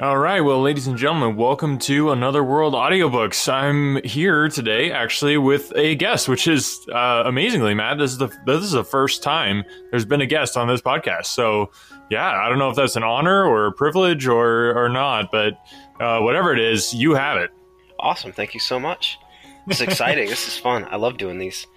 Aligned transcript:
All 0.00 0.18
right, 0.18 0.40
well, 0.40 0.60
ladies 0.60 0.88
and 0.88 0.98
gentlemen, 0.98 1.36
welcome 1.36 1.78
to 1.78 2.10
Another 2.10 2.42
World 2.42 2.74
Audiobooks. 2.74 3.48
I'm 3.48 4.02
here 4.02 4.48
today, 4.48 4.90
actually, 4.90 5.38
with 5.38 5.72
a 5.76 5.94
guest, 5.94 6.28
which 6.28 6.48
is 6.48 6.84
uh, 6.92 7.22
amazingly, 7.24 7.74
Matt. 7.74 7.98
This 7.98 8.10
is 8.10 8.18
the 8.18 8.26
this 8.44 8.64
is 8.64 8.72
the 8.72 8.82
first 8.82 9.22
time 9.22 9.62
there's 9.92 10.04
been 10.04 10.20
a 10.20 10.26
guest 10.26 10.56
on 10.56 10.66
this 10.66 10.80
podcast. 10.80 11.26
So, 11.26 11.70
yeah, 12.10 12.28
I 12.28 12.48
don't 12.48 12.58
know 12.58 12.70
if 12.70 12.74
that's 12.74 12.96
an 12.96 13.04
honor 13.04 13.44
or 13.44 13.66
a 13.66 13.72
privilege 13.72 14.26
or 14.26 14.76
or 14.76 14.88
not, 14.88 15.30
but 15.30 15.60
uh, 16.00 16.18
whatever 16.18 16.52
it 16.52 16.58
is, 16.58 16.92
you 16.92 17.14
have 17.14 17.36
it. 17.36 17.50
Awesome, 18.00 18.32
thank 18.32 18.52
you 18.52 18.58
so 18.58 18.80
much. 18.80 19.16
Is 19.68 19.80
exciting. 19.80 20.28
this 20.28 20.48
is 20.48 20.58
fun. 20.58 20.88
I 20.90 20.96
love 20.96 21.18
doing 21.18 21.38
these. 21.38 21.68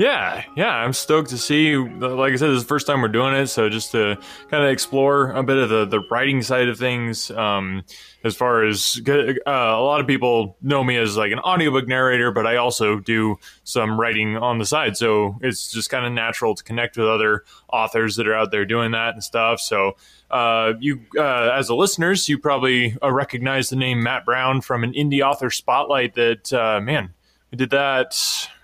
Yeah, 0.00 0.44
yeah, 0.56 0.76
I'm 0.76 0.94
stoked 0.94 1.28
to 1.28 1.36
see. 1.36 1.76
Like 1.76 2.32
I 2.32 2.36
said, 2.36 2.48
this 2.48 2.56
is 2.56 2.62
the 2.62 2.68
first 2.68 2.86
time 2.86 3.02
we're 3.02 3.08
doing 3.08 3.34
it, 3.34 3.48
so 3.48 3.68
just 3.68 3.92
to 3.92 4.16
kind 4.48 4.64
of 4.64 4.70
explore 4.70 5.30
a 5.32 5.42
bit 5.42 5.58
of 5.58 5.68
the, 5.68 5.84
the 5.84 6.00
writing 6.10 6.40
side 6.40 6.70
of 6.70 6.78
things. 6.78 7.30
Um, 7.30 7.84
as 8.24 8.34
far 8.34 8.64
as 8.64 8.98
uh, 9.06 9.12
a 9.46 9.82
lot 9.82 10.00
of 10.00 10.06
people 10.06 10.56
know 10.62 10.82
me 10.82 10.96
as 10.96 11.18
like 11.18 11.32
an 11.32 11.38
audiobook 11.40 11.86
narrator, 11.86 12.32
but 12.32 12.46
I 12.46 12.56
also 12.56 12.98
do 12.98 13.36
some 13.64 14.00
writing 14.00 14.38
on 14.38 14.56
the 14.56 14.64
side, 14.64 14.96
so 14.96 15.36
it's 15.42 15.70
just 15.70 15.90
kind 15.90 16.06
of 16.06 16.12
natural 16.12 16.54
to 16.54 16.64
connect 16.64 16.96
with 16.96 17.06
other 17.06 17.44
authors 17.70 18.16
that 18.16 18.26
are 18.26 18.34
out 18.34 18.50
there 18.50 18.64
doing 18.64 18.92
that 18.92 19.12
and 19.12 19.22
stuff. 19.22 19.60
So, 19.60 19.98
uh, 20.30 20.72
you 20.80 21.02
uh, 21.18 21.50
as 21.52 21.68
a 21.68 21.74
listeners, 21.74 22.26
you 22.26 22.38
probably 22.38 22.96
uh, 23.02 23.12
recognize 23.12 23.68
the 23.68 23.76
name 23.76 24.02
Matt 24.02 24.24
Brown 24.24 24.62
from 24.62 24.82
an 24.82 24.94
indie 24.94 25.20
author 25.20 25.50
spotlight. 25.50 26.14
That 26.14 26.50
uh, 26.54 26.80
man, 26.80 27.12
we 27.50 27.58
did 27.58 27.68
that. 27.68 28.16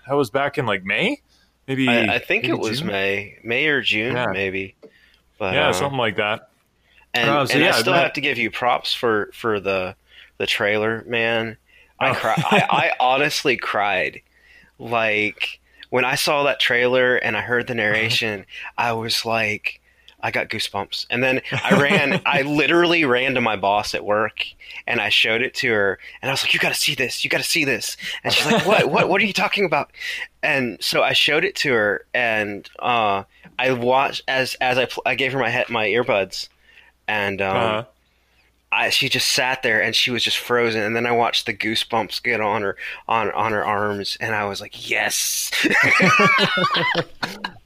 That 0.07 0.15
was 0.15 0.31
back 0.31 0.57
in 0.57 0.65
like 0.65 0.83
May 0.83 1.21
maybe 1.67 1.87
I, 1.87 2.15
I 2.15 2.19
think 2.19 2.43
maybe 2.43 2.57
it 2.57 2.59
was 2.59 2.79
June? 2.79 2.87
May, 2.87 3.37
May 3.43 3.67
or 3.67 3.81
June, 3.81 4.15
yeah. 4.15 4.27
maybe. 4.31 4.75
But 5.37 5.53
yeah, 5.53 5.69
uh, 5.69 5.73
something 5.73 5.99
like 5.99 6.17
that. 6.17 6.49
And, 7.13 7.29
uh, 7.29 7.45
so 7.45 7.53
and 7.53 7.63
yeah, 7.63 7.75
I 7.75 7.79
still 7.79 7.93
that... 7.93 8.03
have 8.03 8.13
to 8.13 8.21
give 8.21 8.37
you 8.37 8.51
props 8.51 8.93
for 8.93 9.29
for 9.33 9.59
the 9.59 9.95
the 10.37 10.45
trailer, 10.45 11.03
man. 11.07 11.57
I 11.99 12.11
oh. 12.11 12.13
cry. 12.13 12.35
I, 12.37 12.67
I 12.69 12.91
honestly 12.99 13.57
cried, 13.57 14.21
like 14.77 15.59
when 15.89 16.05
I 16.05 16.15
saw 16.15 16.43
that 16.43 16.59
trailer 16.59 17.15
and 17.15 17.37
I 17.37 17.41
heard 17.41 17.67
the 17.67 17.75
narration. 17.75 18.45
I 18.77 18.93
was 18.93 19.25
like, 19.25 19.81
I 20.27 20.31
got 20.31 20.49
goosebumps. 20.49 21.05
And 21.09 21.23
then 21.23 21.41
I 21.63 21.75
ran, 21.81 22.21
I 22.25 22.41
literally 22.41 23.05
ran 23.05 23.35
to 23.35 23.41
my 23.41 23.55
boss 23.55 23.95
at 23.95 24.03
work 24.03 24.45
and 24.85 24.99
I 24.99 25.07
showed 25.07 25.41
it 25.41 25.53
to 25.55 25.71
her 25.71 25.99
and 26.21 26.29
I 26.29 26.33
was 26.33 26.43
like, 26.43 26.53
you 26.53 26.59
got 26.59 26.73
to 26.73 26.79
see 26.79 26.95
this. 26.95 27.23
You 27.23 27.29
got 27.29 27.37
to 27.37 27.45
see 27.45 27.63
this. 27.63 27.95
And 28.25 28.33
she's 28.33 28.45
like, 28.45 28.65
what, 28.65 28.89
what, 28.89 29.07
what 29.07 29.21
are 29.21 29.25
you 29.25 29.31
talking 29.31 29.63
about? 29.63 29.89
And 30.43 30.83
so 30.83 31.01
I 31.01 31.13
showed 31.13 31.45
it 31.45 31.55
to 31.57 31.71
her 31.71 32.05
and, 32.13 32.69
uh, 32.79 33.23
I 33.57 33.71
watched 33.71 34.23
as, 34.27 34.55
as 34.55 34.77
I, 34.77 34.89
I 35.05 35.15
gave 35.15 35.31
her 35.31 35.39
my 35.39 35.49
head, 35.49 35.69
my 35.69 35.87
earbuds 35.87 36.49
and, 37.07 37.41
um, 37.41 37.55
uh-huh. 37.55 37.83
I, 38.69 38.89
she 38.89 39.07
just 39.07 39.29
sat 39.29 39.63
there 39.63 39.81
and 39.81 39.95
she 39.95 40.11
was 40.11 40.25
just 40.25 40.37
frozen 40.37 40.81
and 40.81 40.93
then 40.93 41.05
I 41.05 41.13
watched 41.13 41.45
the 41.45 41.53
goosebumps 41.53 42.21
get 42.21 42.41
on 42.41 42.63
her 42.63 42.75
on 43.07 43.31
on 43.31 43.53
her 43.53 43.65
arms 43.65 44.17
and 44.19 44.35
I 44.35 44.43
was 44.43 44.59
like 44.59 44.89
yes 44.89 45.51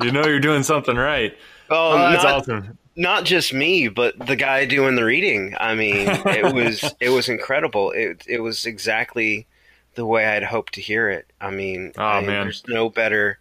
you 0.04 0.12
know 0.12 0.28
you're 0.28 0.40
doing 0.40 0.62
something 0.62 0.96
right 0.96 1.36
Oh, 1.72 1.98
that's 1.98 2.24
not, 2.24 2.34
awesome. 2.36 2.78
Not 2.96 3.24
just 3.24 3.54
me, 3.54 3.88
but 3.88 4.28
the 4.28 4.36
guy 4.36 4.66
doing 4.66 4.96
the 4.96 5.06
reading. 5.06 5.56
I 5.60 5.74
mean, 5.74 6.08
it 6.08 6.54
was 6.54 6.94
it 7.00 7.10
was 7.10 7.30
incredible. 7.30 7.92
It 7.92 8.24
it 8.28 8.42
was 8.42 8.66
exactly 8.66 9.48
the 9.96 10.06
way 10.06 10.26
I'd 10.26 10.44
hoped 10.44 10.74
to 10.74 10.82
hear 10.82 11.10
it. 11.10 11.28
I 11.40 11.50
mean, 11.52 11.94
oh, 11.98 12.04
I, 12.04 12.22
man. 12.22 12.44
there's 12.44 12.64
no 12.68 12.90
better 12.90 13.40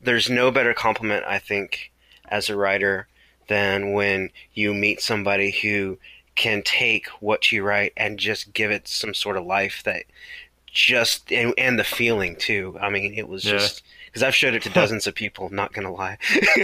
there's 0.00 0.30
no 0.30 0.50
better 0.50 0.72
compliment 0.74 1.24
I 1.26 1.38
think 1.38 1.92
as 2.28 2.48
a 2.48 2.56
writer 2.56 3.08
than 3.48 3.92
when 3.92 4.30
you 4.54 4.74
meet 4.74 5.00
somebody 5.00 5.50
who 5.50 5.98
can 6.34 6.62
take 6.62 7.08
what 7.20 7.50
you 7.50 7.62
write 7.62 7.92
and 7.96 8.18
just 8.18 8.52
give 8.52 8.70
it 8.70 8.86
some 8.86 9.14
sort 9.14 9.36
of 9.36 9.46
life 9.46 9.82
that 9.84 10.04
just 10.66 11.32
and, 11.32 11.54
and 11.56 11.78
the 11.78 11.84
feeling 11.84 12.36
too. 12.36 12.76
I 12.80 12.90
mean, 12.90 13.14
it 13.14 13.28
was 13.28 13.44
yeah. 13.44 13.52
just 13.52 13.82
because 14.16 14.26
I've 14.26 14.34
showed 14.34 14.54
it 14.54 14.62
to 14.62 14.70
dozens 14.70 15.06
of 15.06 15.14
people. 15.14 15.50
Not 15.50 15.74
gonna 15.74 15.92
lie. 15.92 16.16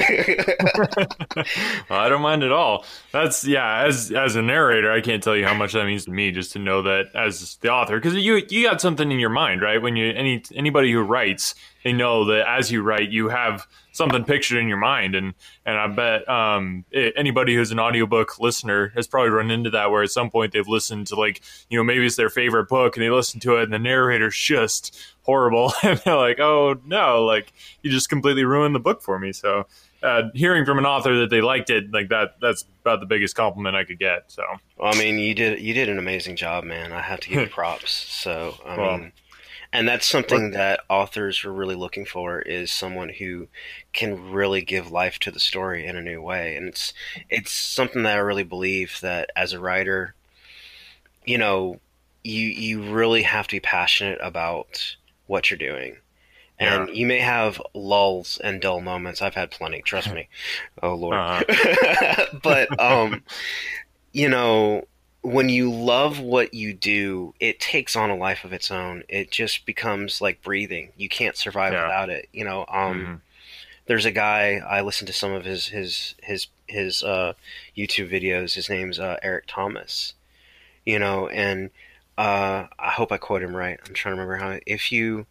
well, 1.90 2.00
I 2.00 2.08
don't 2.08 2.22
mind 2.22 2.42
at 2.42 2.50
all. 2.50 2.86
That's 3.12 3.44
yeah. 3.44 3.84
As 3.84 4.10
as 4.10 4.36
a 4.36 4.40
narrator, 4.40 4.90
I 4.90 5.02
can't 5.02 5.22
tell 5.22 5.36
you 5.36 5.44
how 5.44 5.52
much 5.52 5.74
that 5.74 5.84
means 5.84 6.06
to 6.06 6.10
me 6.10 6.30
just 6.30 6.52
to 6.52 6.58
know 6.58 6.80
that 6.80 7.14
as 7.14 7.58
the 7.60 7.70
author, 7.70 8.00
because 8.00 8.14
you 8.14 8.40
you 8.48 8.66
got 8.66 8.80
something 8.80 9.12
in 9.12 9.18
your 9.18 9.28
mind, 9.28 9.60
right? 9.60 9.82
When 9.82 9.96
you 9.96 10.14
any 10.14 10.42
anybody 10.54 10.90
who 10.90 11.02
writes, 11.02 11.54
they 11.84 11.92
know 11.92 12.24
that 12.24 12.48
as 12.48 12.72
you 12.72 12.80
write, 12.80 13.10
you 13.10 13.28
have 13.28 13.66
something 13.92 14.24
pictured 14.24 14.58
in 14.58 14.68
your 14.68 14.78
mind. 14.78 15.14
And 15.14 15.34
and 15.64 15.78
I 15.78 15.86
bet 15.86 16.28
um, 16.28 16.84
it, 16.90 17.14
anybody 17.16 17.54
who's 17.54 17.70
an 17.70 17.78
audiobook 17.78 18.40
listener 18.40 18.88
has 18.94 19.06
probably 19.06 19.30
run 19.30 19.50
into 19.50 19.70
that 19.70 19.90
where 19.90 20.02
at 20.02 20.10
some 20.10 20.30
point 20.30 20.52
they've 20.52 20.66
listened 20.66 21.06
to 21.08 21.14
like 21.14 21.40
you 21.70 21.78
know 21.78 21.84
maybe 21.84 22.04
it's 22.04 22.16
their 22.16 22.30
favorite 22.30 22.68
book 22.68 22.96
and 22.96 23.04
they 23.04 23.10
listen 23.10 23.40
to 23.40 23.56
it 23.56 23.64
and 23.64 23.72
the 23.72 23.78
narrator's 23.78 24.36
just 24.36 24.98
horrible. 25.22 25.72
And 25.82 25.98
they're 25.98 26.16
like 26.16 26.40
oh 26.40 26.80
no 26.84 27.24
like 27.24 27.52
you 27.82 27.90
just 27.90 28.08
completely 28.08 28.44
ruined 28.44 28.74
the 28.74 28.80
book 28.80 29.02
for 29.02 29.18
me. 29.18 29.32
So 29.32 29.66
uh, 30.02 30.22
hearing 30.34 30.64
from 30.64 30.78
an 30.78 30.86
author 30.86 31.20
that 31.20 31.30
they 31.30 31.40
liked 31.40 31.70
it 31.70 31.92
like 31.92 32.08
that 32.08 32.36
that's 32.40 32.64
about 32.82 33.00
the 33.00 33.06
biggest 33.06 33.34
compliment 33.34 33.74
I 33.74 33.84
could 33.84 33.98
get 33.98 34.24
so. 34.28 34.42
Well, 34.76 34.94
I 34.94 34.98
mean 34.98 35.18
you 35.18 35.34
did 35.34 35.60
you 35.60 35.72
did 35.74 35.88
an 35.88 35.98
amazing 35.98 36.36
job 36.36 36.64
man. 36.64 36.92
I 36.92 37.00
have 37.00 37.20
to 37.20 37.28
give 37.28 37.40
you 37.40 37.46
props 37.50 37.92
so 37.92 38.56
I 38.64 38.76
well, 38.76 38.98
mean 38.98 39.12
and 39.72 39.88
that's 39.88 40.06
something 40.06 40.50
that 40.50 40.80
authors 40.90 41.44
are 41.44 41.52
really 41.52 41.74
looking 41.74 42.04
for 42.04 42.40
is 42.40 42.70
someone 42.70 43.08
who 43.08 43.48
can 43.92 44.30
really 44.30 44.60
give 44.60 44.90
life 44.90 45.18
to 45.20 45.30
the 45.30 45.40
story 45.40 45.86
in 45.86 45.96
a 45.96 46.02
new 46.02 46.20
way 46.20 46.56
and 46.56 46.68
it's 46.68 46.92
it's 47.30 47.52
something 47.52 48.02
that 48.02 48.16
I 48.16 48.20
really 48.20 48.44
believe 48.44 48.98
that 49.00 49.30
as 49.34 49.52
a 49.52 49.60
writer 49.60 50.14
you 51.24 51.38
know 51.38 51.80
you 52.22 52.46
you 52.46 52.82
really 52.82 53.22
have 53.22 53.48
to 53.48 53.56
be 53.56 53.60
passionate 53.60 54.18
about 54.20 54.96
what 55.26 55.50
you're 55.50 55.58
doing 55.58 55.96
and 56.62 56.88
yeah. 56.88 56.94
you 56.94 57.06
may 57.06 57.18
have 57.18 57.60
lulls 57.74 58.38
and 58.42 58.60
dull 58.60 58.80
moments 58.80 59.22
I've 59.22 59.34
had 59.34 59.50
plenty 59.50 59.82
trust 59.82 60.12
me 60.12 60.28
oh 60.82 60.94
lord 60.94 61.14
uh-huh. 61.16 62.26
but 62.42 62.80
um 62.80 63.22
you 64.12 64.28
know 64.28 64.86
when 65.22 65.48
you 65.48 65.70
love 65.72 66.18
what 66.18 66.52
you 66.52 66.74
do, 66.74 67.32
it 67.38 67.60
takes 67.60 67.94
on 67.94 68.10
a 68.10 68.16
life 68.16 68.44
of 68.44 68.52
its 68.52 68.70
own. 68.70 69.04
It 69.08 69.30
just 69.30 69.64
becomes 69.64 70.20
like 70.20 70.42
breathing. 70.42 70.90
You 70.96 71.08
can't 71.08 71.36
survive 71.36 71.72
yeah. 71.72 71.84
without 71.84 72.10
it. 72.10 72.28
You 72.32 72.44
know, 72.44 72.62
um, 72.68 73.00
mm-hmm. 73.00 73.14
there's 73.86 74.04
a 74.04 74.10
guy 74.10 74.56
I 74.56 74.80
listened 74.80 75.06
to 75.06 75.12
some 75.12 75.32
of 75.32 75.44
his 75.44 75.68
his 75.68 76.16
his 76.22 76.48
his 76.66 77.04
uh, 77.04 77.34
YouTube 77.76 78.10
videos. 78.10 78.54
His 78.54 78.68
name's 78.68 78.98
uh, 78.98 79.16
Eric 79.22 79.44
Thomas. 79.46 80.14
You 80.84 80.98
know, 80.98 81.28
and 81.28 81.70
uh, 82.18 82.66
I 82.76 82.90
hope 82.90 83.12
I 83.12 83.16
quote 83.16 83.42
him 83.42 83.54
right. 83.54 83.78
I'm 83.86 83.94
trying 83.94 84.16
to 84.16 84.20
remember 84.20 84.36
how. 84.44 84.58
If 84.66 84.90
you 84.90 85.26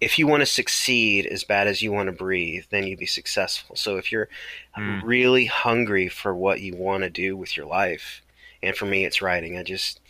if 0.00 0.18
you 0.18 0.26
want 0.26 0.40
to 0.40 0.46
succeed 0.46 1.26
as 1.26 1.44
bad 1.44 1.66
as 1.66 1.82
you 1.82 1.92
want 1.92 2.06
to 2.06 2.12
breathe, 2.12 2.64
then 2.70 2.84
you 2.84 2.90
would 2.90 2.98
be 2.98 3.06
successful. 3.06 3.76
So 3.76 3.96
if 3.96 4.12
you're 4.12 4.28
mm. 4.76 5.02
really 5.02 5.46
hungry 5.46 6.08
for 6.08 6.34
what 6.34 6.60
you 6.60 6.74
want 6.76 7.04
to 7.04 7.10
do 7.10 7.36
with 7.36 7.56
your 7.56 7.66
life, 7.66 8.22
and 8.62 8.76
for 8.76 8.86
me, 8.86 9.04
it's 9.04 9.22
writing. 9.22 9.58
I 9.58 9.62
just, 9.62 10.00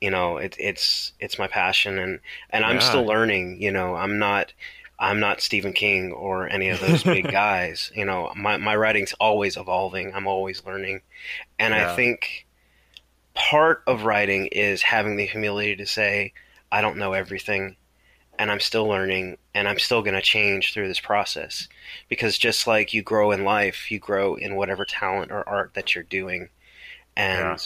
you 0.00 0.10
know, 0.10 0.36
it, 0.36 0.56
it's 0.58 1.12
it's 1.20 1.38
my 1.38 1.48
passion, 1.48 1.98
and 1.98 2.20
and 2.50 2.64
I'm 2.64 2.80
still 2.80 3.04
learning. 3.04 3.60
You 3.60 3.72
know, 3.72 3.94
I'm 3.94 4.18
not. 4.18 4.52
I'm 4.98 5.18
not 5.18 5.40
Stephen 5.40 5.72
King 5.72 6.12
or 6.12 6.48
any 6.48 6.68
of 6.68 6.78
those 6.78 7.02
big 7.02 7.28
guys. 7.32 7.90
You 7.96 8.04
know, 8.04 8.32
my, 8.36 8.56
my 8.58 8.76
writing's 8.76 9.12
always 9.14 9.56
evolving. 9.56 10.14
I'm 10.14 10.28
always 10.28 10.64
learning. 10.64 11.00
And 11.58 11.74
yeah. 11.74 11.90
I 11.90 11.96
think 11.96 12.46
part 13.34 13.82
of 13.88 14.04
writing 14.04 14.46
is 14.46 14.82
having 14.82 15.16
the 15.16 15.26
humility 15.26 15.74
to 15.74 15.86
say, 15.86 16.32
I 16.70 16.82
don't 16.82 16.98
know 16.98 17.14
everything 17.14 17.76
and 18.38 18.50
I'm 18.50 18.60
still 18.60 18.86
learning 18.86 19.38
and 19.54 19.68
I'm 19.68 19.78
still 19.78 20.02
going 20.02 20.14
to 20.14 20.22
change 20.22 20.72
through 20.72 20.88
this 20.88 21.00
process. 21.00 21.68
Because 22.08 22.38
just 22.38 22.66
like 22.66 22.94
you 22.94 23.02
grow 23.02 23.30
in 23.30 23.44
life, 23.44 23.90
you 23.90 23.98
grow 23.98 24.34
in 24.34 24.56
whatever 24.56 24.84
talent 24.84 25.30
or 25.30 25.48
art 25.48 25.74
that 25.74 25.94
you're 25.94 26.04
doing 26.04 26.48
and 27.16 27.40
yeah. 27.40 27.56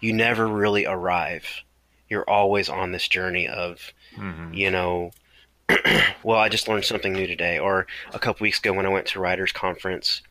you 0.00 0.12
never 0.12 0.46
really 0.46 0.86
arrive. 0.86 1.62
You're 2.08 2.28
always 2.28 2.68
on 2.68 2.92
this 2.92 3.08
journey 3.08 3.48
of, 3.48 3.92
mm-hmm. 4.16 4.54
you 4.54 4.70
know, 4.70 5.10
well, 6.22 6.38
I 6.38 6.48
just 6.48 6.68
learned 6.68 6.84
something 6.84 7.12
new 7.12 7.26
today, 7.26 7.58
or 7.58 7.86
a 8.12 8.18
couple 8.18 8.44
weeks 8.44 8.58
ago 8.58 8.72
when 8.72 8.86
I 8.86 8.90
went 8.90 9.06
to 9.06 9.20
writers 9.20 9.50
conference, 9.50 10.22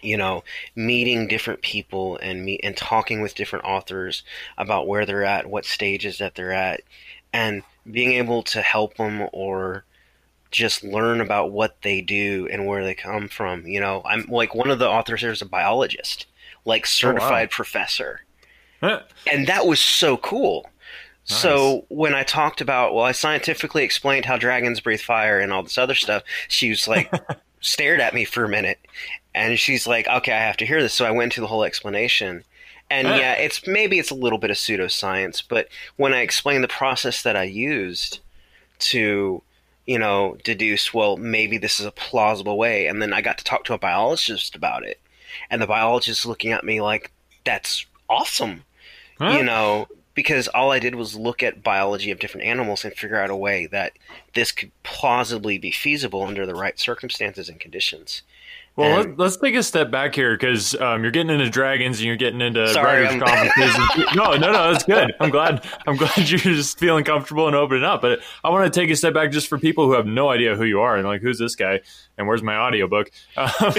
you 0.00 0.16
know, 0.16 0.44
meeting 0.76 1.26
different 1.26 1.62
people 1.62 2.18
and 2.22 2.44
meet 2.44 2.60
and 2.62 2.76
talking 2.76 3.20
with 3.20 3.34
different 3.34 3.64
authors 3.64 4.22
about 4.56 4.86
where 4.86 5.04
they're 5.04 5.24
at, 5.24 5.46
what 5.46 5.64
stages 5.64 6.18
that 6.18 6.36
they're 6.36 6.52
at, 6.52 6.82
and 7.32 7.62
being 7.90 8.12
able 8.12 8.42
to 8.44 8.62
help 8.62 8.96
them 8.96 9.28
or 9.32 9.84
just 10.50 10.82
learn 10.82 11.20
about 11.20 11.52
what 11.52 11.82
they 11.82 12.00
do 12.00 12.48
and 12.50 12.66
where 12.66 12.84
they 12.84 12.94
come 12.94 13.28
from. 13.28 13.66
You 13.66 13.80
know, 13.80 14.02
I'm 14.04 14.26
like 14.28 14.54
one 14.54 14.70
of 14.70 14.78
the 14.78 14.88
authors 14.88 15.20
here 15.20 15.30
is 15.30 15.42
a 15.42 15.46
biologist, 15.46 16.26
like 16.64 16.82
oh, 16.82 16.86
certified 16.86 17.48
oh, 17.48 17.52
wow. 17.52 17.56
professor. 17.56 18.20
and 19.30 19.46
that 19.46 19.66
was 19.66 19.80
so 19.80 20.16
cool. 20.16 20.70
Nice. 21.28 21.40
So 21.40 21.84
when 21.88 22.14
I 22.14 22.22
talked 22.22 22.60
about, 22.60 22.94
well, 22.94 23.04
I 23.04 23.12
scientifically 23.12 23.84
explained 23.84 24.24
how 24.24 24.38
dragons 24.38 24.80
breathe 24.80 25.00
fire 25.00 25.38
and 25.38 25.52
all 25.52 25.62
this 25.62 25.76
other 25.76 25.94
stuff, 25.94 26.22
she 26.48 26.70
was 26.70 26.88
like, 26.88 27.12
stared 27.60 28.00
at 28.00 28.14
me 28.14 28.24
for 28.24 28.44
a 28.44 28.48
minute, 28.48 28.78
and 29.34 29.58
she's 29.58 29.86
like, 29.86 30.08
"Okay, 30.08 30.32
I 30.32 30.40
have 30.40 30.56
to 30.58 30.66
hear 30.66 30.82
this." 30.82 30.94
So 30.94 31.04
I 31.04 31.10
went 31.10 31.32
into 31.32 31.40
the 31.40 31.46
whole 31.46 31.64
explanation, 31.64 32.44
And 32.90 33.06
yeah, 33.08 33.34
it's 33.34 33.66
maybe 33.66 33.98
it's 33.98 34.10
a 34.10 34.14
little 34.14 34.38
bit 34.38 34.50
of 34.50 34.56
pseudoscience, 34.56 35.42
but 35.46 35.68
when 35.96 36.14
I 36.14 36.20
explain 36.20 36.62
the 36.62 36.68
process 36.68 37.22
that 37.22 37.36
I 37.36 37.42
used 37.42 38.20
to, 38.78 39.42
you 39.86 39.98
know, 39.98 40.38
deduce, 40.42 40.94
well, 40.94 41.16
maybe 41.18 41.58
this 41.58 41.78
is 41.80 41.86
a 41.86 41.90
plausible 41.90 42.56
way, 42.56 42.86
and 42.86 43.02
then 43.02 43.12
I 43.12 43.20
got 43.20 43.36
to 43.38 43.44
talk 43.44 43.64
to 43.64 43.74
a 43.74 43.78
biologist 43.78 44.56
about 44.56 44.84
it, 44.84 45.00
and 45.50 45.60
the 45.60 45.66
biologist 45.66 46.24
looking 46.24 46.52
at 46.52 46.64
me 46.64 46.80
like, 46.80 47.12
"That's 47.44 47.84
awesome," 48.08 48.64
huh? 49.18 49.36
you 49.36 49.44
know, 49.44 49.88
because 50.14 50.48
all 50.48 50.72
I 50.72 50.78
did 50.78 50.94
was 50.94 51.14
look 51.14 51.42
at 51.42 51.62
biology 51.62 52.10
of 52.10 52.18
different 52.18 52.46
animals 52.46 52.84
and 52.84 52.94
figure 52.94 53.20
out 53.20 53.30
a 53.30 53.36
way 53.36 53.66
that 53.66 53.92
this 54.34 54.50
could 54.50 54.72
plausibly 54.82 55.58
be 55.58 55.70
feasible 55.70 56.22
under 56.22 56.46
the 56.46 56.54
right 56.54 56.78
circumstances 56.78 57.48
and 57.50 57.60
conditions. 57.60 58.22
Well, 58.78 58.96
let's, 58.96 59.18
let's 59.18 59.36
take 59.36 59.56
a 59.56 59.62
step 59.62 59.90
back 59.90 60.14
here 60.14 60.34
because 60.34 60.74
um, 60.76 61.02
you're 61.02 61.10
getting 61.10 61.30
into 61.30 61.50
dragons 61.50 61.98
and 61.98 62.06
you're 62.06 62.16
getting 62.16 62.40
into 62.40 62.68
sorry, 62.68 63.02
writers' 63.02 63.20
conferences. 63.20 64.14
no, 64.14 64.34
no, 64.34 64.52
no, 64.52 64.72
that's 64.72 64.84
good. 64.84 65.12
I'm 65.18 65.30
glad. 65.30 65.66
I'm 65.86 65.96
glad 65.96 66.16
you're 66.30 66.38
just 66.38 66.78
feeling 66.78 67.02
comfortable 67.02 67.48
and 67.48 67.56
opening 67.56 67.82
up. 67.82 68.02
But 68.02 68.20
I 68.44 68.50
want 68.50 68.72
to 68.72 68.80
take 68.80 68.88
a 68.90 68.94
step 68.94 69.14
back 69.14 69.32
just 69.32 69.48
for 69.48 69.58
people 69.58 69.86
who 69.86 69.94
have 69.94 70.06
no 70.06 70.28
idea 70.28 70.54
who 70.54 70.64
you 70.64 70.80
are 70.80 70.96
and 70.96 71.06
like, 71.06 71.22
who's 71.22 71.40
this 71.40 71.56
guy? 71.56 71.80
and 72.18 72.26
where's 72.26 72.42
my 72.42 72.56
audiobook? 72.56 73.10
Uh, 73.36 73.48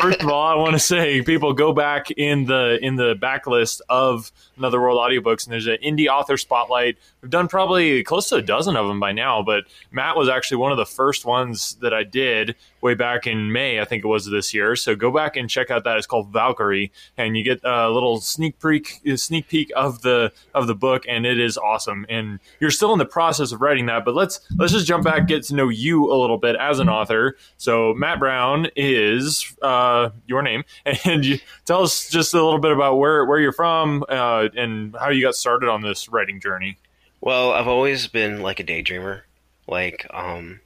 first 0.00 0.20
of 0.20 0.28
all, 0.28 0.46
I 0.46 0.56
want 0.56 0.72
to 0.72 0.78
say 0.78 1.22
people 1.22 1.52
go 1.52 1.72
back 1.72 2.10
in 2.10 2.44
the 2.44 2.78
in 2.82 2.96
the 2.96 3.14
backlist 3.14 3.80
of 3.88 4.32
Another 4.56 4.80
World 4.80 4.98
audiobooks, 4.98 5.44
and 5.44 5.52
there's 5.52 5.68
an 5.68 5.78
indie 5.82 6.08
author 6.08 6.36
spotlight. 6.36 6.98
We've 7.26 7.30
done 7.32 7.48
probably 7.48 8.04
close 8.04 8.28
to 8.28 8.36
a 8.36 8.40
dozen 8.40 8.76
of 8.76 8.86
them 8.86 9.00
by 9.00 9.10
now, 9.10 9.42
but 9.42 9.64
Matt 9.90 10.16
was 10.16 10.28
actually 10.28 10.58
one 10.58 10.70
of 10.70 10.78
the 10.78 10.86
first 10.86 11.24
ones 11.24 11.76
that 11.80 11.92
I 11.92 12.04
did 12.04 12.54
way 12.80 12.94
back 12.94 13.26
in 13.26 13.50
May, 13.50 13.80
I 13.80 13.84
think 13.84 14.04
it 14.04 14.06
was 14.06 14.26
this 14.26 14.54
year. 14.54 14.76
So 14.76 14.94
go 14.94 15.10
back 15.10 15.34
and 15.34 15.50
check 15.50 15.72
out 15.72 15.82
that. 15.82 15.96
It's 15.96 16.06
called 16.06 16.32
Valkyrie, 16.32 16.92
and 17.16 17.36
you 17.36 17.42
get 17.42 17.58
a 17.64 17.90
little 17.90 18.20
sneak 18.20 18.60
peek 18.60 19.00
sneak 19.16 19.48
peek 19.48 19.72
of 19.74 20.02
the 20.02 20.30
of 20.54 20.68
the 20.68 20.76
book, 20.76 21.02
and 21.08 21.26
it 21.26 21.40
is 21.40 21.58
awesome. 21.58 22.06
And 22.08 22.38
you're 22.60 22.70
still 22.70 22.92
in 22.92 23.00
the 23.00 23.04
process 23.04 23.50
of 23.50 23.60
writing 23.60 23.86
that, 23.86 24.04
but 24.04 24.14
let's 24.14 24.38
let's 24.56 24.72
just 24.72 24.86
jump 24.86 25.02
back, 25.02 25.26
get 25.26 25.42
to 25.46 25.56
know 25.56 25.68
you 25.68 26.12
a 26.12 26.14
little 26.14 26.38
bit 26.38 26.54
as 26.54 26.78
an 26.78 26.88
author. 26.88 27.36
So 27.56 27.92
Matt 27.94 28.20
Brown 28.20 28.68
is 28.76 29.52
uh, 29.62 30.10
your 30.28 30.42
name, 30.42 30.62
and 31.04 31.24
you 31.24 31.40
tell 31.64 31.82
us 31.82 32.08
just 32.08 32.34
a 32.34 32.44
little 32.44 32.60
bit 32.60 32.70
about 32.70 32.98
where 32.98 33.24
where 33.24 33.40
you're 33.40 33.50
from 33.50 34.04
uh, 34.08 34.46
and 34.56 34.94
how 34.94 35.10
you 35.10 35.22
got 35.22 35.34
started 35.34 35.68
on 35.68 35.82
this 35.82 36.08
writing 36.08 36.38
journey. 36.38 36.78
Well, 37.20 37.52
I've 37.52 37.68
always 37.68 38.06
been 38.08 38.40
like 38.42 38.60
a 38.60 38.64
daydreamer. 38.64 39.22
Like, 39.66 40.06
um, 40.10 40.60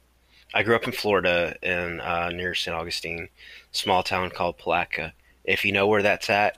I 0.53 0.63
grew 0.63 0.75
up 0.75 0.85
in 0.85 0.91
Florida, 0.91 1.55
in 1.61 1.99
uh, 2.01 2.29
near 2.29 2.53
St. 2.53 2.75
Augustine, 2.75 3.29
small 3.71 4.03
town 4.03 4.29
called 4.29 4.57
Palatka. 4.57 5.13
If 5.43 5.65
you 5.65 5.71
know 5.71 5.87
where 5.87 6.03
that's 6.03 6.29
at, 6.29 6.57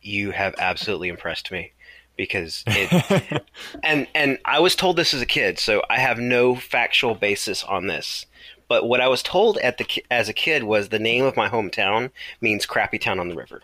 you 0.00 0.30
have 0.30 0.54
absolutely 0.58 1.08
impressed 1.08 1.50
me 1.50 1.72
because 2.16 2.62
it 2.66 3.42
and 3.82 4.06
and 4.14 4.38
I 4.44 4.60
was 4.60 4.76
told 4.76 4.96
this 4.96 5.14
as 5.14 5.22
a 5.22 5.26
kid, 5.26 5.58
so 5.58 5.82
I 5.90 5.98
have 5.98 6.18
no 6.18 6.54
factual 6.54 7.14
basis 7.14 7.64
on 7.64 7.86
this. 7.86 8.26
But 8.68 8.88
what 8.88 9.00
I 9.00 9.08
was 9.08 9.22
told 9.22 9.58
at 9.58 9.78
the 9.78 10.04
as 10.10 10.28
a 10.28 10.32
kid 10.32 10.64
was 10.64 10.88
the 10.88 10.98
name 10.98 11.24
of 11.24 11.36
my 11.36 11.48
hometown 11.48 12.10
means 12.40 12.66
crappy 12.66 12.98
town 12.98 13.18
on 13.20 13.28
the 13.28 13.36
river. 13.36 13.62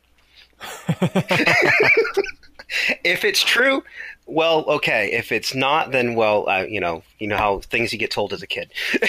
if 3.05 3.25
it's 3.25 3.43
true, 3.43 3.83
well, 4.27 4.65
okay. 4.67 5.11
If 5.13 5.33
it's 5.33 5.55
not, 5.55 5.93
then 5.93 6.15
well, 6.15 6.49
uh, 6.49 6.65
you 6.69 6.81
know, 6.81 7.03
you 7.19 7.27
know 7.27 7.37
how 7.37 7.61
things 7.61 7.93
you 7.93 7.99
get 7.99 8.11
told 8.11 8.33
as 8.33 8.43
a 8.43 8.47
kid. 8.47 8.71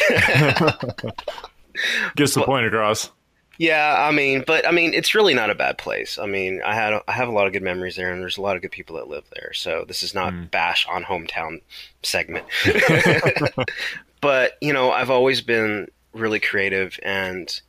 Gets 2.15 2.33
the 2.33 2.43
point 2.43 2.65
across. 2.65 3.11
Yeah, 3.59 3.95
I 3.97 4.11
mean, 4.11 4.45
but 4.47 4.65
I 4.65 4.71
mean, 4.71 4.93
it's 4.93 5.13
really 5.13 5.33
not 5.33 5.49
a 5.49 5.55
bad 5.55 5.77
place. 5.77 6.17
I 6.17 6.25
mean, 6.25 6.61
I 6.65 6.73
had 6.73 7.01
I 7.09 7.11
have 7.11 7.27
a 7.27 7.31
lot 7.31 7.45
of 7.45 7.51
good 7.51 7.61
memories 7.61 7.97
there, 7.97 8.11
and 8.11 8.21
there's 8.21 8.37
a 8.37 8.41
lot 8.41 8.55
of 8.55 8.61
good 8.61 8.71
people 8.71 8.95
that 8.95 9.09
live 9.09 9.25
there. 9.35 9.51
So 9.53 9.83
this 9.85 10.01
is 10.01 10.15
not 10.15 10.31
mm. 10.31 10.49
bash 10.49 10.87
on 10.89 11.03
hometown 11.03 11.61
segment. 12.01 12.45
but 14.21 14.53
you 14.61 14.71
know, 14.71 14.91
I've 14.91 15.09
always 15.09 15.41
been 15.41 15.89
really 16.13 16.39
creative 16.39 16.97
and 17.03 17.61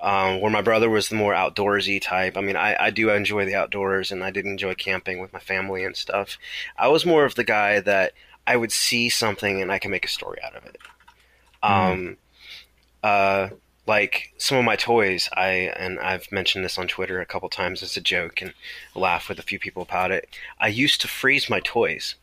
um, 0.00 0.40
where 0.40 0.50
my 0.50 0.62
brother 0.62 0.90
was 0.90 1.08
the 1.08 1.14
more 1.14 1.32
outdoorsy 1.32 2.00
type. 2.00 2.36
I 2.36 2.40
mean, 2.40 2.56
I, 2.56 2.76
I 2.78 2.90
do 2.90 3.10
enjoy 3.10 3.44
the 3.44 3.54
outdoors 3.54 4.12
and 4.12 4.22
I 4.22 4.30
did 4.30 4.44
enjoy 4.44 4.74
camping 4.74 5.20
with 5.20 5.32
my 5.32 5.38
family 5.38 5.84
and 5.84 5.96
stuff. 5.96 6.38
I 6.78 6.88
was 6.88 7.06
more 7.06 7.24
of 7.24 7.34
the 7.34 7.44
guy 7.44 7.80
that 7.80 8.12
I 8.46 8.56
would 8.56 8.72
see 8.72 9.08
something 9.08 9.60
and 9.60 9.72
I 9.72 9.78
can 9.78 9.90
make 9.90 10.04
a 10.04 10.08
story 10.08 10.38
out 10.44 10.54
of 10.54 10.64
it. 10.66 10.78
Mm. 11.62 11.92
Um, 11.92 12.16
uh, 13.02 13.48
like 13.86 14.32
some 14.36 14.58
of 14.58 14.64
my 14.64 14.76
toys, 14.76 15.28
I 15.32 15.72
and 15.76 16.00
I've 16.00 16.30
mentioned 16.32 16.64
this 16.64 16.76
on 16.76 16.88
Twitter 16.88 17.20
a 17.20 17.26
couple 17.26 17.48
times 17.48 17.82
as 17.82 17.96
a 17.96 18.00
joke 18.00 18.42
and 18.42 18.52
laugh 18.94 19.28
with 19.28 19.38
a 19.38 19.42
few 19.42 19.58
people 19.60 19.82
about 19.82 20.10
it. 20.10 20.28
I 20.58 20.68
used 20.68 21.00
to 21.02 21.08
freeze 21.08 21.48
my 21.48 21.60
toys 21.60 22.16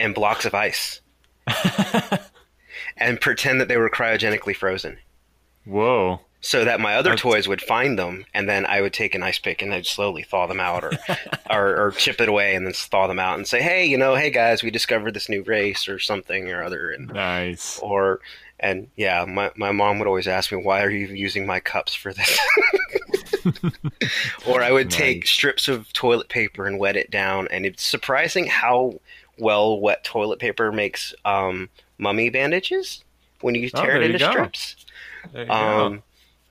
in 0.00 0.12
blocks 0.12 0.44
of 0.44 0.54
ice. 0.54 1.00
and 2.96 3.20
pretend 3.20 3.60
that 3.60 3.68
they 3.68 3.76
were 3.76 3.90
cryogenically 3.90 4.54
frozen. 4.54 4.98
Whoa. 5.66 6.20
So 6.40 6.64
that 6.64 6.80
my 6.80 6.94
other 6.94 7.10
That's... 7.10 7.22
toys 7.22 7.48
would 7.48 7.60
find 7.60 7.98
them, 7.98 8.24
and 8.32 8.48
then 8.48 8.66
I 8.66 8.80
would 8.80 8.92
take 8.92 9.14
an 9.14 9.22
ice 9.22 9.38
pick 9.38 9.62
and 9.62 9.74
I'd 9.74 9.86
slowly 9.86 10.22
thaw 10.22 10.46
them 10.46 10.60
out, 10.60 10.84
or, 10.84 10.92
or, 11.50 11.86
or 11.86 11.90
chip 11.92 12.20
it 12.20 12.28
away 12.28 12.54
and 12.54 12.64
then 12.64 12.72
thaw 12.72 13.08
them 13.08 13.18
out, 13.18 13.36
and 13.36 13.46
say, 13.46 13.60
"Hey, 13.60 13.84
you 13.84 13.98
know, 13.98 14.14
hey 14.14 14.30
guys, 14.30 14.62
we 14.62 14.70
discovered 14.70 15.14
this 15.14 15.28
new 15.28 15.42
race 15.42 15.88
or 15.88 15.98
something 15.98 16.48
or 16.50 16.62
other." 16.62 16.90
And, 16.90 17.08
nice. 17.08 17.80
Or 17.80 18.20
and 18.60 18.88
yeah, 18.96 19.24
my 19.24 19.50
my 19.56 19.72
mom 19.72 19.98
would 19.98 20.06
always 20.06 20.28
ask 20.28 20.52
me, 20.52 20.62
"Why 20.62 20.82
are 20.82 20.90
you 20.90 21.08
using 21.08 21.46
my 21.46 21.58
cups 21.58 21.94
for 21.94 22.12
this?" 22.12 22.38
or 24.46 24.62
I 24.62 24.70
would 24.70 24.90
nice. 24.90 24.96
take 24.96 25.26
strips 25.26 25.68
of 25.68 25.92
toilet 25.92 26.28
paper 26.28 26.66
and 26.66 26.78
wet 26.78 26.96
it 26.96 27.10
down, 27.10 27.48
and 27.50 27.66
it's 27.66 27.82
surprising 27.82 28.46
how 28.46 29.00
well 29.38 29.80
wet 29.80 30.04
toilet 30.04 30.38
paper 30.38 30.70
makes 30.70 31.12
um, 31.24 31.68
mummy 31.98 32.30
bandages 32.30 33.02
when 33.40 33.54
you 33.54 33.68
oh, 33.74 33.82
tear 33.82 33.96
oh, 33.96 34.00
it 34.00 34.10
into 34.10 34.24
strips. 34.24 34.85
Um, 35.34 36.02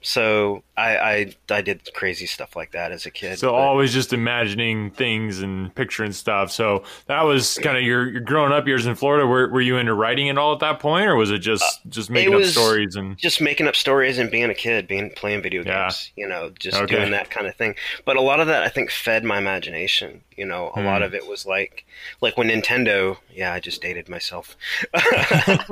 so 0.05 0.61
I, 0.77 0.97
I, 0.97 1.35
I 1.49 1.61
did 1.61 1.91
crazy 1.95 2.27
stuff 2.27 2.55
like 2.55 2.73
that 2.73 2.91
as 2.91 3.07
a 3.07 3.11
kid. 3.11 3.39
So 3.39 3.51
but. 3.51 3.55
always 3.55 3.91
just 3.91 4.13
imagining 4.13 4.91
things 4.91 5.39
and 5.39 5.73
picturing 5.73 6.11
stuff. 6.11 6.51
So 6.51 6.83
that 7.07 7.23
was 7.23 7.57
kind 7.57 7.75
of 7.75 7.81
your, 7.81 8.07
your 8.07 8.21
growing 8.21 8.51
up 8.51 8.67
years 8.67 8.85
in 8.85 8.93
Florida. 8.93 9.25
Were, 9.25 9.49
were 9.49 9.61
you 9.61 9.77
into 9.77 9.95
writing 9.95 10.29
at 10.29 10.37
all 10.37 10.53
at 10.53 10.59
that 10.59 10.79
point, 10.79 11.07
or 11.07 11.15
was 11.15 11.31
it 11.31 11.39
just 11.39 11.63
uh, 11.63 11.89
just 11.89 12.11
making 12.11 12.35
up 12.35 12.43
stories 12.43 12.95
and 12.95 13.17
just 13.17 13.41
making 13.41 13.67
up 13.67 13.75
stories 13.75 14.19
and 14.19 14.29
being 14.29 14.51
a 14.51 14.53
kid, 14.53 14.87
being 14.87 15.09
playing 15.09 15.41
video 15.41 15.63
games? 15.63 16.11
Yeah. 16.15 16.23
You 16.23 16.29
know, 16.29 16.51
just 16.59 16.77
okay. 16.77 16.97
doing 16.97 17.09
that 17.09 17.31
kind 17.31 17.47
of 17.47 17.55
thing. 17.55 17.73
But 18.05 18.15
a 18.15 18.21
lot 18.21 18.39
of 18.39 18.45
that 18.45 18.61
I 18.61 18.69
think 18.69 18.91
fed 18.91 19.23
my 19.23 19.39
imagination. 19.39 20.21
You 20.37 20.45
know, 20.45 20.67
a 20.67 20.79
mm. 20.79 20.85
lot 20.85 20.97
hmm. 20.97 21.05
of 21.05 21.15
it 21.15 21.27
was 21.27 21.47
like 21.47 21.85
like 22.21 22.37
when 22.37 22.49
Nintendo. 22.49 23.17
Yeah, 23.33 23.53
I 23.53 23.59
just 23.59 23.81
dated 23.81 24.07
myself. 24.07 24.55
well, 24.93 25.03
I 25.07 25.65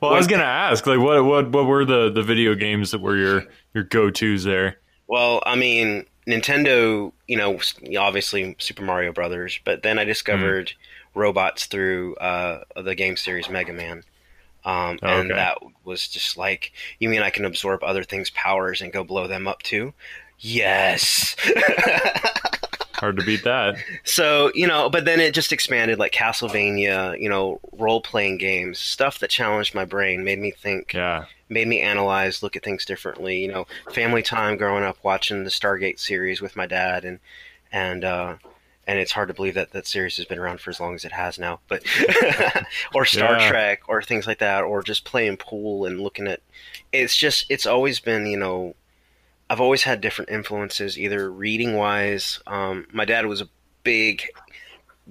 was 0.16 0.26
gonna 0.26 0.42
ask, 0.42 0.86
like, 0.86 0.98
what 0.98 1.24
what 1.24 1.50
what 1.50 1.66
were 1.66 1.84
the 1.84 2.10
the 2.10 2.22
video 2.22 2.54
games 2.54 2.90
that 2.90 3.00
were 3.00 3.16
your 3.16 3.46
your 3.74 3.84
go 3.84 4.10
tos 4.10 4.44
there? 4.44 4.78
Well, 5.06 5.42
I 5.46 5.56
mean, 5.56 6.04
Nintendo, 6.26 7.12
you 7.26 7.36
know, 7.36 7.58
obviously 7.98 8.54
Super 8.58 8.82
Mario 8.82 9.12
Brothers, 9.12 9.60
but 9.64 9.82
then 9.82 9.98
I 9.98 10.04
discovered 10.04 10.68
mm. 10.68 10.74
robots 11.20 11.66
through 11.66 12.16
uh, 12.16 12.64
the 12.76 12.94
game 12.94 13.16
series 13.16 13.48
Mega 13.48 13.72
Man. 13.72 14.02
Um, 14.64 14.98
and 15.02 15.30
okay. 15.30 15.34
that 15.34 15.58
was 15.84 16.08
just 16.08 16.36
like, 16.36 16.72
you 16.98 17.08
mean 17.08 17.22
I 17.22 17.30
can 17.30 17.46
absorb 17.46 17.82
other 17.82 18.04
things' 18.04 18.30
powers 18.30 18.82
and 18.82 18.92
go 18.92 19.04
blow 19.04 19.26
them 19.26 19.48
up 19.48 19.62
too? 19.62 19.94
Yes. 20.38 21.34
Hard 22.98 23.16
to 23.18 23.24
beat 23.24 23.44
that. 23.44 23.76
So, 24.04 24.50
you 24.54 24.66
know, 24.66 24.90
but 24.90 25.04
then 25.04 25.20
it 25.20 25.32
just 25.32 25.52
expanded 25.52 25.98
like 25.98 26.12
Castlevania, 26.12 27.20
you 27.20 27.28
know, 27.28 27.60
role 27.72 28.00
playing 28.00 28.38
games, 28.38 28.78
stuff 28.78 29.20
that 29.20 29.30
challenged 29.30 29.74
my 29.74 29.84
brain, 29.84 30.24
made 30.24 30.40
me 30.40 30.50
think. 30.50 30.94
Yeah. 30.94 31.26
Made 31.48 31.68
me 31.68 31.80
analyze, 31.80 32.42
look 32.42 32.56
at 32.56 32.64
things 32.64 32.84
differently. 32.84 33.40
You 33.40 33.48
know, 33.48 33.66
family 33.92 34.22
time 34.22 34.56
growing 34.56 34.84
up 34.84 34.98
watching 35.02 35.44
the 35.44 35.50
Stargate 35.50 35.98
series 35.98 36.40
with 36.40 36.56
my 36.56 36.66
dad 36.66 37.04
and 37.04 37.20
and 37.70 38.04
uh 38.04 38.36
and 38.88 38.98
it's 38.98 39.12
hard 39.12 39.28
to 39.28 39.34
believe 39.34 39.54
that 39.54 39.72
that 39.72 39.86
series 39.86 40.16
has 40.16 40.24
been 40.24 40.38
around 40.38 40.60
for 40.60 40.70
as 40.70 40.80
long 40.80 40.94
as 40.94 41.04
it 41.04 41.12
has 41.12 41.38
now. 41.38 41.60
But 41.68 41.84
or 42.94 43.04
Star 43.04 43.38
yeah. 43.38 43.48
Trek 43.48 43.82
or 43.86 44.02
things 44.02 44.26
like 44.26 44.38
that, 44.38 44.64
or 44.64 44.82
just 44.82 45.04
playing 45.04 45.36
pool 45.36 45.84
and 45.84 46.00
looking 46.00 46.26
at. 46.26 46.40
It's 46.90 47.14
just 47.14 47.46
it's 47.50 47.66
always 47.66 48.00
been 48.00 48.26
you 48.26 48.38
know 48.38 48.74
I've 49.50 49.60
always 49.60 49.82
had 49.82 50.00
different 50.00 50.30
influences, 50.30 50.98
either 50.98 51.30
reading 51.30 51.74
wise. 51.74 52.40
Um, 52.46 52.86
my 52.92 53.04
dad 53.04 53.26
was 53.26 53.40
a 53.40 53.48
big, 53.82 54.24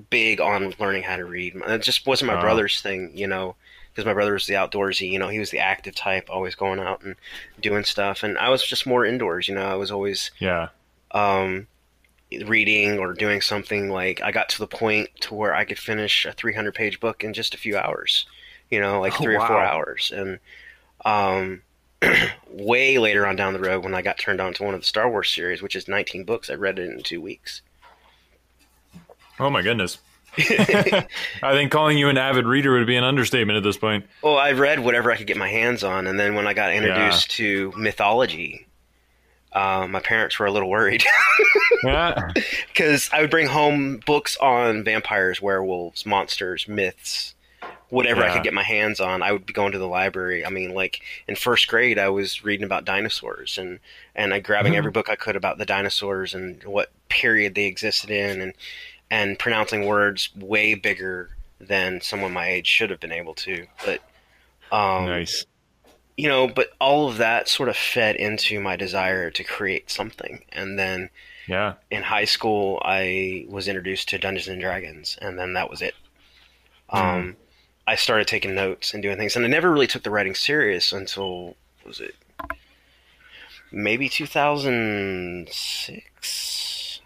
big 0.09 0.39
on 0.39 0.73
learning 0.79 1.03
how 1.03 1.15
to 1.15 1.25
read. 1.25 1.55
It 1.55 1.81
just 1.81 2.05
wasn't 2.05 2.31
my 2.31 2.37
uh 2.37 2.41
brother's 2.41 2.81
thing, 2.81 3.11
you 3.15 3.27
know, 3.27 3.55
because 3.91 4.05
my 4.05 4.13
brother 4.13 4.33
was 4.33 4.45
the 4.45 4.53
outdoorsy. 4.53 5.09
You 5.09 5.17
know, 5.17 5.27
he 5.27 5.39
was 5.39 5.49
the 5.49 5.59
active 5.59 5.95
type, 5.95 6.29
always 6.29 6.53
going 6.53 6.79
out 6.79 7.01
and 7.03 7.15
doing 7.59 7.83
stuff, 7.83 8.21
and 8.21 8.37
I 8.37 8.49
was 8.49 8.63
just 8.63 8.85
more 8.85 9.05
indoors. 9.05 9.47
You 9.47 9.55
know, 9.55 9.65
I 9.65 9.75
was 9.75 9.91
always 9.91 10.31
yeah. 10.39 10.69
Um, 11.11 11.67
reading 12.45 12.99
or 12.99 13.13
doing 13.13 13.41
something 13.41 13.89
like 13.89 14.21
I 14.21 14.31
got 14.31 14.49
to 14.49 14.59
the 14.59 14.67
point 14.67 15.09
to 15.21 15.33
where 15.33 15.55
I 15.55 15.63
could 15.63 15.79
finish 15.79 16.25
a 16.25 16.33
300 16.33 16.75
page 16.75 16.99
book 16.99 17.23
in 17.23 17.33
just 17.33 17.55
a 17.55 17.57
few 17.57 17.77
hours. 17.77 18.25
You 18.69 18.81
know, 18.81 18.99
like 18.99 19.13
oh, 19.19 19.23
three 19.23 19.37
wow. 19.37 19.43
or 19.43 19.47
four 19.47 19.61
hours, 19.63 20.11
and 20.13 20.39
um, 21.05 21.63
way 22.51 22.97
later 22.97 23.25
on 23.27 23.35
down 23.35 23.53
the 23.53 23.59
road 23.59 23.83
when 23.83 23.93
I 23.95 24.01
got 24.01 24.17
turned 24.17 24.41
on 24.41 24.53
to 24.55 24.63
one 24.63 24.73
of 24.73 24.81
the 24.81 24.85
Star 24.85 25.09
Wars 25.09 25.29
series, 25.33 25.61
which 25.61 25.75
is 25.75 25.87
19 25.87 26.23
books. 26.23 26.49
I 26.49 26.53
read 26.53 26.79
it 26.79 26.89
in 26.89 27.01
two 27.03 27.21
weeks. 27.21 27.61
Oh 29.39 29.49
my 29.49 29.61
goodness. 29.61 29.99
I 30.37 31.07
think 31.41 31.71
calling 31.71 31.97
you 31.97 32.09
an 32.09 32.17
avid 32.17 32.45
reader 32.45 32.73
would 32.73 32.85
be 32.85 32.95
an 32.95 33.03
understatement 33.03 33.57
at 33.57 33.63
this 33.63 33.77
point. 33.77 34.05
Well, 34.21 34.37
I 34.37 34.51
read 34.51 34.79
whatever 34.79 35.11
I 35.11 35.17
could 35.17 35.25
get 35.27 35.37
my 35.37 35.49
hands 35.49 35.83
on, 35.83 36.05
and 36.05 36.19
then 36.19 36.35
when 36.35 36.45
I 36.47 36.53
got 36.53 36.73
introduced 36.73 37.31
to 37.31 37.73
mythology, 37.75 38.67
uh, 39.51 39.87
my 39.89 39.99
parents 39.99 40.37
were 40.37 40.45
a 40.45 40.51
little 40.51 40.69
worried 40.69 41.03
Yeah. 41.83 42.33
because 42.67 43.09
I 43.11 43.21
would 43.21 43.31
bring 43.31 43.47
home 43.47 43.99
books 44.05 44.37
on 44.37 44.83
vampires, 44.83 45.41
werewolves, 45.41 46.05
monsters, 46.05 46.67
myths, 46.67 47.33
whatever 47.89 48.23
I 48.23 48.33
could 48.33 48.43
get 48.43 48.53
my 48.53 48.63
hands 48.63 48.99
on. 48.99 49.23
I 49.23 49.31
would 49.31 49.45
be 49.45 49.53
going 49.53 49.71
to 49.71 49.77
the 49.79 49.87
library. 49.87 50.45
I 50.45 50.49
mean, 50.49 50.73
like 50.73 51.01
in 51.27 51.35
first 51.35 51.67
grade, 51.67 51.97
I 51.97 52.09
was 52.09 52.43
reading 52.43 52.65
about 52.65 52.85
dinosaurs 52.85 53.57
and 53.57 53.79
and 54.15 54.33
I 54.33 54.39
grabbing 54.39 54.73
Mhm. 54.73 54.77
every 54.77 54.91
book 54.91 55.09
I 55.09 55.15
could 55.15 55.35
about 55.35 55.57
the 55.57 55.65
dinosaurs 55.65 56.33
and 56.33 56.63
what 56.63 56.91
period 57.09 57.55
they 57.55 57.65
existed 57.65 58.09
in, 58.11 58.41
and 58.41 58.53
and 59.09 59.39
pronouncing 59.39 59.85
words 59.85 60.29
way 60.35 60.73
bigger 60.73 61.29
than 61.59 62.01
someone 62.01 62.33
my 62.33 62.47
age 62.49 62.67
should 62.67 62.89
have 62.89 62.99
been 62.99 63.11
able 63.13 63.33
to. 63.35 63.65
But 63.85 64.01
um, 64.71 65.05
nice. 65.05 65.45
you 66.17 66.27
know, 66.27 66.47
but 66.47 66.71
all 66.81 67.07
of 67.07 67.17
that 67.17 67.47
sort 67.47 67.69
of 67.69 67.77
fed 67.77 68.15
into 68.17 68.59
my 68.59 68.75
desire 68.75 69.31
to 69.31 69.43
create 69.43 69.89
something. 69.89 70.43
And 70.51 70.77
then 70.77 71.09
Yeah. 71.47 71.75
in 71.89 72.03
high 72.03 72.25
school, 72.25 72.81
I 72.83 73.45
was 73.47 73.69
introduced 73.69 74.09
to 74.09 74.17
Dungeons 74.17 74.49
and 74.49 74.59
Dragons, 74.59 75.17
and 75.21 75.39
then 75.39 75.53
that 75.53 75.69
was 75.69 75.81
it. 75.81 75.95
Um, 76.89 77.37
I 77.87 77.95
started 77.95 78.27
taking 78.27 78.53
notes 78.53 78.93
and 78.93 79.01
doing 79.01 79.17
things, 79.17 79.35
and 79.35 79.43
I 79.45 79.47
never 79.47 79.71
really 79.71 79.87
took 79.87 80.03
the 80.03 80.11
writing 80.11 80.35
serious 80.35 80.91
until 80.91 81.55
was 81.85 81.99
it 82.01 82.13
maybe 83.71 84.09
2006. 84.09 87.01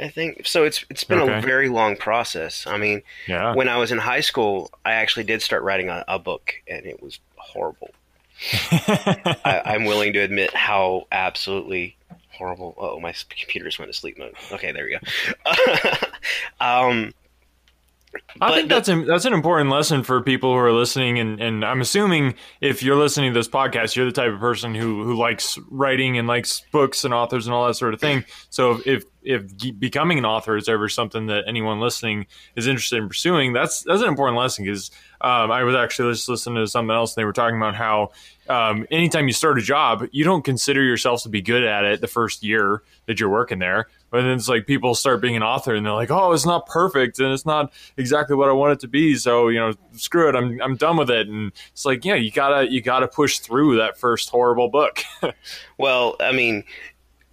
I 0.00 0.08
think 0.08 0.46
so. 0.46 0.64
It's 0.64 0.86
it's 0.88 1.04
been 1.04 1.18
Okay. 1.20 1.36
a 1.38 1.42
very 1.42 1.68
long 1.68 1.96
process. 1.96 2.66
I 2.66 2.78
mean, 2.78 3.02
Yeah. 3.26 3.54
when 3.54 3.68
I 3.68 3.76
was 3.76 3.92
in 3.92 3.98
high 3.98 4.20
school, 4.22 4.70
I 4.86 4.92
actually 4.92 5.24
did 5.24 5.42
start 5.42 5.62
writing 5.64 5.90
a, 5.90 6.02
a 6.08 6.18
book, 6.18 6.54
and 6.66 6.86
it 6.86 7.02
was 7.02 7.18
horrible. 7.36 7.90
I, 8.72 9.60
I'm 9.66 9.84
willing 9.84 10.14
to 10.14 10.20
admit 10.20 10.54
how 10.54 11.06
absolutely 11.12 11.94
horrible. 12.30 12.74
Oh, 12.78 12.98
my 13.00 13.12
computer 13.38 13.66
just 13.66 13.78
went 13.78 13.92
to 13.92 13.98
sleep 13.98 14.16
mode. 14.18 14.34
Okay, 14.50 14.72
there 14.72 14.86
we 14.86 14.98
go. 14.98 15.00
um, 16.66 17.12
I 18.40 18.48
But 18.48 18.54
think 18.54 18.68
that's 18.68 18.88
an, 18.88 19.06
that's 19.06 19.24
an 19.24 19.32
important 19.32 19.70
lesson 19.70 20.02
for 20.02 20.20
people 20.22 20.52
who 20.52 20.58
are 20.58 20.72
listening, 20.72 21.18
and, 21.18 21.40
and 21.40 21.64
I'm 21.64 21.80
assuming 21.80 22.34
if 22.60 22.82
you're 22.82 22.96
listening 22.96 23.32
to 23.32 23.38
this 23.38 23.48
podcast, 23.48 23.94
you're 23.94 24.06
the 24.06 24.12
type 24.12 24.32
of 24.32 24.40
person 24.40 24.74
who 24.74 25.04
who 25.04 25.14
likes 25.14 25.58
writing 25.70 26.18
and 26.18 26.26
likes 26.26 26.62
books 26.72 27.04
and 27.04 27.12
authors 27.12 27.46
and 27.46 27.54
all 27.54 27.66
that 27.66 27.74
sort 27.74 27.94
of 27.94 28.00
thing. 28.00 28.24
So 28.50 28.80
if 28.84 29.04
if 29.22 29.78
becoming 29.78 30.18
an 30.18 30.24
author 30.24 30.56
is 30.56 30.68
ever 30.68 30.88
something 30.88 31.26
that 31.26 31.44
anyone 31.46 31.78
listening 31.78 32.26
is 32.56 32.66
interested 32.66 32.98
in 32.98 33.08
pursuing, 33.08 33.52
that's 33.52 33.82
that's 33.82 34.02
an 34.02 34.08
important 34.08 34.38
lesson 34.38 34.64
because 34.64 34.90
um, 35.20 35.50
I 35.50 35.62
was 35.62 35.74
actually 35.74 36.12
just 36.12 36.28
listening 36.28 36.56
to 36.56 36.66
something 36.66 36.94
else, 36.94 37.14
and 37.14 37.22
they 37.22 37.24
were 37.24 37.32
talking 37.32 37.56
about 37.56 37.76
how 37.76 38.10
um, 38.48 38.86
anytime 38.90 39.26
you 39.26 39.32
start 39.32 39.58
a 39.58 39.62
job, 39.62 40.06
you 40.10 40.24
don't 40.24 40.44
consider 40.44 40.82
yourself 40.82 41.22
to 41.22 41.28
be 41.28 41.42
good 41.42 41.64
at 41.64 41.84
it 41.84 42.00
the 42.00 42.08
first 42.08 42.42
year 42.42 42.82
that 43.06 43.20
you're 43.20 43.30
working 43.30 43.58
there. 43.58 43.88
But 44.12 44.22
then 44.22 44.32
it's 44.32 44.46
like 44.46 44.66
people 44.66 44.94
start 44.94 45.22
being 45.22 45.36
an 45.36 45.42
author 45.42 45.74
and 45.74 45.86
they're 45.86 45.94
like, 45.94 46.10
oh, 46.10 46.32
it's 46.32 46.44
not 46.44 46.66
perfect 46.66 47.18
and 47.18 47.32
it's 47.32 47.46
not 47.46 47.72
exactly 47.96 48.36
what 48.36 48.50
I 48.50 48.52
want 48.52 48.74
it 48.74 48.80
to 48.80 48.88
be. 48.88 49.16
So, 49.16 49.48
you 49.48 49.58
know, 49.58 49.72
screw 49.92 50.28
it. 50.28 50.34
I'm, 50.34 50.60
I'm 50.60 50.76
done 50.76 50.98
with 50.98 51.08
it. 51.08 51.28
And 51.28 51.50
it's 51.72 51.86
like, 51.86 52.04
yeah, 52.04 52.16
you 52.16 52.30
gotta, 52.30 52.70
you 52.70 52.82
gotta 52.82 53.08
push 53.08 53.38
through 53.38 53.78
that 53.78 53.96
first 53.96 54.28
horrible 54.28 54.68
book. 54.68 55.02
well, 55.78 56.16
I 56.20 56.32
mean, 56.32 56.64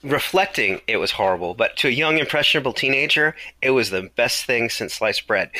reflecting, 0.03 0.79
it 0.87 0.97
was 0.97 1.11
horrible, 1.11 1.53
but 1.53 1.75
to 1.77 1.87
a 1.87 1.91
young, 1.91 2.17
impressionable 2.17 2.71
teenager, 2.73 3.35
it 3.61 3.71
was 3.71 3.89
the 3.89 4.03
best 4.15 4.45
thing 4.45 4.69
since 4.69 4.93
sliced 4.93 5.27
bread. 5.27 5.51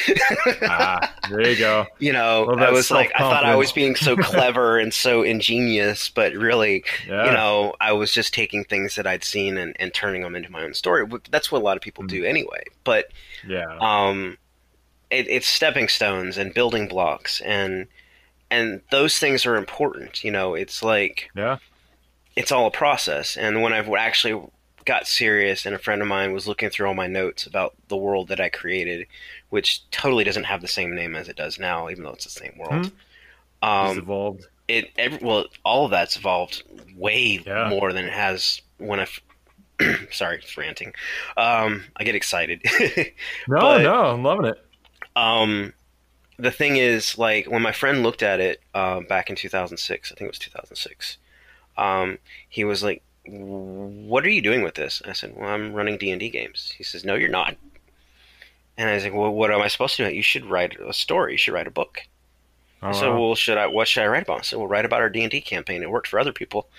ah, 0.62 1.13
there 1.29 1.50
you 1.50 1.58
go. 1.58 1.86
you 2.00 2.13
know, 2.13 2.46
I 2.58 2.72
was 2.72 2.89
like, 2.89 3.12
I 3.15 3.19
thought 3.19 3.46
I 3.46 3.55
was 3.55 3.72
being 3.72 3.96
so 3.96 4.15
clever 4.17 4.77
and 4.79 4.93
so 4.93 5.24
ingenious, 5.24 6.10
but 6.10 6.34
really, 6.34 6.84
Yeah. 7.08 7.25
you 7.25 7.31
know, 7.31 7.74
I 7.81 7.91
was 7.93 8.12
just 8.13 8.34
taking 8.34 8.63
things 8.63 8.96
that 8.96 9.05
I'd 9.05 9.24
seen 9.24 9.58
and, 9.58 9.75
and 9.79 9.93
turning 9.93 10.22
them 10.22 10.36
into 10.36 10.51
my 10.51 10.63
own 10.63 10.74
story. 10.74 11.05
That's 11.29 11.51
what 11.51 11.62
a 11.62 11.65
lot 11.65 11.75
of 11.77 11.81
people 11.84 12.03
Mm. 12.05 12.10
do 12.10 12.24
anyway. 12.24 12.63
But 12.84 13.08
yeah. 13.48 13.77
um, 13.81 14.38
it, 15.10 15.27
it's 15.27 15.48
stepping 15.48 15.88
stones 15.89 16.38
and 16.38 16.53
building 16.53 16.88
blocks, 16.88 17.41
and 17.41 17.88
and 18.51 18.81
those 18.89 19.19
things 19.19 19.46
are 19.46 19.55
important. 19.58 20.24
You 20.24 20.31
know, 20.31 20.55
it's 20.55 20.81
like 20.81 21.29
Yeah. 21.36 21.58
It's 22.36 22.51
all 22.51 22.67
a 22.67 22.71
process. 22.71 23.36
And 23.38 23.62
when 23.62 23.74
I've 23.74 23.89
actually 23.93 24.41
got 24.86 25.07
serious, 25.07 25.65
and 25.65 25.75
a 25.75 25.79
friend 25.79 26.01
of 26.01 26.07
mine 26.07 26.33
was 26.33 26.48
looking 26.48 26.69
through 26.69 26.88
all 26.88 26.93
my 26.93 27.07
notes 27.07 27.45
about 27.45 27.75
the 27.89 27.98
world 27.98 28.27
that 28.29 28.39
I 28.39 28.50
created, 28.50 29.07
which 29.50 29.89
totally 29.91 30.24
doesn't 30.24 30.45
have 30.45 30.62
the 30.62 30.67
same 30.67 30.95
name 30.95 31.15
as 31.15 31.27
it 31.27 31.36
does 31.36 31.59
now, 31.59 31.89
even 31.89 32.03
though 32.03 32.12
it's 32.13 32.24
the 32.24 32.29
same 32.29 32.57
world. 32.57 32.86
It's 32.88 32.93
Um, 33.62 33.98
evolved. 34.00 34.45
it 34.67 34.91
every, 34.98 35.19
well, 35.21 35.45
all 35.65 35.86
of 35.86 35.91
that's 35.91 36.15
evolved 36.17 36.63
way 36.95 37.41
Yeah. 37.45 37.69
more 37.69 37.91
than 37.93 38.05
it 38.05 38.13
has 38.13 38.62
when 38.77 39.00
I. 39.00 39.03
f- 39.03 39.19
Sorry, 40.12 40.38
it's 40.38 40.57
ranting. 40.57 40.93
Um, 41.38 41.86
I 41.95 42.03
get 42.03 42.15
excited. 42.15 42.62
No, 43.48 43.59
but- 43.59 43.81
no, 43.81 44.05
I'm 44.05 44.24
loving 44.24 44.45
it. 44.45 44.65
um, 45.15 45.74
the 46.38 46.51
thing 46.51 46.77
is, 46.77 47.17
like, 47.17 47.48
when 47.48 47.62
my 47.62 47.71
friend 47.74 48.01
looked 48.01 48.24
at 48.24 48.39
it 48.39 48.62
uh, 48.74 49.01
back 49.01 49.29
in 49.29 49.36
2006, 49.36 50.12
I 50.12 50.15
think 50.15 50.27
it 50.27 50.31
was 50.31 50.39
2006, 50.39 51.17
um, 51.79 52.17
he 52.48 52.63
was 52.63 52.83
like, 52.83 53.01
"What 53.25 54.25
are 54.25 54.29
you 54.29 54.41
doing 54.41 54.62
with 54.63 54.75
this?" 54.75 55.01
I 55.05 55.13
said, 55.13 55.36
"Well, 55.36 55.50
I'm 55.50 55.74
running 55.74 55.98
D 55.98 56.12
and 56.12 56.19
D 56.19 56.29
games." 56.29 56.74
He 56.77 56.83
says, 56.83 57.03
"No, 57.05 57.15
you're 57.15 57.29
not." 57.29 57.55
And 58.77 58.89
I 58.89 58.93
was 58.95 59.03
like, 59.03 59.13
"Well, 59.13 59.31
what 59.31 59.51
am 59.51 59.62
I 59.62 59.67
supposed 59.67 59.95
to 59.98 60.07
do? 60.09 60.15
You 60.15 60.21
should 60.21 60.45
write 60.45 60.77
a 60.79 60.93
story. 60.93 61.33
You 61.33 61.38
should 61.38 61.53
write 61.53 61.67
a 61.67 61.71
book." 61.71 62.01
Oh, 62.81 62.93
so, 62.93 63.12
wow. 63.12 63.19
well, 63.19 63.36
should 63.36 63.57
I? 63.57 63.67
What 63.67 63.89
should 63.89 64.03
I 64.03 64.07
write 64.07 64.24
about? 64.24 64.39
I 64.39 64.41
said, 64.43 64.57
"Well, 64.59 64.67
write 64.67 64.86
about 64.86 65.01
our 65.01 65.09
D 65.09 65.21
and 65.21 65.29
D 65.31 65.41
campaign. 65.41 65.83
It 65.83 65.89
worked 65.91 66.07
for 66.07 66.17
other 66.19 66.31
people." 66.31 66.69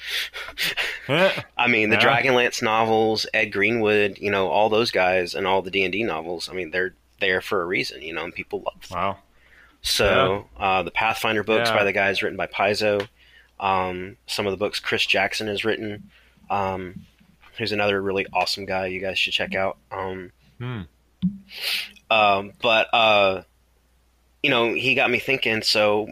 I 1.09 1.66
mean, 1.69 1.90
the 1.90 1.97
Yeah. 1.97 2.02
Dragonlance 2.23 2.62
novels, 2.62 3.26
Ed 3.35 3.47
Greenwood, 3.47 4.19
you 4.19 4.30
know, 4.30 4.49
all 4.49 4.69
those 4.69 4.90
guys, 4.90 5.35
and 5.35 5.47
all 5.47 5.61
the 5.62 5.71
D 5.71 5.83
and 5.85 5.92
D 5.92 6.02
novels. 6.02 6.49
I 6.49 6.52
mean, 6.54 6.71
they're 6.71 6.95
there 7.21 7.40
for 7.42 7.61
a 7.61 7.66
reason, 7.66 8.00
you 8.02 8.14
know, 8.14 8.25
and 8.25 8.35
people 8.35 8.61
love 8.62 8.88
them. 8.88 8.99
Wow. 8.99 9.19
So 9.83 10.47
uh, 10.59 10.83
the 10.83 10.90
Pathfinder 10.90 11.42
books 11.42 11.69
Yeah. 11.69 11.76
by 11.76 11.85
the 11.85 11.92
guys 11.92 12.23
written 12.23 12.37
by 12.37 12.47
Paizo. 12.47 13.07
Um, 13.61 14.17
some 14.26 14.47
of 14.47 14.50
the 14.50 14.57
books 14.57 14.81
Chris 14.81 15.07
Jackson 15.07 15.47
has 15.47 15.64
written. 15.64 16.11
Um, 16.49 17.07
who's 17.59 17.73
another 17.73 18.00
really 18.00 18.26
awesome 18.33 18.64
guy 18.64 18.87
you 18.87 19.00
guys 19.00 19.19
should 19.19 19.35
check 19.35 19.55
out. 19.55 19.76
Um, 19.93 20.33
Hmm. 20.59 20.83
um, 22.11 22.52
but 22.62 22.88
uh, 22.93 23.43
you 24.43 24.50
know, 24.50 24.73
he 24.75 24.95
got 24.95 25.11
me 25.11 25.19
thinking. 25.19 25.62
So 25.62 26.09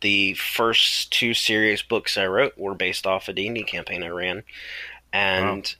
the 0.00 0.34
first 0.34 1.12
two 1.12 1.34
serious 1.34 1.82
books 1.82 2.16
I 2.16 2.26
wrote 2.26 2.56
were 2.58 2.74
based 2.74 3.06
off 3.06 3.28
a 3.28 3.32
D&D 3.32 3.64
campaign 3.64 4.02
I 4.02 4.08
ran, 4.08 4.42
and 5.12 5.74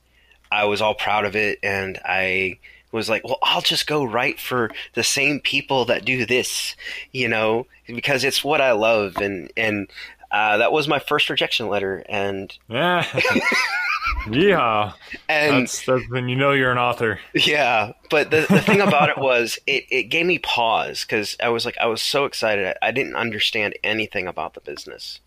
I 0.51 0.65
was 0.65 0.81
all 0.81 0.95
proud 0.95 1.25
of 1.25 1.37
it. 1.37 1.59
And 1.63 1.99
I 2.05 2.59
was 2.93 3.09
like, 3.09 3.25
well, 3.25 3.39
I'll 3.43 3.61
just 3.61 3.87
go 3.87 4.05
write 4.05 4.41
for 4.41 4.71
the 4.95 5.05
same 5.05 5.41
people 5.41 5.85
that 5.87 6.05
do 6.05 6.25
this, 6.27 6.75
you 7.13 7.29
know, 7.29 7.67
because 7.87 8.25
it's 8.25 8.43
what 8.45 8.61
I 8.61 8.73
love. 8.73 9.17
And 9.19 9.53
and 9.57 9.89
uh, 10.30 10.59
that 10.59 10.73
was 10.73 10.88
my 10.88 10.99
first 10.99 11.30
rejection 11.30 11.68
letter. 11.68 12.04
And 12.09 12.56
Yeah. 12.68 13.04
yeah. 14.30 14.92
and 15.28 15.62
That's, 15.62 15.85
that's 15.85 16.09
when 16.11 16.28
you 16.28 16.37
know 16.37 16.52
you're 16.52 16.73
an 16.73 16.78
author. 16.78 17.21
Yeah, 17.35 17.92
but 18.11 18.30
the, 18.30 18.47
the 18.49 18.61
thing 18.61 18.80
about 18.80 19.09
it 19.09 19.18
was 19.18 19.59
it, 19.66 19.85
it 19.90 20.04
gave 20.04 20.26
me 20.26 20.38
pause 20.38 21.02
because 21.04 21.37
I 21.42 21.49
was 21.49 21.64
like 21.64 21.76
I 21.78 21.87
was 21.87 22.02
so 22.02 22.25
excited 22.25 22.66
I, 22.83 22.88
I 22.88 22.90
didn't 22.90 23.14
understand 23.16 23.75
anything 23.85 24.26
about 24.26 24.54
the 24.54 24.61
business, 24.61 25.21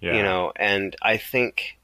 Yeah. 0.00 0.16
you 0.16 0.22
know, 0.22 0.52
and 0.56 0.94
I 1.02 1.16
think 1.16 1.78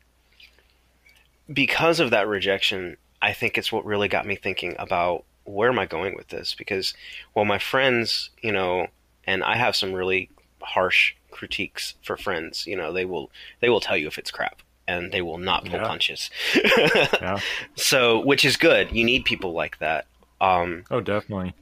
because 1.53 2.01
of 2.01 2.11
that 2.11 2.29
rejection, 2.29 2.97
I 3.23 3.33
think 3.33 3.59
it's 3.59 3.73
what 3.73 3.85
really 3.85 4.09
got 4.09 4.27
me 4.27 4.37
thinking 4.37 4.77
about 4.79 5.25
where 5.45 5.71
am 5.71 5.79
I 5.79 5.87
going 5.87 6.15
with 6.15 6.29
this 6.29 6.55
because 6.55 6.95
well 7.35 7.45
my 7.45 7.59
friends, 7.59 8.31
you 8.43 8.53
know, 8.53 8.87
and 9.25 9.43
I 9.43 9.57
have 9.57 9.75
some 9.77 9.93
really 9.93 10.31
harsh 10.63 11.15
critiques 11.31 11.95
for 12.03 12.17
friends, 12.17 12.67
you 12.67 12.77
know, 12.77 12.93
they 12.93 13.05
will 13.05 13.31
they 13.61 13.69
will 13.69 13.81
tell 13.81 13.97
you 13.97 14.07
if 14.07 14.19
it's 14.19 14.31
crap 14.31 14.63
and 14.89 15.13
they 15.13 15.23
will 15.23 15.39
not 15.39 15.65
pull 15.65 15.79
Yeah. 15.79 15.87
punches. 15.89 16.31
Yeah. 16.55 17.41
So, 17.77 18.19
which 18.25 18.45
is 18.45 18.57
good. 18.57 18.91
You 18.93 19.05
need 19.05 19.25
people 19.25 19.53
like 19.53 19.79
that. 19.79 20.07
Um, 20.41 20.85
Oh, 20.91 21.01
definitely. 21.01 21.55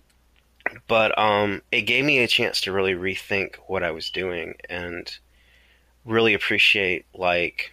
but 0.87 1.17
um, 1.19 1.63
it 1.73 1.83
gave 1.83 2.05
me 2.05 2.19
a 2.19 2.29
chance 2.29 2.61
to 2.63 2.73
really 2.73 2.95
rethink 2.95 3.57
what 3.67 3.83
I 3.83 3.91
was 3.91 4.11
doing 4.11 4.55
and 4.71 5.11
really 6.05 6.33
appreciate, 6.35 7.05
like, 7.15 7.73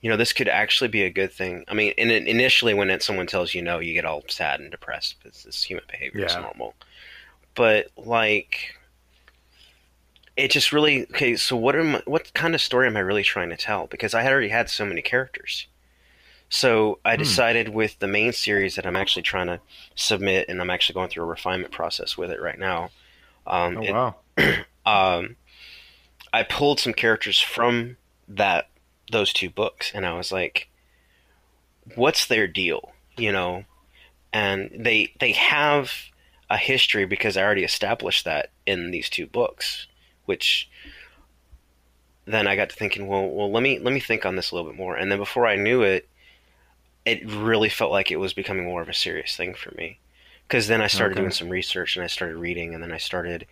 you 0.00 0.08
know, 0.10 0.16
this 0.16 0.32
could 0.32 0.48
actually 0.48 0.88
be 0.88 1.02
a 1.02 1.10
good 1.10 1.32
thing. 1.32 1.64
I 1.68 1.74
mean, 1.74 1.92
in, 1.98 2.10
initially, 2.10 2.72
when 2.72 2.88
it, 2.88 3.02
someone 3.02 3.26
tells 3.26 3.54
you 3.54 3.60
no, 3.62 3.78
you 3.80 3.92
get 3.92 4.04
all 4.06 4.22
sad 4.28 4.60
and 4.60 4.70
depressed 4.70 5.16
because 5.22 5.44
it's 5.44 5.62
human 5.62 5.84
behavior. 5.90 6.22
It's 6.22 6.34
Yeah. 6.34 6.40
normal. 6.42 6.74
But 7.54 7.88
like, 7.96 8.74
it 10.40 10.50
just 10.50 10.72
really 10.72 11.02
okay. 11.04 11.36
So, 11.36 11.56
what 11.56 11.76
am 11.76 11.96
I, 11.96 12.02
what 12.06 12.32
kind 12.34 12.54
of 12.54 12.60
story 12.60 12.86
am 12.86 12.96
I 12.96 13.00
really 13.00 13.22
trying 13.22 13.50
to 13.50 13.56
tell? 13.56 13.86
Because 13.86 14.14
I 14.14 14.22
had 14.22 14.32
already 14.32 14.48
had 14.48 14.70
so 14.70 14.84
many 14.84 15.02
characters. 15.02 15.66
So 16.50 16.98
I 17.04 17.14
hmm. 17.14 17.22
decided 17.22 17.68
hmm. 17.68 17.74
with 17.74 17.98
the 18.00 18.08
main 18.08 18.32
series 18.32 18.74
that 18.74 18.84
I'm 18.84 18.96
actually 18.96 19.22
trying 19.22 19.46
to 19.46 19.60
submit, 19.94 20.48
and 20.48 20.60
I'm 20.60 20.70
actually 20.70 20.94
going 20.94 21.08
through 21.08 21.22
a 21.22 21.26
refinement 21.26 21.72
process 21.72 22.18
with 22.18 22.30
it 22.30 22.40
right 22.40 22.58
now. 22.58 22.90
Um, 23.46 23.78
oh 23.78 23.92
wow! 23.92 24.14
Um, 24.86 25.36
I 26.32 26.42
pulled 26.42 26.80
some 26.80 26.94
characters 26.94 27.38
from 27.38 27.98
that 28.26 28.68
those 29.12 29.32
two 29.32 29.50
books, 29.50 29.92
and 29.94 30.06
I 30.06 30.14
was 30.14 30.32
like, 30.32 30.70
"What's 31.94 32.26
their 32.26 32.48
deal?" 32.48 32.92
You 33.16 33.30
know, 33.30 33.64
and 34.32 34.70
they 34.74 35.12
they 35.20 35.32
have 35.32 35.92
a 36.48 36.56
history 36.56 37.04
because 37.04 37.36
I 37.36 37.42
already 37.42 37.62
established 37.62 38.24
that 38.24 38.50
in 38.66 38.90
these 38.90 39.10
two 39.10 39.26
books, 39.26 39.86
which 40.30 40.70
then 42.24 42.46
I 42.46 42.54
got 42.54 42.70
to 42.70 42.76
thinking, 42.76 43.08
well, 43.08 43.28
well, 43.28 43.50
let 43.50 43.64
me 43.64 43.80
let 43.80 43.92
me 43.92 43.98
think 43.98 44.24
on 44.24 44.36
this 44.36 44.52
a 44.52 44.54
little 44.54 44.70
bit 44.70 44.78
more, 44.78 44.94
and 44.94 45.10
then 45.10 45.18
before 45.18 45.44
I 45.44 45.56
knew 45.56 45.82
it, 45.82 46.08
it 47.04 47.28
really 47.28 47.68
felt 47.68 47.90
like 47.90 48.12
it 48.12 48.20
was 48.20 48.32
becoming 48.32 48.64
more 48.64 48.80
of 48.80 48.88
a 48.88 48.94
serious 48.94 49.36
thing 49.36 49.54
for 49.54 49.74
me, 49.76 49.98
because 50.46 50.68
then 50.68 50.80
I 50.80 50.86
started 50.86 51.14
okay. 51.14 51.22
doing 51.22 51.32
some 51.32 51.48
research 51.48 51.96
and 51.96 52.04
I 52.04 52.06
started 52.06 52.36
reading, 52.36 52.74
and 52.74 52.80
then 52.80 52.92
I 52.92 52.98
started, 52.98 53.44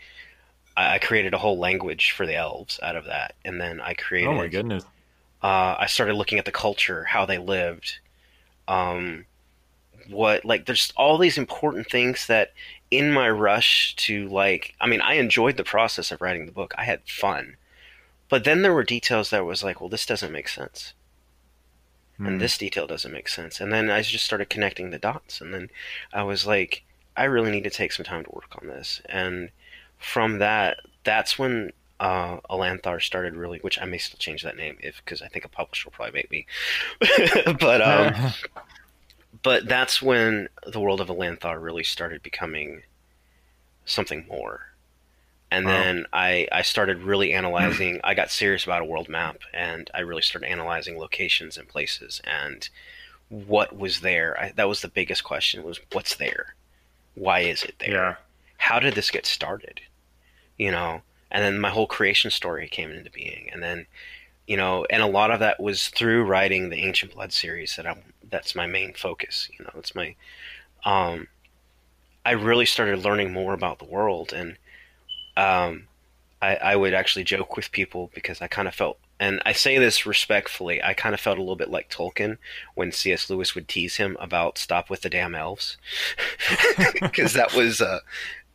I, 0.76 1.00
created 1.00 1.34
a 1.34 1.38
whole 1.38 1.58
language 1.58 2.12
for 2.12 2.26
the 2.26 2.36
elves 2.36 2.78
out 2.80 2.94
of 2.94 3.06
that, 3.06 3.34
and 3.44 3.60
then 3.60 3.80
I 3.80 3.94
created. 3.94 4.30
Oh 4.30 4.34
my 4.34 4.46
goodness! 4.46 4.84
Uh, 5.42 5.74
I 5.80 5.86
started 5.86 6.14
looking 6.14 6.38
at 6.38 6.44
the 6.44 6.52
culture, 6.52 7.02
how 7.02 7.26
they 7.26 7.38
lived, 7.38 7.98
um, 8.68 9.24
what 10.08 10.44
like 10.44 10.66
there's 10.66 10.92
all 10.96 11.18
these 11.18 11.38
important 11.38 11.90
things 11.90 12.28
that 12.28 12.52
in 12.90 13.12
my 13.12 13.28
rush 13.28 13.94
to 13.96 14.28
like 14.28 14.74
I 14.80 14.86
mean 14.86 15.00
I 15.00 15.14
enjoyed 15.14 15.56
the 15.56 15.64
process 15.64 16.10
of 16.10 16.20
writing 16.20 16.46
the 16.46 16.52
book. 16.52 16.74
I 16.76 16.84
had 16.84 17.00
fun. 17.06 17.56
But 18.28 18.44
then 18.44 18.60
there 18.60 18.74
were 18.74 18.84
details 18.84 19.30
that 19.30 19.46
was 19.46 19.62
like, 19.62 19.80
well 19.80 19.88
this 19.88 20.06
doesn't 20.06 20.32
make 20.32 20.48
sense. 20.48 20.94
Mm. 22.20 22.26
And 22.26 22.34
hmm. 22.36 22.40
this 22.40 22.58
detail 22.58 22.86
doesn't 22.86 23.12
make 23.12 23.28
sense. 23.28 23.60
And 23.60 23.72
then 23.72 23.90
I 23.90 24.02
just 24.02 24.24
started 24.24 24.50
connecting 24.50 24.90
the 24.90 24.98
dots 24.98 25.40
and 25.40 25.54
then 25.54 25.70
I 26.12 26.22
was 26.22 26.46
like 26.46 26.84
I 27.16 27.24
really 27.24 27.50
need 27.50 27.64
to 27.64 27.70
take 27.70 27.92
some 27.92 28.04
time 28.04 28.24
to 28.24 28.30
work 28.30 28.54
on 28.60 28.68
this. 28.68 29.00
And 29.06 29.50
from 29.98 30.38
that 30.38 30.78
that's 31.04 31.38
when 31.38 31.72
uh, 32.00 32.38
Alanthar 32.48 33.02
started 33.02 33.34
really, 33.34 33.58
which 33.58 33.80
I 33.80 33.84
may 33.84 33.98
still 33.98 34.18
change 34.18 34.42
that 34.42 34.56
name 34.56 34.76
if 34.80 35.02
because 35.04 35.20
I 35.22 35.28
think 35.28 35.44
a 35.44 35.48
publisher 35.48 35.88
will 35.88 35.92
probably 35.92 36.12
make 36.12 36.30
me. 36.30 36.46
but 37.60 37.82
um, 37.82 38.32
but 39.42 39.66
that's 39.68 40.02
when 40.02 40.48
the 40.66 40.80
world 40.80 41.00
of 41.00 41.08
Alanthar 41.08 41.60
really 41.60 41.84
started 41.84 42.22
becoming 42.22 42.82
something 43.84 44.26
more. 44.28 44.72
And 45.50 45.66
then 45.66 46.04
I, 46.12 46.46
I 46.52 46.60
started 46.60 46.98
really 47.02 47.32
analyzing. 47.32 48.00
I 48.04 48.12
got 48.12 48.30
serious 48.30 48.64
about 48.64 48.82
a 48.82 48.84
world 48.84 49.08
map, 49.08 49.38
and 49.54 49.90
I 49.94 50.00
really 50.00 50.20
started 50.20 50.50
analyzing 50.50 50.98
locations 50.98 51.56
and 51.56 51.66
places 51.66 52.20
and 52.24 52.68
what 53.30 53.76
was 53.76 54.00
there. 54.00 54.38
I, 54.38 54.52
that 54.56 54.68
was 54.68 54.82
the 54.82 54.88
biggest 54.88 55.24
question: 55.24 55.62
was 55.62 55.80
what's 55.92 56.16
there? 56.16 56.54
Why 57.14 57.40
is 57.40 57.62
it 57.62 57.76
there? 57.78 57.90
Yeah. 57.90 58.14
How 58.58 58.78
did 58.78 58.94
this 58.94 59.10
get 59.10 59.24
started? 59.24 59.80
You 60.58 60.70
know, 60.70 61.00
and 61.30 61.42
then 61.42 61.58
my 61.58 61.70
whole 61.70 61.86
creation 61.86 62.30
story 62.30 62.68
came 62.68 62.90
into 62.90 63.10
being, 63.10 63.48
and 63.50 63.62
then 63.62 63.86
you 64.48 64.56
know, 64.56 64.86
and 64.88 65.02
a 65.02 65.06
lot 65.06 65.30
of 65.30 65.40
that 65.40 65.60
was 65.60 65.88
through 65.88 66.24
writing 66.24 66.70
the 66.70 66.82
Ancient 66.84 67.12
Blood 67.12 67.32
series 67.32 67.76
that 67.76 67.86
I'm 67.86 68.02
that's 68.30 68.54
my 68.54 68.66
main 68.66 68.94
focus. 68.94 69.48
You 69.56 69.64
know, 69.64 69.72
it's 69.76 69.94
my 69.94 70.16
um, 70.84 71.28
I 72.24 72.32
really 72.32 72.64
started 72.64 73.04
learning 73.04 73.32
more 73.32 73.52
about 73.52 73.78
the 73.78 73.84
world, 73.84 74.32
and 74.32 74.56
um, 75.36 75.84
I, 76.40 76.56
I 76.56 76.76
would 76.76 76.94
actually 76.94 77.24
joke 77.24 77.56
with 77.56 77.72
people 77.72 78.10
because 78.14 78.40
I 78.40 78.48
kind 78.48 78.66
of 78.66 78.74
felt, 78.74 78.98
and 79.20 79.42
I 79.44 79.52
say 79.52 79.76
this 79.76 80.06
respectfully, 80.06 80.82
I 80.82 80.94
kind 80.94 81.14
of 81.14 81.20
felt 81.20 81.36
a 81.36 81.42
little 81.42 81.54
bit 81.54 81.70
like 81.70 81.90
Tolkien 81.90 82.38
when 82.74 82.90
C.S. 82.90 83.28
Lewis 83.28 83.54
would 83.54 83.68
tease 83.68 83.96
him 83.96 84.16
about 84.18 84.56
"Stop 84.56 84.88
with 84.88 85.02
the 85.02 85.10
damn 85.10 85.34
elves," 85.34 85.76
because 87.02 87.34
that 87.34 87.52
was 87.52 87.82
uh, 87.82 88.00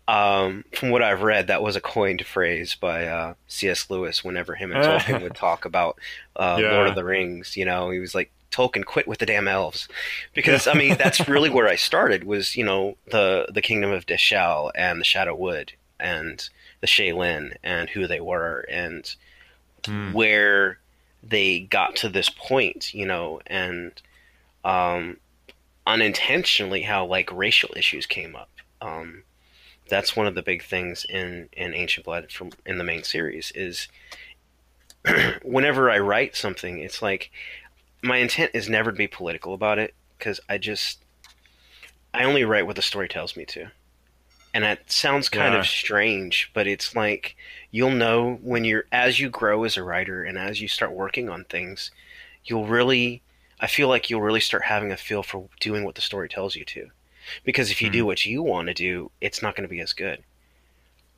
um, 0.07 0.65
from 0.74 0.89
what 0.89 1.01
I've 1.01 1.22
read, 1.22 1.48
that 1.48 1.63
was 1.63 1.75
a 1.75 1.81
coined 1.81 2.25
phrase 2.25 2.75
by 2.75 3.07
uh, 3.07 3.34
C.S. 3.47 3.89
Lewis 3.89 4.23
whenever 4.23 4.56
him 4.56 4.71
and 4.71 4.84
Tolkien 4.86 5.21
would 5.21 5.36
talk 5.36 5.65
about 5.65 5.97
uh, 6.36 6.58
yeah. 6.60 6.71
Lord 6.73 6.89
of 6.89 6.95
the 6.95 7.06
Rings. 7.06 7.56
You 7.56 7.65
know, 7.65 7.89
he 7.89 7.99
was 7.99 8.13
like, 8.13 8.32
Tolkien 8.51 8.86
quit 8.86 9.08
with 9.08 9.19
the 9.19 9.25
damn 9.25 9.47
elves, 9.47 9.88
because 10.34 10.67
I 10.67 10.73
mean 10.75 10.95
that's 10.97 11.28
really 11.28 11.49
where 11.49 11.67
I 11.67 11.75
started. 11.75 12.23
Was 12.23 12.56
you 12.56 12.63
know 12.63 12.97
the 13.10 13.47
the 13.51 13.63
kingdom 13.63 13.91
of 13.91 14.06
Dashel 14.06 14.69
and 14.75 15.01
the 15.01 15.06
Shadow 15.06 15.36
Wood 15.36 15.73
and 15.99 16.47
the 16.82 16.88
Shaylin 16.88 17.56
and 17.63 17.89
who 17.89 18.06
they 18.06 18.19
were 18.19 18.65
and 18.69 19.15
mm. 19.84 20.13
where 20.13 20.78
they 21.23 21.62
got 21.62 21.95
to 21.97 22.10
this 22.10 22.30
point. 22.30 22.93
You 22.93 23.08
know, 23.08 23.41
and 23.47 23.99
um, 24.63 25.17
unintentionally 25.88 26.84
how 26.84 27.08
like 27.08 27.32
racial 27.32 27.71
issues 27.75 28.06
came 28.06 28.36
up. 28.36 28.51
Um, 28.82 29.23
that's 29.93 30.15
one 30.15 30.25
of 30.25 30.34
the 30.34 30.41
big 30.41 30.63
things 30.63 31.06
in 31.08 31.49
in 31.53 31.75
Ancient 31.75 32.06
Blood 32.06 32.32
from 32.32 32.49
in 32.65 32.79
the 32.79 32.84
main 32.84 33.03
series 33.03 33.51
is 33.53 33.88
whenever 35.43 35.91
I 35.91 35.99
write 35.99 36.36
something, 36.36 36.79
it's 36.79 37.01
like 37.03 37.29
my 38.01 38.17
intent 38.17 38.51
is 38.56 38.67
never 38.67 38.91
to 38.91 38.97
be 38.97 39.08
political 39.08 39.53
about 39.53 39.77
it 39.77 39.93
because 40.17 40.39
I 40.49 40.58
just 40.58 40.99
I 42.12 42.23
only 42.23 42.43
write 42.43 42.65
what 42.65 42.75
the 42.75 42.82
story 42.82 43.08
tells 43.08 43.38
me 43.38 43.45
to. 43.45 43.67
And 44.56 44.63
that 44.63 44.91
sounds 44.91 45.29
kind 45.29 45.53
yeah. 45.53 45.60
of 45.60 45.67
strange, 45.67 46.49
but 46.56 46.65
it's 46.65 46.95
like 46.95 47.36
you'll 47.69 47.91
know 47.91 48.39
when 48.41 48.65
you're 48.65 48.86
as 48.91 49.19
you 49.19 49.29
grow 49.29 49.63
as 49.63 49.77
a 49.77 49.84
writer 49.84 50.23
and 50.23 50.39
as 50.39 50.60
you 50.60 50.67
start 50.67 50.91
working 50.91 51.29
on 51.29 51.43
things, 51.43 51.91
you'll 52.45 52.65
really 52.65 53.21
I 53.60 53.67
feel 53.67 53.89
like 53.89 54.10
you'll 54.10 54.21
really 54.21 54.39
start 54.39 54.63
having 54.63 54.91
a 54.91 54.97
feel 54.97 55.21
for 55.21 55.49
doing 55.60 55.84
what 55.84 55.93
the 55.93 56.01
story 56.01 56.29
tells 56.29 56.56
you 56.56 56.65
to. 56.65 56.89
Because 57.43 57.71
if 57.71 57.81
you 57.81 57.89
mm. 57.89 57.93
do 57.93 57.99
hmm. 58.01 58.07
what 58.07 58.25
you 58.25 58.43
want 58.43 58.67
to 58.67 58.73
do, 58.73 59.12
it's 59.21 59.41
not 59.41 59.55
going 59.55 59.63
to 59.63 59.69
be 59.69 59.81
as 59.81 59.93
good. 59.93 60.23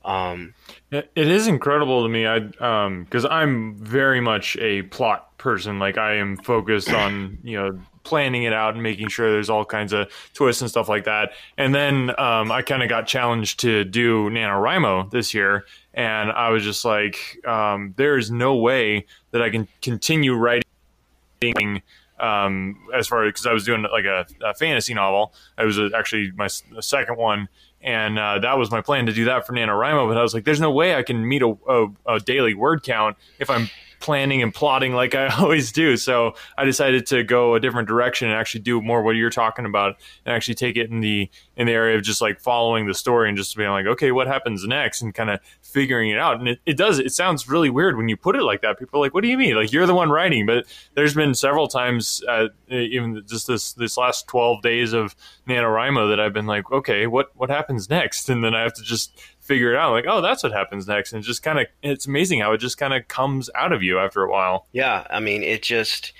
Um, 0.05 0.53
it 0.91 1.09
is 1.15 1.47
incredible 1.47 2.03
to 2.03 2.09
me. 2.09 2.27
I 2.27 2.37
um 2.59 3.05
because 3.05 3.25
I'm 3.25 3.75
very 3.75 4.21
much 4.21 4.55
a 4.57 4.83
plot 4.83 5.35
person. 5.39 5.79
Like 5.79 5.97
I 5.97 6.15
am 6.15 6.37
focused 6.37 6.91
on 6.91 7.39
you 7.43 7.57
know 7.57 7.79
planning 8.03 8.43
it 8.43 8.53
out 8.53 8.75
and 8.75 8.83
making 8.83 9.09
sure 9.09 9.31
there's 9.31 9.49
all 9.49 9.65
kinds 9.65 9.91
of 9.91 10.07
twists 10.35 10.61
and 10.61 10.69
stuff 10.69 10.87
like 10.87 11.05
that. 11.05 11.31
And 11.57 11.73
then 11.73 12.11
um, 12.19 12.51
I 12.51 12.61
kind 12.61 12.83
of 12.83 12.89
got 12.89 13.07
challenged 13.07 13.59
to 13.61 13.83
do 13.83 14.29
NaNoWriMo 14.29 15.09
this 15.09 15.33
year, 15.33 15.65
and 15.95 16.31
I 16.31 16.49
was 16.49 16.63
just 16.63 16.85
like, 16.85 17.39
um, 17.47 17.95
there 17.97 18.17
is 18.17 18.29
no 18.29 18.55
way 18.55 19.07
that 19.31 19.41
I 19.41 19.49
can 19.49 19.67
continue 19.81 20.35
writing 20.35 21.81
um, 22.19 22.78
as 22.93 23.08
far 23.08 23.25
as 23.25 23.30
because 23.30 23.45
I 23.45 23.54
was 23.54 23.65
doing 23.65 23.84
like 23.84 24.06
a, 24.06 24.25
a, 24.43 24.54
fantasy 24.54 24.93
novel. 24.93 25.34
It 25.58 25.65
was 25.65 25.80
actually 25.93 26.32
my 26.32 26.47
second 26.47 27.17
one, 27.17 27.49
and 27.82 28.17
uh, 28.17 28.39
that 28.39 28.58
was 28.58 28.71
my 28.71 28.82
plan 28.82 29.06
to 29.08 29.13
do 29.13 29.25
that 29.25 29.45
for 29.45 29.54
NaNoWriMo. 29.54 30.08
But 30.08 30.17
I 30.17 30.21
was 30.21 30.34
like, 30.34 30.45
there's 30.45 30.62
no 30.62 30.71
way 30.71 30.95
I 30.95 31.04
can 31.04 31.28
meet 31.28 31.41
a, 31.41 31.58
a, 31.67 31.88
a 32.08 32.19
daily 32.19 32.54
word 32.54 32.84
count 32.84 33.17
if 33.39 33.49
I'm 33.49 33.69
planning 34.05 34.43
and 34.43 34.53
plotting 34.53 34.93
like 34.93 35.15
I 35.15 35.27
always 35.39 35.71
do. 35.71 35.97
So 35.97 36.35
I 36.59 36.63
decided 36.63 37.07
to 37.07 37.23
go 37.23 37.55
a 37.55 37.59
different 37.59 37.87
direction 37.87 38.29
and 38.29 38.37
actually 38.37 38.61
do 38.61 38.79
more 38.79 39.01
what 39.01 39.15
you're 39.15 39.31
talking 39.31 39.65
about 39.65 39.97
and 40.25 40.35
actually 40.35 40.53
take 40.53 40.77
it 40.77 40.91
in 40.91 40.99
the 40.99 41.27
in 41.57 41.65
the 41.65 41.73
area 41.73 41.97
of 41.97 42.03
just 42.03 42.21
like 42.21 42.39
following 42.39 42.85
the 42.85 42.93
story 42.93 43.29
and 43.29 43.37
just 43.37 43.57
being 43.57 43.71
like, 43.71 43.87
okay, 43.87 44.11
what 44.11 44.27
happens 44.27 44.63
next 44.65 45.01
and 45.01 45.15
kind 45.15 45.31
of 45.31 45.39
figuring 45.61 46.09
it 46.11 46.17
out. 46.17 46.39
And 46.39 46.47
it, 46.47 46.59
it 46.65 46.77
does, 46.77 46.99
it 46.99 47.13
sounds 47.13 47.49
really 47.49 47.69
weird 47.69 47.97
when 47.97 48.07
you 48.07 48.15
put 48.15 48.35
it 48.35 48.43
like 48.43 48.61
that. 48.61 48.77
People 48.77 48.99
are 48.99 49.03
like, 49.03 49.13
what 49.13 49.23
do 49.23 49.29
you 49.29 49.37
mean? 49.37 49.55
Like 49.55 49.71
you're 49.71 49.87
the 49.87 49.95
one 49.95 50.09
writing, 50.09 50.45
but 50.45 50.65
there's 50.93 51.13
been 51.13 51.33
several 51.33 51.67
times, 51.67 52.21
uh, 52.27 52.47
even 52.69 53.23
just 53.27 53.47
this, 53.47 53.73
this 53.73 53.97
last 53.97 54.27
12 54.27 54.61
days 54.61 54.93
of 54.93 55.15
NaNoWriMo 55.47 56.09
that 56.11 56.19
I've 56.19 56.33
been 56.33 56.45
like, 56.45 56.71
okay, 56.71 57.07
what, 57.07 57.31
what 57.35 57.49
happens 57.49 57.89
next? 57.89 58.29
And 58.29 58.43
then 58.43 58.53
I 58.53 58.61
have 58.61 58.73
to 58.73 58.83
just 58.83 59.19
figure 59.45 59.71
it 59.71 59.77
out 59.77 59.91
like 59.91 60.05
oh 60.08 60.21
that's 60.21 60.41
what 60.43 60.51
happens 60.51 60.88
next. 60.88 61.13
And 61.13 61.23
just 61.23 61.43
kind 61.43 61.60
of 61.60 61.67
it's 61.84 62.08
amazing 62.08 62.39
how 62.41 62.51
it 62.53 62.58
just 62.58 62.77
kind 62.77 62.93
of 62.93 63.08
comes 63.08 63.49
out 63.55 63.71
of 63.71 63.84
you 63.84 63.99
after 63.99 64.23
a 64.23 64.29
while. 64.29 64.65
Yeah 64.71 65.05
i 65.10 65.19
mean 65.19 65.43
it 65.43 65.62
just 65.62 66.13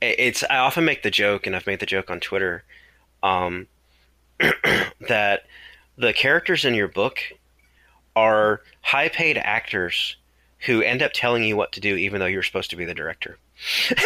it's 0.00 0.42
i 0.48 0.56
often 0.56 0.84
make 0.84 1.02
the 1.02 1.10
joke 1.10 1.46
and 1.46 1.54
i've 1.54 1.66
made 1.66 1.80
the 1.80 1.86
joke 1.86 2.10
on 2.10 2.20
twitter 2.20 2.64
um, 3.22 3.66
that 5.08 5.42
the 5.98 6.12
characters 6.14 6.64
in 6.64 6.74
your 6.74 6.88
book 6.88 7.18
are 8.16 8.62
high 8.80 9.08
paid 9.08 9.36
actors 9.36 10.16
who 10.60 10.82
end 10.82 11.02
up 11.02 11.12
telling 11.14 11.44
you 11.44 11.56
what 11.56 11.72
to 11.72 11.80
do 11.80 11.96
even 11.96 12.20
though 12.20 12.26
you're 12.26 12.42
supposed 12.42 12.70
to 12.70 12.76
be 12.76 12.84
the 12.84 12.94
director. 12.94 13.38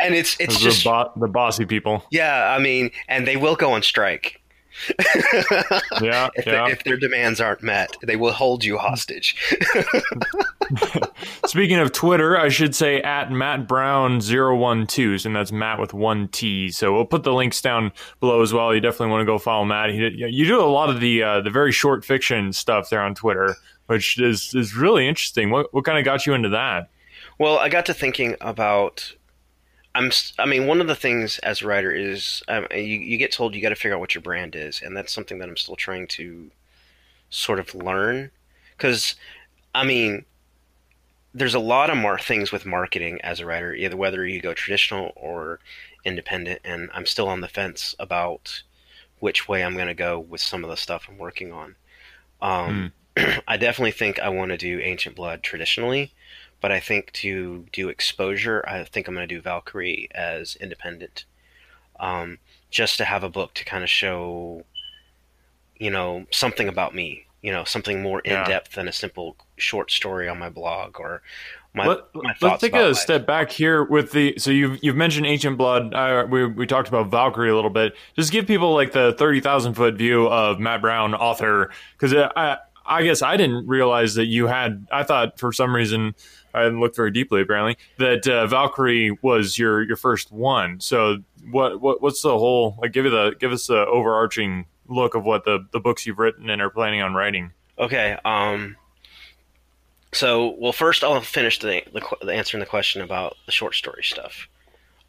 And 0.00 0.14
it's 0.14 0.36
it's 0.40 0.58
the 0.58 0.64
just 0.64 0.84
bo- 0.84 1.12
the 1.16 1.28
bossy 1.28 1.64
people. 1.64 2.04
Yeah 2.10 2.52
i 2.56 2.58
mean 2.58 2.90
and 3.06 3.28
they 3.28 3.36
will 3.36 3.54
go 3.54 3.72
on 3.72 3.82
strike 3.82 4.41
yeah, 6.00 6.28
if, 6.34 6.46
yeah. 6.46 6.68
if, 6.68 6.84
their 6.84 6.96
demands 6.96 7.40
aren't 7.40 7.62
met, 7.62 7.96
they 8.02 8.16
will 8.16 8.32
hold 8.32 8.64
you 8.64 8.78
hostage. 8.78 9.36
Speaking 11.46 11.78
of 11.78 11.92
Twitter, 11.92 12.38
I 12.38 12.48
should 12.48 12.74
say 12.74 13.00
at 13.02 13.30
Matt 13.30 13.68
Brown 13.68 14.20
012, 14.20 15.26
and 15.26 15.36
that's 15.36 15.52
Matt 15.52 15.78
with 15.78 15.94
one 15.94 16.28
T. 16.28 16.70
So 16.70 16.92
we'll 16.92 17.04
put 17.04 17.22
the 17.22 17.32
links 17.32 17.60
down 17.60 17.92
below 18.20 18.42
as 18.42 18.52
well. 18.52 18.74
You 18.74 18.80
definitely 18.80 19.08
want 19.08 19.22
to 19.22 19.26
go 19.26 19.38
follow 19.38 19.64
Matt. 19.64 19.90
He 19.90 19.98
you 19.98 20.46
do 20.46 20.60
a 20.60 20.64
lot 20.64 20.90
of 20.90 21.00
the 21.00 21.22
uh, 21.22 21.40
the 21.40 21.50
very 21.50 21.72
short 21.72 22.04
fiction 22.04 22.52
stuff 22.52 22.90
there 22.90 23.02
on 23.02 23.14
Twitter, 23.14 23.56
which 23.86 24.18
is 24.18 24.54
is 24.54 24.74
really 24.74 25.06
interesting. 25.06 25.50
What 25.50 25.72
what 25.74 25.84
kind 25.84 25.98
of 25.98 26.04
got 26.04 26.26
you 26.26 26.34
into 26.34 26.48
that? 26.50 26.88
Well, 27.38 27.58
I 27.58 27.68
got 27.68 27.86
to 27.86 27.94
thinking 27.94 28.36
about 28.40 29.14
I'm. 29.94 30.10
I 30.38 30.46
mean, 30.46 30.66
one 30.66 30.80
of 30.80 30.86
the 30.86 30.94
things 30.94 31.38
as 31.40 31.62
a 31.62 31.66
writer 31.66 31.90
is 31.92 32.42
um, 32.48 32.66
you 32.72 32.98
you 32.98 33.18
get 33.18 33.32
told 33.32 33.54
you 33.54 33.62
got 33.62 33.70
to 33.70 33.76
figure 33.76 33.94
out 33.94 34.00
what 34.00 34.14
your 34.14 34.22
brand 34.22 34.56
is, 34.56 34.80
and 34.82 34.96
that's 34.96 35.12
something 35.12 35.38
that 35.38 35.48
I'm 35.48 35.56
still 35.56 35.76
trying 35.76 36.06
to 36.08 36.50
sort 37.30 37.58
of 37.58 37.74
learn. 37.74 38.30
Because, 38.76 39.14
I 39.74 39.84
mean, 39.84 40.24
there's 41.34 41.54
a 41.54 41.60
lot 41.60 41.90
of 41.90 41.96
more 41.96 42.18
things 42.18 42.52
with 42.52 42.66
marketing 42.66 43.20
as 43.22 43.40
a 43.40 43.46
writer, 43.46 43.74
either 43.74 43.96
whether 43.96 44.26
you 44.26 44.40
go 44.40 44.54
traditional 44.54 45.12
or 45.16 45.60
independent, 46.04 46.60
and 46.64 46.90
I'm 46.92 47.06
still 47.06 47.28
on 47.28 47.40
the 47.40 47.48
fence 47.48 47.94
about 47.98 48.62
which 49.20 49.48
way 49.48 49.62
I'm 49.62 49.74
going 49.74 49.86
to 49.86 49.94
go 49.94 50.18
with 50.18 50.40
some 50.40 50.64
of 50.64 50.70
the 50.70 50.76
stuff 50.76 51.06
I'm 51.08 51.18
working 51.18 51.52
on. 51.52 51.76
Um, 52.40 52.92
I 53.46 53.56
definitely 53.56 53.92
think 53.92 54.18
I 54.18 54.28
want 54.28 54.50
to 54.50 54.56
do 54.56 54.80
Ancient 54.80 55.16
Blood 55.16 55.42
traditionally, 55.42 56.12
but 56.62 56.72
I 56.72 56.80
think 56.80 57.12
to 57.14 57.66
do 57.72 57.88
exposure, 57.90 58.64
I 58.66 58.84
think 58.84 59.08
I'm 59.08 59.14
going 59.14 59.28
to 59.28 59.34
do 59.34 59.40
Valkyrie 59.42 60.08
as 60.14 60.56
independent, 60.56 61.24
um, 62.00 62.38
just 62.70 62.96
to 62.98 63.04
have 63.04 63.22
a 63.24 63.28
book 63.28 63.52
to 63.54 63.64
kind 63.64 63.84
of 63.84 63.90
show, 63.90 64.64
you 65.76 65.90
know, 65.90 66.24
something 66.30 66.68
about 66.68 66.94
me, 66.94 67.26
you 67.42 67.52
know, 67.52 67.64
something 67.64 68.00
more 68.02 68.20
in 68.20 68.32
Yeah. 68.32 68.44
depth 68.44 68.74
than 68.76 68.88
a 68.88 68.92
simple 68.92 69.36
short 69.56 69.90
story 69.90 70.28
on 70.28 70.38
my 70.38 70.48
blog 70.48 70.98
or 71.00 71.20
my, 71.74 71.86
Let, 71.88 71.98
my 72.14 72.34
us 72.42 72.60
take 72.60 72.74
a 72.74 72.80
life. 72.80 72.96
step 72.96 73.26
back 73.26 73.50
here 73.50 73.82
with 73.82 74.12
the. 74.12 74.34
So 74.38 74.50
you've 74.50 74.78
you've 74.84 74.94
mentioned 74.96 75.26
Ancient 75.26 75.56
Blood. 75.56 75.94
Uh, 75.94 76.26
we 76.30 76.44
we 76.46 76.66
talked 76.66 76.88
about 76.88 77.06
Valkyrie 77.10 77.48
a 77.48 77.54
little 77.54 77.70
bit. 77.70 77.94
Just 78.14 78.30
give 78.30 78.46
people 78.46 78.74
like 78.74 78.92
the 78.92 79.14
thirty 79.18 79.40
thousand 79.40 79.74
foot 79.74 79.94
view 79.94 80.26
of 80.28 80.60
Matt 80.60 80.82
Brown, 80.82 81.14
author, 81.14 81.70
because 81.98 82.14
I 82.14 82.58
I 82.84 83.02
guess 83.04 83.22
I 83.22 83.38
didn't 83.38 83.66
realize 83.66 84.16
that 84.16 84.26
you 84.26 84.48
had. 84.48 84.86
I 84.92 85.02
thought 85.02 85.38
for 85.38 85.50
some 85.50 85.74
reason 85.74 86.14
I 86.54 86.64
didn't 86.64 86.80
look 86.80 86.94
very 86.94 87.10
deeply 87.10 87.42
apparently 87.42 87.76
that 87.98 88.26
uh, 88.26 88.46
Valkyrie 88.46 89.16
was 89.22 89.58
your 89.58 89.82
your 89.82 89.96
first 89.96 90.32
one. 90.32 90.80
So 90.80 91.18
what 91.50 91.80
what 91.80 92.02
what's 92.02 92.22
the 92.22 92.38
whole 92.38 92.76
like? 92.80 92.92
Give 92.92 93.06
it 93.06 93.10
the 93.10 93.34
give 93.38 93.52
us 93.52 93.66
the 93.66 93.86
overarching 93.86 94.66
look 94.88 95.14
of 95.14 95.24
what 95.24 95.44
the 95.44 95.66
the 95.72 95.80
books 95.80 96.06
you've 96.06 96.18
written 96.18 96.50
and 96.50 96.60
are 96.60 96.70
planning 96.70 97.02
on 97.02 97.14
writing. 97.14 97.52
Okay. 97.78 98.16
Um. 98.24 98.76
So, 100.14 100.54
well, 100.58 100.72
first 100.72 101.02
I'll 101.02 101.22
finish 101.22 101.58
the, 101.58 101.82
the, 101.90 102.02
the 102.20 102.34
answering 102.34 102.60
the 102.60 102.66
question 102.66 103.00
about 103.00 103.34
the 103.46 103.52
short 103.52 103.74
story 103.74 104.02
stuff. 104.04 104.46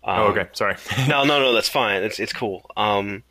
Um, 0.01 0.19
oh, 0.19 0.23
okay, 0.27 0.47
sorry. 0.53 0.77
no, 1.09 1.25
no, 1.25 1.41
no, 1.41 1.53
that's 1.53 1.69
fine. 1.69 2.03
It's 2.03 2.19
it's 2.19 2.33
cool. 2.33 2.69
Um, 2.77 3.23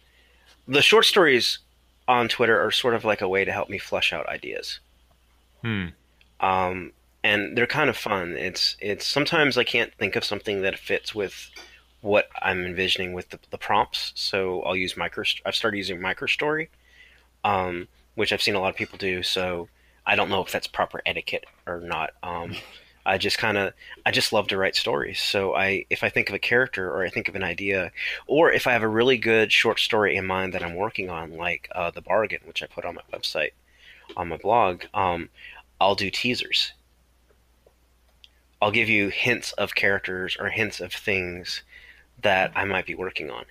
the 0.69 0.83
short 0.83 1.07
stories 1.07 1.59
on 2.07 2.29
Twitter 2.29 2.61
are 2.61 2.71
sort 2.71 2.95
of 2.95 3.05
like 3.05 3.23
a 3.23 3.29
way 3.29 3.45
to 3.45 3.53
help 3.53 3.71
me 3.71 3.79
flesh 3.79 4.13
out 4.13 4.29
ideas. 4.29 4.81
hmm. 5.63 5.87
Um, 6.41 6.93
and 7.25 7.57
they're 7.57 7.67
kind 7.67 7.91
of 7.91 7.97
fun. 7.97 8.37
It's 8.37 8.77
it's 8.81 9.07
sometimes 9.07 9.57
I 9.57 9.65
can't 9.65 9.95
think 9.95 10.17
of 10.17 10.25
something 10.25 10.63
that 10.63 10.79
fits 10.79 11.15
with 11.15 11.51
what 12.01 12.29
I'm 12.41 12.65
envisioning 12.65 13.13
with 13.13 13.31
the, 13.31 13.39
the 13.51 13.59
prompts, 13.59 14.13
so 14.17 14.63
I'll 14.63 14.77
use 14.77 14.97
micro. 14.97 15.25
I've 15.47 15.55
started 15.55 15.77
using 15.77 15.99
MicroStory, 15.99 16.69
um, 17.45 17.87
which 18.17 18.33
I've 18.33 18.43
seen 18.43 18.57
a 18.57 18.61
lot 18.61 18.71
of 18.71 18.77
people 18.77 18.99
do. 18.99 19.23
So 19.23 19.69
I 20.05 20.17
don't 20.17 20.29
know 20.29 20.43
if 20.43 20.51
that's 20.51 20.67
proper 20.67 21.01
etiquette 21.07 21.47
or 21.67 21.81
not. 21.81 22.11
Um, 22.23 22.55
I 23.05 23.19
just 23.19 23.39
kind 23.39 23.59
of 23.59 23.73
I 24.07 24.13
just 24.13 24.33
love 24.33 24.49
to 24.49 24.57
write 24.57 24.77
stories. 24.77 25.21
So 25.21 25.55
I 25.55 25.87
if 25.91 26.05
I 26.05 26.09
think 26.09 26.29
of 26.29 26.35
a 26.35 26.41
character 26.41 26.89
or 26.89 27.05
I 27.05 27.11
think 27.11 27.29
of 27.29 27.35
an 27.35 27.43
idea, 27.43 27.91
or 28.27 28.53
if 28.53 28.67
I 28.67 28.73
have 28.73 28.83
a 28.83 28.89
really 28.89 29.19
good 29.19 29.53
short 29.53 29.81
story 29.81 30.17
in 30.17 30.27
mind 30.27 30.55
that 30.55 30.63
I'm 30.63 30.77
working 30.77 31.11
on, 31.11 31.37
like 31.37 31.69
uh, 31.75 31.91
the 31.91 32.01
bargain, 32.03 32.41
which 32.45 32.63
I 32.63 32.67
put 32.67 32.85
on 32.85 32.97
my 32.97 33.03
website, 33.13 33.53
on 34.17 34.29
my 34.29 34.37
blog, 34.37 34.85
um, 34.95 35.31
I'll 35.81 35.95
do 35.97 36.11
teasers. 36.11 36.73
I'll 38.63 38.71
give 38.71 38.89
you 38.89 39.09
hints 39.11 39.53
of 39.53 39.75
characters 39.75 40.37
or 40.41 40.49
hints 40.49 40.81
of 40.81 40.93
things 40.93 41.63
that 42.23 42.53
I 42.55 42.65
might 42.65 42.87
be 42.87 42.95
working 42.95 43.31
on 43.31 43.45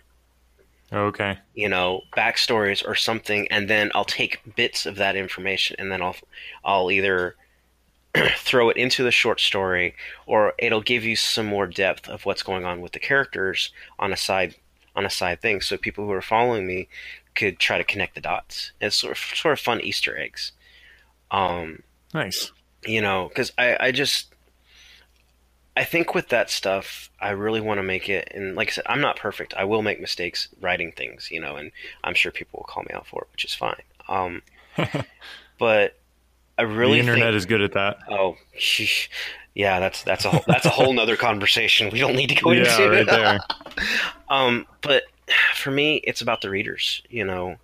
Okay. 0.93 1.38
you 1.54 1.69
know 1.69 2.02
backstories 2.17 2.86
or 2.86 2.95
something 2.95 3.47
and 3.50 3.69
then 3.69 3.91
i'll 3.95 4.04
take 4.04 4.41
bits 4.58 4.86
of 4.86 4.97
that 4.97 5.15
information 5.15 5.78
and 5.80 5.89
then 5.89 6.02
i'll 6.02 6.17
i'll 6.65 6.91
either 6.91 7.36
throw 8.36 8.69
it 8.69 8.76
into 8.76 9.02
the 9.04 9.12
short 9.12 9.39
story 9.39 9.95
or 10.26 10.54
it'll 10.60 10.82
give 10.82 11.06
you 11.06 11.15
some 11.15 11.45
more 11.45 11.65
depth 11.65 12.10
of 12.10 12.26
what's 12.26 12.43
going 12.43 12.65
on 12.65 12.82
with 12.82 12.91
the 12.91 13.00
characters 13.00 13.71
on 14.00 14.12
a 14.12 14.17
side 14.17 14.56
on 14.95 15.06
a 15.06 15.10
side 15.10 15.41
thing 15.41 15.62
so 15.62 15.78
people 15.78 16.06
who 16.06 16.12
are 16.12 16.21
following 16.21 16.67
me 16.67 16.89
could 17.36 17.58
try 17.58 17.78
to 17.78 17.86
connect 17.86 18.13
the 18.15 18.21
dots 18.21 18.74
it's 18.82 18.97
sort 18.97 19.13
of, 19.17 19.38
sort 19.38 19.54
of 19.54 19.60
fun 19.62 19.80
easter 19.80 20.17
eggs 20.17 20.52
um 21.32 21.84
Nice. 22.13 22.52
you 22.86 23.02
know 23.02 23.30
because 23.30 23.54
I, 23.58 23.78
I 23.80 23.91
just 23.93 24.31
i 25.82 25.84
think 25.84 26.13
with 26.15 26.28
that 26.30 26.50
stuff 26.50 27.10
i 27.20 27.30
really 27.32 27.60
want 27.62 27.78
to 27.78 27.84
make 27.84 28.08
it 28.08 28.32
and 28.34 28.56
like 28.56 28.70
i 28.70 28.72
said 28.72 28.84
i'm 28.88 29.02
not 29.02 29.15
perfect 29.17 29.54
i 29.56 29.63
will 29.63 29.82
make 29.82 30.00
mistakes 30.00 30.48
writing 30.62 30.91
things 30.91 31.30
you 31.32 31.39
know 31.41 31.56
and 31.56 31.72
i'm 32.04 32.13
sure 32.13 32.32
people 32.32 32.60
will 32.60 32.67
call 32.74 32.84
me 32.84 32.91
out 32.94 33.08
for 33.08 33.22
it 33.24 33.28
which 33.32 33.44
is 33.46 33.54
fine 33.54 33.82
um, 34.10 34.41
but 35.60 35.98
i 36.58 36.62
really 36.62 36.94
the 36.94 37.00
internet 37.00 37.30
think, 37.30 37.36
is 37.36 37.46
good 37.46 37.62
at 37.62 37.74
that. 37.74 37.98
oh 38.10 38.36
sheesh. 38.58 39.10
yeah 39.56 39.80
that's 39.80 40.04
that's 40.04 40.26
a 40.26 40.30
whole, 40.30 40.44
that's 40.48 40.65
a 40.65 40.70
whole 40.70 40.94
nother 40.94 41.17
conversation 41.17 41.89
we 41.91 42.00
don't 42.00 42.15
need 42.15 42.30
to 42.30 42.41
go 42.41 42.52
yeah, 42.52 42.60
into 42.82 42.89
right 42.89 43.06
there. 43.08 43.39
um, 44.30 44.65
but 44.82 45.04
for 45.56 45.72
me, 45.72 45.96
it's 46.04 46.22
about 46.22 46.41
the 46.41 46.50
readers. 46.50 47.02
You 47.10 47.24
know, 47.24 47.56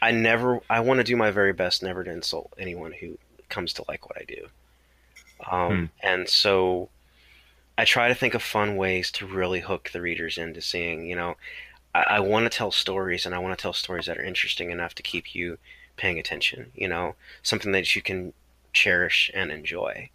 I 0.00 0.12
never, 0.12 0.60
I 0.70 0.80
want 0.80 0.98
to 0.98 1.04
do 1.04 1.16
my 1.16 1.30
very 1.32 1.52
best 1.52 1.82
never 1.82 2.04
to 2.04 2.10
insult 2.10 2.52
anyone 2.58 2.92
who 2.92 3.18
comes 3.48 3.72
to 3.74 3.84
like 3.88 4.08
what 4.08 4.16
I 4.20 4.24
do. 4.24 4.46
Um, 5.50 5.70
Hmm. 5.76 5.84
and 6.06 6.28
so 6.28 6.88
I 7.76 7.84
try 7.84 8.08
to 8.08 8.14
think 8.14 8.34
of 8.34 8.42
fun 8.42 8.76
ways 8.76 9.10
to 9.12 9.26
really 9.26 9.60
hook 9.60 9.90
the 9.92 10.00
readers 10.00 10.38
into 10.38 10.60
seeing. 10.60 11.06
You 11.06 11.16
know, 11.16 11.36
I, 11.94 12.04
I 12.08 12.20
want 12.20 12.50
to 12.50 12.56
tell 12.56 12.70
stories, 12.70 13.26
and 13.26 13.34
I 13.34 13.38
want 13.38 13.56
to 13.56 13.62
tell 13.62 13.72
stories 13.72 14.06
that 14.06 14.18
are 14.18 14.24
interesting 14.24 14.70
enough 14.70 14.94
to 14.96 15.02
keep 15.02 15.34
you 15.34 15.58
paying 15.96 16.18
attention. 16.18 16.72
You 16.74 16.88
know, 16.88 17.14
something 17.42 17.72
that 17.72 17.96
you 17.96 18.02
can 18.02 18.32
cherish 18.72 19.30
and 19.34 19.50
enjoy. 19.50 20.10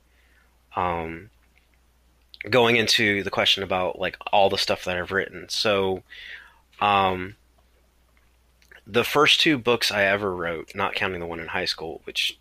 Um, 0.75 1.29
going 2.49 2.77
into 2.77 3.23
the 3.23 3.31
question 3.31 3.63
about 3.63 3.99
like 3.99 4.17
all 4.31 4.49
the 4.49 4.57
stuff 4.57 4.85
that 4.85 4.97
I've 4.97 5.11
written. 5.11 5.49
So, 5.49 6.03
um, 6.79 7.35
the 8.87 9.03
first 9.03 9.41
two 9.41 9.57
books 9.57 9.91
I 9.91 10.03
ever 10.03 10.33
wrote, 10.33 10.73
not 10.73 10.95
counting 10.95 11.19
the 11.19 11.25
one 11.25 11.39
in 11.39 11.47
high 11.47 11.65
school, 11.65 12.01
which 12.05 12.39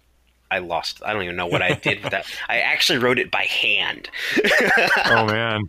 I 0.51 0.59
lost. 0.59 1.03
I 1.05 1.13
don't 1.13 1.23
even 1.23 1.37
know 1.37 1.47
what 1.47 1.63
I 1.63 1.75
did 1.75 2.03
with 2.03 2.13
that. 2.13 2.27
I 2.49 2.61
actually 2.61 2.99
wrote 2.99 3.19
it 3.19 3.31
by 3.31 3.45
hand. 3.45 4.11
Oh 5.11 5.27
man. 5.27 5.63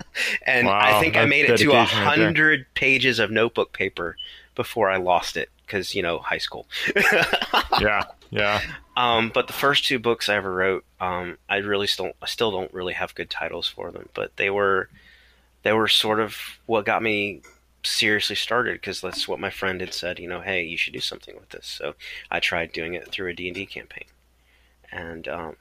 and 0.46 0.68
Wow, 0.68 0.80
I 0.82 1.00
think 1.00 1.15
I 1.15 1.26
made 1.26 1.46
it 1.46 1.58
to 1.58 1.70
a 1.70 1.74
dedication 1.74 2.00
right 2.00 2.18
hundred 2.20 2.65
pages 2.74 3.20
of 3.20 3.32
notebook 3.32 3.74
paper 3.74 4.18
before 4.56 4.89
I 4.89 4.98
lost 4.98 5.38
it 5.38 5.50
because 5.65 5.96
you 5.96 6.02
know 6.02 6.20
high 6.20 6.38
school. 6.38 6.68
Yeah. 7.80 8.04
Yeah. 8.32 8.62
Um, 8.98 9.32
but 9.34 9.48
the 9.48 9.54
first 9.54 9.86
two 9.86 9.98
books 10.00 10.28
I 10.30 10.36
ever 10.36 10.52
wrote, 10.54 10.84
um, 11.00 11.38
I 11.50 11.58
really 11.58 11.88
still 11.88 12.12
I 12.22 12.26
still 12.26 12.52
don't 12.52 12.74
really 12.74 12.94
have 12.94 13.15
good 13.15 13.30
titles 13.30 13.68
for 13.68 13.92
them, 13.92 14.10
but 14.13 14.36
they 14.36 14.50
were 14.50 14.89
they 15.63 15.74
were 15.74 15.88
sort 15.88 16.20
of 16.20 16.36
what 16.65 16.86
got 16.86 17.02
me 17.02 17.42
seriously 17.84 18.36
started 18.36 18.74
because 18.74 19.02
that's 19.02 19.28
what 19.28 19.39
my 19.39 19.50
friend 19.50 19.80
had 19.82 19.94
said. 19.94 20.20
You 20.20 20.28
know, 20.28 20.42
hey, 20.42 20.63
you 20.63 20.78
should 20.78 20.94
do 20.94 21.00
something 21.00 21.36
with 21.36 21.50
this. 21.50 21.65
So 21.65 21.96
I 22.30 22.39
tried 22.39 22.72
doing 22.74 22.94
it 22.94 23.10
through 23.12 23.30
a 23.30 23.34
D 23.34 23.48
and 23.48 23.56
D 23.56 23.65
campaign, 23.65 24.06
and 24.91 25.28
um, 25.28 25.56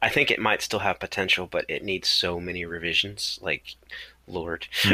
I 0.00 0.08
think 0.08 0.30
it 0.30 0.38
might 0.38 0.62
still 0.62 0.80
have 0.80 1.00
potential, 1.00 1.46
but 1.50 1.64
it 1.68 1.84
needs 1.84 2.08
so 2.08 2.40
many 2.40 2.64
revisions. 2.64 3.38
Like, 3.42 3.76
Lord. 4.26 4.66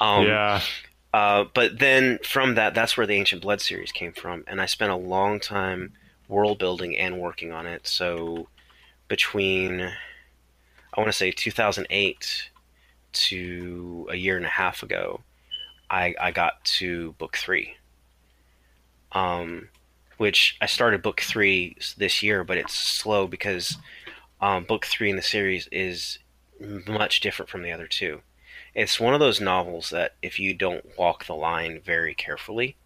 um, 0.00 0.26
yeah. 0.26 0.60
uh, 1.12 1.44
but 1.52 1.78
then 1.78 2.18
from 2.24 2.54
that, 2.54 2.74
that's 2.74 2.96
where 2.96 3.06
the 3.06 3.14
Ancient 3.14 3.42
Blood 3.42 3.60
series 3.60 3.92
came 3.92 4.12
from, 4.12 4.44
and 4.46 4.60
I 4.60 4.66
spent 4.66 4.92
a 4.92 4.96
long 4.96 5.40
time 5.40 5.92
world 6.28 6.58
building 6.58 6.96
and 6.96 7.20
working 7.20 7.52
on 7.52 7.66
it. 7.66 7.86
So 7.86 8.48
between, 9.08 9.80
I 9.80 11.00
want 11.00 11.08
to 11.08 11.12
say 11.12 11.30
2008 11.30 12.50
to 13.12 14.08
a 14.10 14.16
year 14.16 14.36
and 14.36 14.46
a 14.46 14.50
half 14.50 14.82
ago, 14.82 15.20
I, 15.90 16.14
I 16.20 16.30
got 16.30 16.64
to 16.64 17.12
book 17.12 17.36
three. 17.36 17.76
Um, 19.12 19.68
which 20.16 20.56
I 20.60 20.66
started 20.66 21.02
book 21.02 21.20
three 21.20 21.76
this 21.96 22.22
year, 22.22 22.44
but 22.44 22.56
it's 22.58 22.74
slow 22.74 23.26
because 23.26 23.78
um, 24.40 24.64
book 24.64 24.84
three 24.86 25.10
in 25.10 25.16
the 25.16 25.22
series 25.22 25.68
is 25.72 26.18
much 26.60 27.20
different 27.20 27.50
from 27.50 27.62
the 27.62 27.72
other 27.72 27.86
two 27.86 28.22
it's 28.74 28.98
one 28.98 29.14
of 29.14 29.20
those 29.20 29.40
novels 29.40 29.90
that 29.90 30.14
if 30.20 30.38
you 30.38 30.52
don't 30.52 30.98
walk 30.98 31.26
the 31.26 31.34
line 31.34 31.80
very 31.80 32.14
carefully, 32.14 32.76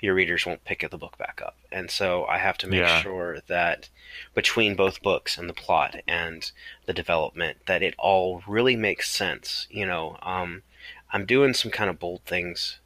your 0.00 0.14
readers 0.14 0.44
won't 0.46 0.64
pick 0.64 0.88
the 0.88 0.98
book 0.98 1.16
back 1.18 1.40
up. 1.44 1.56
And 1.72 1.90
so 1.90 2.24
I 2.26 2.38
have 2.38 2.58
to 2.58 2.66
make 2.66 2.80
Yeah. 2.80 3.02
sure 3.02 3.40
that 3.48 3.88
between 4.34 4.76
both 4.76 5.02
books 5.02 5.38
and 5.38 5.48
the 5.48 5.54
plot 5.54 6.02
and 6.06 6.50
the 6.86 6.92
development, 6.92 7.66
that 7.66 7.82
it 7.82 7.94
all 7.98 8.42
really 8.46 8.76
makes 8.76 9.10
sense. 9.10 9.66
You 9.70 9.86
know, 9.86 10.18
um, 10.22 10.62
I'm 11.10 11.24
doing 11.24 11.54
some 11.54 11.70
kind 11.70 11.88
of 11.88 11.98
bold 11.98 12.24
things 12.24 12.78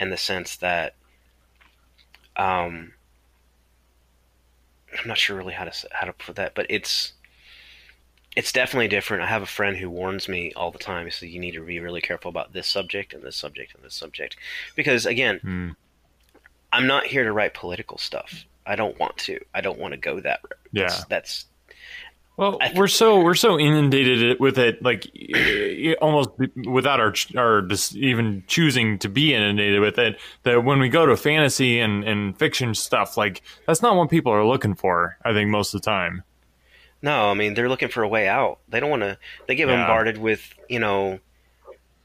in 0.00 0.10
the 0.10 0.16
sense 0.16 0.56
that 0.56 0.96
um, 2.36 2.92
I'm 4.98 5.08
not 5.08 5.18
sure 5.18 5.36
really 5.36 5.54
how 5.54 5.64
to 5.64 5.88
how 5.92 6.06
to 6.06 6.12
put 6.12 6.36
that, 6.36 6.54
but 6.54 6.66
it's 6.68 7.12
it's 8.36 8.52
definitely 8.52 8.88
different. 8.88 9.22
I 9.22 9.26
have 9.26 9.42
a 9.42 9.46
friend 9.46 9.76
who 9.76 9.88
warns 9.88 10.28
me 10.28 10.52
all 10.54 10.70
the 10.70 10.78
time. 10.78 11.06
He 11.06 11.10
says 11.10 11.30
you 11.30 11.40
need 11.40 11.52
to 11.54 11.64
be 11.64 11.80
really 11.80 12.00
careful 12.00 12.28
about 12.28 12.52
this 12.52 12.66
subject 12.66 13.12
and 13.12 13.22
this 13.22 13.36
subject 13.36 13.74
and 13.74 13.84
this 13.84 13.94
subject, 13.94 14.36
because 14.74 15.06
again, 15.06 15.38
Hmm. 15.40 15.70
I'm 16.72 16.88
not 16.88 17.06
here 17.06 17.22
to 17.22 17.32
write 17.32 17.54
political 17.54 17.98
stuff. 17.98 18.44
I 18.66 18.74
don't 18.74 18.98
want 18.98 19.16
to. 19.18 19.38
I 19.54 19.60
don't 19.60 19.78
want 19.78 19.92
to 19.92 19.98
go 19.98 20.18
that 20.20 20.40
route. 20.42 20.58
Yeah. 20.72 20.88
That's, 20.88 21.04
that's 21.04 21.44
Well, 22.36 22.58
we're 22.74 22.88
so 22.88 23.20
we're 23.22 23.36
so 23.36 23.60
inundated 23.60 24.40
with 24.40 24.58
it, 24.58 24.82
like 24.82 25.06
almost 26.00 26.30
without 26.66 26.98
our 26.98 27.14
our 27.36 27.62
even 27.94 28.42
choosing 28.48 28.98
to 28.98 29.08
be 29.08 29.32
inundated 29.32 29.80
with 29.80 29.98
it. 29.98 30.18
That 30.42 30.64
when 30.64 30.80
we 30.80 30.88
go 30.88 31.06
to 31.06 31.16
fantasy 31.16 31.78
and 31.78 32.02
and 32.02 32.36
fiction 32.36 32.74
stuff, 32.74 33.16
like 33.16 33.42
that's 33.68 33.82
not 33.82 33.94
what 33.94 34.10
people 34.10 34.32
are 34.32 34.44
looking 34.44 34.74
for. 34.74 35.16
I 35.24 35.32
think 35.32 35.48
most 35.50 35.74
of 35.74 35.80
the 35.80 35.84
time. 35.84 36.24
no. 37.02 37.30
I 37.30 37.34
mean, 37.34 37.54
they're 37.54 37.68
looking 37.68 37.88
for 37.88 38.02
a 38.02 38.08
way 38.08 38.26
out. 38.26 38.58
They 38.68 38.80
don't 38.80 38.90
want 38.90 39.02
to. 39.02 39.16
They 39.46 39.54
get 39.54 39.68
Yeah. 39.68 39.76
bombarded 39.76 40.18
with 40.18 40.54
you 40.68 40.80
know, 40.80 41.20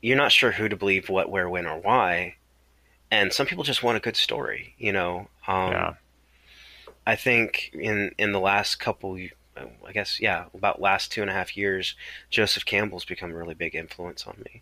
you're 0.02 0.18
not 0.18 0.32
sure 0.32 0.52
who 0.52 0.70
to 0.70 0.76
believe, 0.76 1.10
what, 1.10 1.32
where, 1.32 1.50
when, 1.50 1.66
or 1.66 1.80
why, 1.80 2.36
and 3.10 3.34
some 3.34 3.48
people 3.48 3.64
just 3.64 3.82
want 3.82 3.98
a 3.98 4.00
good 4.02 4.16
story. 4.16 4.76
You 4.78 4.94
know. 4.94 5.28
Um, 5.48 5.72
yeah, 5.72 5.94
I 7.08 7.16
think 7.16 7.72
in 7.74 8.12
in 8.20 8.32
the 8.32 8.40
last 8.40 8.76
couple, 8.76 9.18
I 9.88 9.92
guess, 9.92 10.20
yeah, 10.20 10.46
about 10.54 10.82
last 10.82 11.12
two 11.12 11.22
and 11.22 11.30
a 11.30 11.34
half 11.34 11.56
years, 11.58 11.96
Joseph 12.30 12.66
Campbell's 12.66 13.06
become 13.06 13.32
a 13.32 13.36
really 13.36 13.54
big 13.56 13.76
influence 13.76 14.26
on 14.28 14.44
me. 14.46 14.62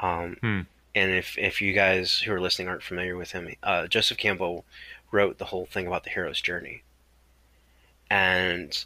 Um, 0.00 0.36
Hmm. 0.40 0.60
And 0.94 1.10
if 1.12 1.36
if 1.36 1.60
you 1.60 1.74
guys 1.74 2.20
who 2.20 2.32
are 2.32 2.40
listening 2.40 2.68
aren't 2.68 2.82
familiar 2.82 3.16
with 3.16 3.32
him, 3.32 3.54
uh, 3.62 3.86
Joseph 3.86 4.16
Campbell 4.16 4.64
wrote 5.12 5.36
the 5.36 5.44
whole 5.44 5.66
thing 5.66 5.86
about 5.86 6.04
the 6.04 6.10
hero's 6.10 6.40
journey, 6.40 6.82
and 8.10 8.84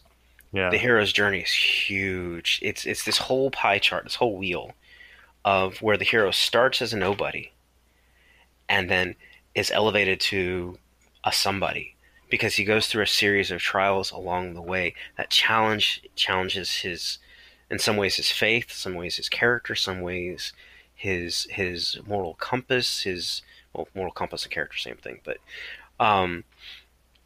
yeah, 0.52 0.70
the 0.70 0.78
hero's 0.78 1.12
journey 1.12 1.40
is 1.40 1.52
huge. 1.52 2.58
It's 2.62 2.84
it's 2.84 3.04
this 3.04 3.18
whole 3.18 3.52
pie 3.52 3.78
chart, 3.78 4.04
this 4.04 4.16
whole 4.16 4.36
wheel 4.36 4.72
of 5.44 5.80
where 5.82 5.96
the 5.96 6.04
hero 6.04 6.32
starts 6.32 6.82
as 6.82 6.92
a 6.92 6.96
nobody 6.96 7.52
and 8.68 8.90
then 8.90 9.14
is 9.54 9.70
elevated 9.70 10.20
to 10.20 10.78
a 11.24 11.32
somebody 11.32 11.94
because 12.30 12.56
he 12.56 12.64
goes 12.64 12.86
through 12.86 13.02
a 13.02 13.08
series 13.08 13.50
of 13.50 13.60
trials 13.60 14.10
along 14.10 14.54
the 14.54 14.62
way 14.62 14.94
that 15.16 15.30
challenge 15.30 16.02
challenges 16.14 16.76
his 16.76 17.18
in 17.70 17.78
some 17.78 17.96
ways 17.96 18.16
his 18.16 18.30
faith, 18.30 18.72
some 18.72 18.94
ways 18.94 19.16
his 19.16 19.28
character, 19.28 19.74
some 19.74 20.00
ways 20.00 20.52
his 20.94 21.46
his 21.50 21.98
moral 22.06 22.34
compass, 22.34 23.02
his 23.02 23.42
well, 23.72 23.88
moral 23.94 24.12
compass 24.12 24.44
and 24.44 24.52
character 24.52 24.78
same 24.78 24.96
thing, 24.96 25.20
but 25.24 25.38
um 25.98 26.44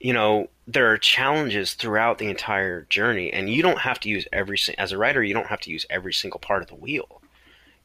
you 0.00 0.12
know 0.12 0.48
there 0.66 0.90
are 0.90 0.98
challenges 0.98 1.74
throughout 1.74 2.18
the 2.18 2.28
entire 2.28 2.82
journey 2.90 3.32
and 3.32 3.48
you 3.48 3.62
don't 3.62 3.78
have 3.78 4.00
to 4.00 4.08
use 4.08 4.26
every 4.32 4.58
as 4.78 4.92
a 4.92 4.98
writer 4.98 5.22
you 5.22 5.34
don't 5.34 5.46
have 5.46 5.60
to 5.60 5.70
use 5.70 5.86
every 5.90 6.12
single 6.12 6.40
part 6.40 6.62
of 6.62 6.68
the 6.68 6.74
wheel. 6.74 7.20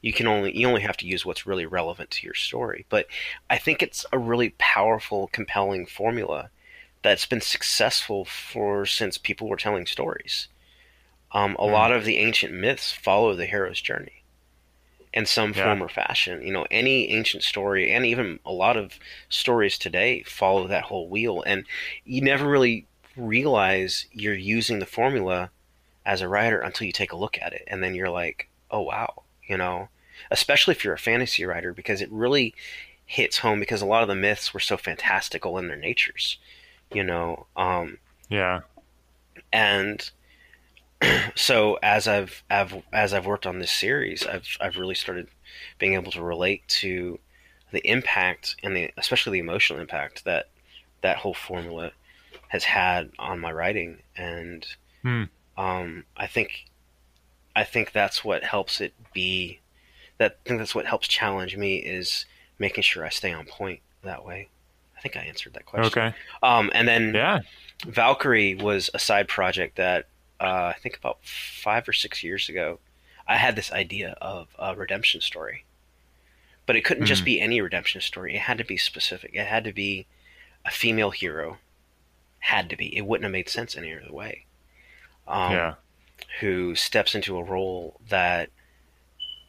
You 0.02 0.14
can 0.14 0.26
only 0.26 0.56
you 0.56 0.66
only 0.66 0.80
have 0.80 0.96
to 0.98 1.06
use 1.06 1.26
what's 1.26 1.46
really 1.46 1.66
relevant 1.66 2.10
to 2.12 2.26
your 2.26 2.34
story 2.34 2.86
but 2.88 3.06
i 3.50 3.58
think 3.58 3.82
it's 3.82 4.06
a 4.12 4.18
really 4.18 4.54
powerful 4.58 5.28
compelling 5.28 5.84
formula 5.86 6.50
that's 7.02 7.26
been 7.26 7.40
successful 7.40 8.24
for 8.24 8.86
since 8.86 9.18
people 9.18 9.48
were 9.48 9.56
telling 9.56 9.86
stories 9.86 10.48
um, 11.32 11.56
a 11.58 11.64
Hmm. 11.64 11.66
lot 11.66 11.92
of 11.92 12.04
the 12.04 12.18
ancient 12.18 12.52
myths 12.54 12.92
follow 12.92 13.34
the 13.34 13.46
hero's 13.46 13.80
journey 13.80 14.24
in 15.12 15.26
some 15.26 15.52
Yeah. 15.54 15.54
form 15.54 15.82
or 15.82 15.88
fashion 15.88 16.42
you 16.46 16.52
know 16.52 16.66
any 16.70 17.08
ancient 17.10 17.42
story 17.42 17.90
and 17.92 18.06
even 18.06 18.38
a 18.46 18.52
lot 18.52 18.76
of 18.76 18.98
stories 19.28 19.76
today 19.78 20.22
follow 20.24 20.66
that 20.68 20.84
whole 20.84 21.08
wheel 21.08 21.42
and 21.46 21.64
you 22.04 22.20
never 22.22 22.48
really 22.48 22.86
realize 23.16 24.06
you're 24.12 24.34
using 24.34 24.78
the 24.78 24.86
formula 24.86 25.50
as 26.06 26.20
a 26.20 26.28
writer 26.28 26.60
until 26.60 26.86
you 26.86 26.92
take 26.92 27.12
a 27.12 27.16
look 27.16 27.38
at 27.40 27.52
it 27.52 27.64
and 27.68 27.82
then 27.82 27.94
you're 27.94 28.10
like 28.10 28.48
oh 28.70 28.80
wow 28.82 29.22
you 29.48 29.56
know 29.56 29.88
especially 30.30 30.72
if 30.72 30.84
you're 30.84 30.94
a 30.94 30.98
fantasy 30.98 31.44
writer 31.44 31.72
because 31.74 32.00
it 32.00 32.10
really 32.12 32.54
hits 33.06 33.38
home 33.38 33.60
because 33.60 33.82
a 33.82 33.86
lot 33.86 34.02
of 34.02 34.08
the 34.08 34.14
myths 34.14 34.54
were 34.54 34.60
so 34.60 34.76
fantastical 34.76 35.58
in 35.58 35.68
their 35.68 35.76
natures 35.76 36.38
you 36.92 37.02
know 37.02 37.46
um, 37.56 37.98
yeah, 38.28 38.60
and 39.52 40.10
so 41.34 41.78
as 41.82 42.06
I've, 42.06 42.42
I've 42.50 42.82
as 42.92 43.12
I've 43.14 43.26
worked 43.26 43.46
on 43.46 43.58
this 43.58 43.72
series, 43.72 44.26
I've 44.26 44.46
I've 44.60 44.76
really 44.76 44.94
started 44.94 45.28
being 45.78 45.94
able 45.94 46.12
to 46.12 46.22
relate 46.22 46.66
to 46.80 47.18
the 47.72 47.86
impact 47.88 48.56
and 48.62 48.76
the 48.76 48.90
especially 48.96 49.38
the 49.38 49.46
emotional 49.46 49.80
impact 49.80 50.24
that 50.24 50.48
that 51.02 51.18
whole 51.18 51.34
formula 51.34 51.92
has 52.48 52.64
had 52.64 53.10
on 53.18 53.38
my 53.38 53.52
writing, 53.52 53.98
and 54.16 54.66
Hmm. 55.02 55.24
um, 55.56 56.04
I 56.16 56.26
think 56.26 56.66
I 57.56 57.64
think 57.64 57.92
that's 57.92 58.24
what 58.24 58.44
helps 58.44 58.80
it 58.80 58.92
be. 59.12 59.60
That 60.18 60.38
I 60.44 60.48
think 60.48 60.60
that's 60.60 60.74
what 60.74 60.86
helps 60.86 61.08
challenge 61.08 61.56
me 61.56 61.76
is 61.76 62.26
making 62.58 62.82
sure 62.82 63.04
I 63.06 63.08
stay 63.08 63.32
on 63.32 63.46
point 63.46 63.80
that 64.02 64.24
way. 64.24 64.48
I 65.00 65.02
think 65.02 65.16
I 65.16 65.20
answered 65.20 65.54
that 65.54 65.64
question. 65.64 65.86
okay, 65.86 66.14
Um, 66.42 66.70
and 66.74 66.86
then 66.86 67.14
yeah, 67.14 67.38
Valkyrie 67.86 68.54
was 68.54 68.90
a 68.92 68.98
side 68.98 69.28
project 69.28 69.76
that 69.76 70.08
uh, 70.38 70.74
I 70.74 70.78
think 70.78 70.94
about 70.98 71.24
five 71.24 71.88
or 71.88 71.94
six 71.94 72.22
years 72.22 72.50
ago, 72.50 72.78
I 73.26 73.36
had 73.38 73.56
this 73.56 73.72
idea 73.72 74.10
of 74.20 74.48
a 74.58 74.76
redemption 74.76 75.22
story, 75.22 75.64
but 76.66 76.76
it 76.76 76.84
couldn't 76.84 77.06
just 77.06 77.22
Mhm. 77.22 77.26
be 77.26 77.40
any 77.40 77.60
redemption 77.62 78.02
story. 78.02 78.34
It 78.36 78.40
had 78.42 78.58
to 78.58 78.64
be 78.64 78.76
specific. 78.76 79.30
It 79.34 79.46
had 79.46 79.64
to 79.64 79.72
be 79.72 80.06
a 80.66 80.70
female 80.70 81.10
hero. 81.12 81.56
Had 82.40 82.68
to 82.70 82.76
be. 82.76 82.94
It 82.94 83.06
wouldn't 83.06 83.24
have 83.24 83.32
made 83.32 83.48
sense 83.48 83.74
any 83.76 83.94
other 83.94 84.12
way. 84.12 84.44
Um, 85.26 85.52
yeah, 85.52 85.74
Who 86.40 86.74
steps 86.74 87.14
into 87.14 87.38
a 87.38 87.42
role 87.42 87.98
that 88.08 88.50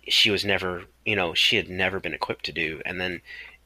she 0.07 0.29
was 0.29 0.45
never, 0.45 0.85
you 1.05 1.15
know, 1.17 1.33
she 1.33 1.57
had 1.57 1.69
never 1.69 1.99
been 1.99 2.13
equipped 2.13 2.45
to 2.45 2.51
do, 2.53 2.81
and 2.85 2.99
then 3.01 3.21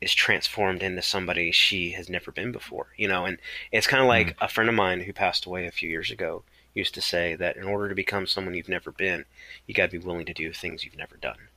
is 0.05 0.13
transformed 0.13 0.83
into 0.83 1.01
somebody 1.01 1.51
she 1.51 1.89
has 1.93 2.11
never 2.11 2.31
been 2.31 2.51
before, 2.51 2.89
you 2.95 3.07
know. 3.07 3.25
And 3.25 3.39
it's 3.71 3.87
kind 3.87 4.03
of 4.03 4.07
like 4.07 4.37
a 4.39 4.47
friend 4.47 4.69
of 4.69 4.75
mine 4.75 5.01
who 5.01 5.11
passed 5.11 5.47
away 5.47 5.65
a 5.65 5.71
few 5.71 5.89
years 5.89 6.11
ago 6.11 6.43
used 6.75 6.93
to 6.93 7.01
say 7.01 7.33
that 7.35 7.57
in 7.57 7.63
order 7.63 7.89
to 7.89 7.95
become 7.95 8.27
someone 8.27 8.53
you've 8.53 8.69
never 8.69 8.91
been, 8.91 9.25
you 9.65 9.73
got 9.73 9.89
to 9.89 9.99
be 9.99 10.05
willing 10.05 10.27
to 10.27 10.33
do 10.33 10.53
things 10.53 10.85
you've 10.85 10.95
never 10.95 11.17
done. 11.17 11.49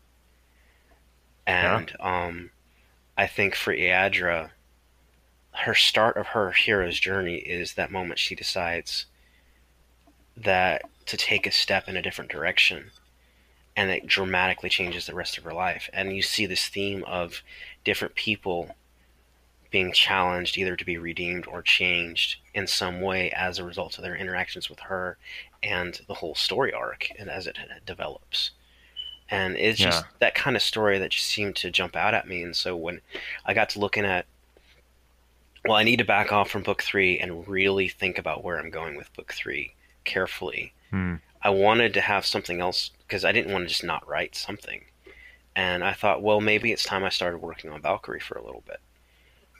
And 1.46 1.94
um, 2.00 2.50
I 3.18 3.26
think 3.26 3.54
for 3.54 3.74
Eadra, 3.74 4.50
her 5.50 5.74
start 5.74 6.16
of 6.16 6.28
her 6.28 6.52
hero's 6.52 6.98
journey 6.98 7.36
is 7.36 7.74
that 7.74 7.90
moment 7.90 8.18
she 8.18 8.34
decides 8.34 9.04
that 10.34 10.82
to 11.04 11.18
take 11.18 11.46
a 11.46 11.50
step 11.50 11.86
in 11.86 11.98
a 11.98 12.02
different 12.02 12.30
direction 12.30 12.92
and 13.78 13.92
it 13.92 14.08
dramatically 14.08 14.68
changes 14.68 15.06
the 15.06 15.14
rest 15.14 15.38
of 15.38 15.44
her 15.44 15.54
life. 15.54 15.88
And 15.92 16.16
you 16.16 16.20
see 16.20 16.46
this 16.46 16.66
theme 16.66 17.04
of 17.04 17.44
different 17.84 18.16
people 18.16 18.74
being 19.70 19.92
challenged 19.92 20.58
either 20.58 20.74
to 20.74 20.84
be 20.84 20.98
redeemed 20.98 21.46
or 21.46 21.62
changed 21.62 22.40
in 22.52 22.66
some 22.66 23.00
way 23.00 23.30
as 23.30 23.56
a 23.56 23.64
result 23.64 23.96
of 23.96 24.02
their 24.02 24.16
interactions 24.16 24.68
with 24.68 24.80
her 24.80 25.16
and 25.62 26.00
the 26.08 26.14
whole 26.14 26.34
story 26.34 26.72
arc 26.72 27.06
and 27.20 27.30
as 27.30 27.46
it 27.46 27.56
develops. 27.86 28.50
And 29.30 29.54
it's 29.54 29.78
just 29.78 30.04
that 30.18 30.34
kind 30.34 30.56
of 30.56 30.62
story 30.62 30.98
that 30.98 31.12
just 31.12 31.26
seemed 31.26 31.54
to 31.56 31.70
jump 31.70 31.94
out 31.94 32.14
at 32.14 32.26
me. 32.26 32.42
And 32.42 32.56
so 32.56 32.74
when 32.74 33.00
i 33.46 33.54
got 33.54 33.68
to 33.70 33.78
looking 33.78 34.04
at 34.04 34.26
well 35.66 35.76
i 35.76 35.84
need 35.84 35.98
to 35.98 36.04
back 36.04 36.32
off 36.32 36.50
from 36.50 36.62
book 36.62 36.82
three 36.82 37.18
and 37.20 37.46
really 37.46 37.86
think 37.86 38.18
about 38.18 38.42
where 38.42 38.58
i'm 38.58 38.70
going 38.70 38.96
with 38.96 39.12
book 39.12 39.32
three 39.32 39.74
carefully. 40.04 40.72
Hmm. 40.90 41.16
I 41.42 41.50
wanted 41.50 41.94
to 41.94 42.00
have 42.00 42.26
something 42.26 42.60
else 42.60 42.90
because 43.08 43.24
I 43.26 43.32
didn't 43.32 43.52
want 43.52 43.64
to 43.64 43.70
just 43.70 43.84
not 43.84 44.08
write 44.08 44.36
something. 44.36 44.84
And 45.56 45.84
I 45.84 45.94
thought, 45.94 46.22
well, 46.22 46.40
maybe 46.40 46.72
it's 46.72 46.84
time 46.84 47.04
I 47.04 47.10
started 47.10 47.38
working 47.38 47.70
on 47.70 47.82
Valkyrie 47.82 48.20
for 48.20 48.38
a 48.38 48.44
little 48.44 48.62
bit. 48.66 48.80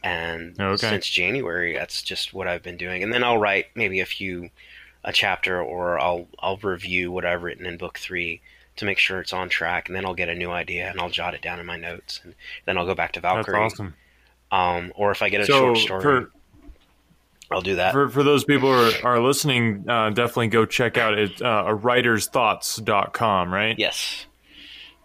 And 0.03 0.61
Okay. 0.61 0.77
since 0.77 1.09
January, 1.09 1.75
that's 1.75 2.03
just 2.03 2.33
what 2.35 2.49
I've 2.49 2.63
been 2.63 2.77
doing. 2.77 3.03
And 3.03 3.13
then 3.13 3.25
I'll 3.25 3.39
write 3.39 3.67
maybe 3.77 4.01
a 4.01 4.07
few, 4.07 4.51
a 5.05 5.13
chapter, 5.13 5.63
or 5.63 5.99
I'll 6.01 6.29
I'll 6.41 6.59
review 6.59 7.13
what 7.13 7.25
I've 7.27 7.43
written 7.45 7.67
in 7.67 7.79
book 7.79 7.99
three 7.99 8.43
to 8.77 8.85
make 8.87 8.99
sure 8.99 9.21
it's 9.21 9.33
on 9.33 9.49
track. 9.49 9.89
And 9.89 9.97
then 9.97 10.07
I'll 10.07 10.15
get 10.15 10.29
a 10.31 10.35
new 10.37 10.51
idea 10.53 10.89
and 10.91 11.01
I'll 11.01 11.11
jot 11.11 11.35
it 11.35 11.43
down 11.43 11.61
in 11.61 11.67
my 11.67 11.77
notes. 11.77 12.21
And 12.25 12.35
then 12.67 12.79
I'll 12.79 12.87
go 12.87 12.95
back 12.95 13.13
to 13.15 13.21
Valkyrie. 13.21 13.73
that's 13.73 13.75
awesome. 13.75 13.95
Um, 14.53 14.93
or 14.97 15.11
if 15.13 15.23
I 15.23 15.31
get 15.31 15.41
a 15.43 15.45
So 15.47 15.53
short 15.53 15.77
story, 15.77 16.03
for 16.03 16.31
I'll 17.51 17.61
do 17.63 17.77
that. 17.77 17.93
for 17.93 18.09
for 18.11 18.23
those 18.23 18.45
people 18.45 18.71
who 18.73 19.07
are, 19.07 19.15
are 19.17 19.21
listening, 19.21 19.85
uh, 19.89 20.11
definitely 20.11 20.49
go 20.49 20.67
check 20.67 20.99
out 20.99 21.19
it. 21.19 21.41
Uh, 21.41 21.65
a 21.69 21.75
writersthoughts.com, 21.77 23.53
right? 23.53 23.79
yes. 23.79 24.27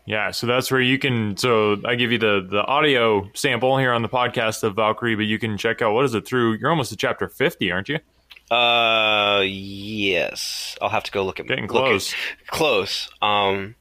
Yeah, 0.05 0.31
so 0.31 0.47
that's 0.47 0.69
where 0.69 0.81
you 0.81 0.99
can. 0.99 1.37
So 1.37 1.77
I 1.85 1.95
give 1.95 2.11
you 2.11 2.17
the 2.17 2.45
the 2.49 2.61
audio 2.65 3.29
sample 3.35 3.77
here 3.77 3.93
on 3.93 4.01
the 4.01 4.09
podcast 4.09 4.63
of 4.63 4.75
Valkyrie, 4.75 5.15
but 5.15 5.21
you 5.25 5.39
can 5.39 5.57
check 5.57 5.81
out 5.81 5.93
what 5.93 6.03
is 6.03 6.13
it 6.13 6.27
through. 6.27 6.57
You're 6.57 6.69
almost 6.71 6.89
to 6.89 6.97
chapter 6.97 7.29
fifty, 7.29 7.71
aren't 7.71 7.87
you? 7.87 7.99
Uh, 8.51 9.41
yes. 9.45 10.77
I'll 10.81 10.89
have 10.89 11.03
to 11.03 11.11
go 11.11 11.23
look 11.23 11.39
at 11.39 11.47
Getting 11.47 11.67
look 11.67 11.85
at- 11.85 11.87
close. 11.87 12.15
close. 12.47 13.09
Um, 13.21 13.75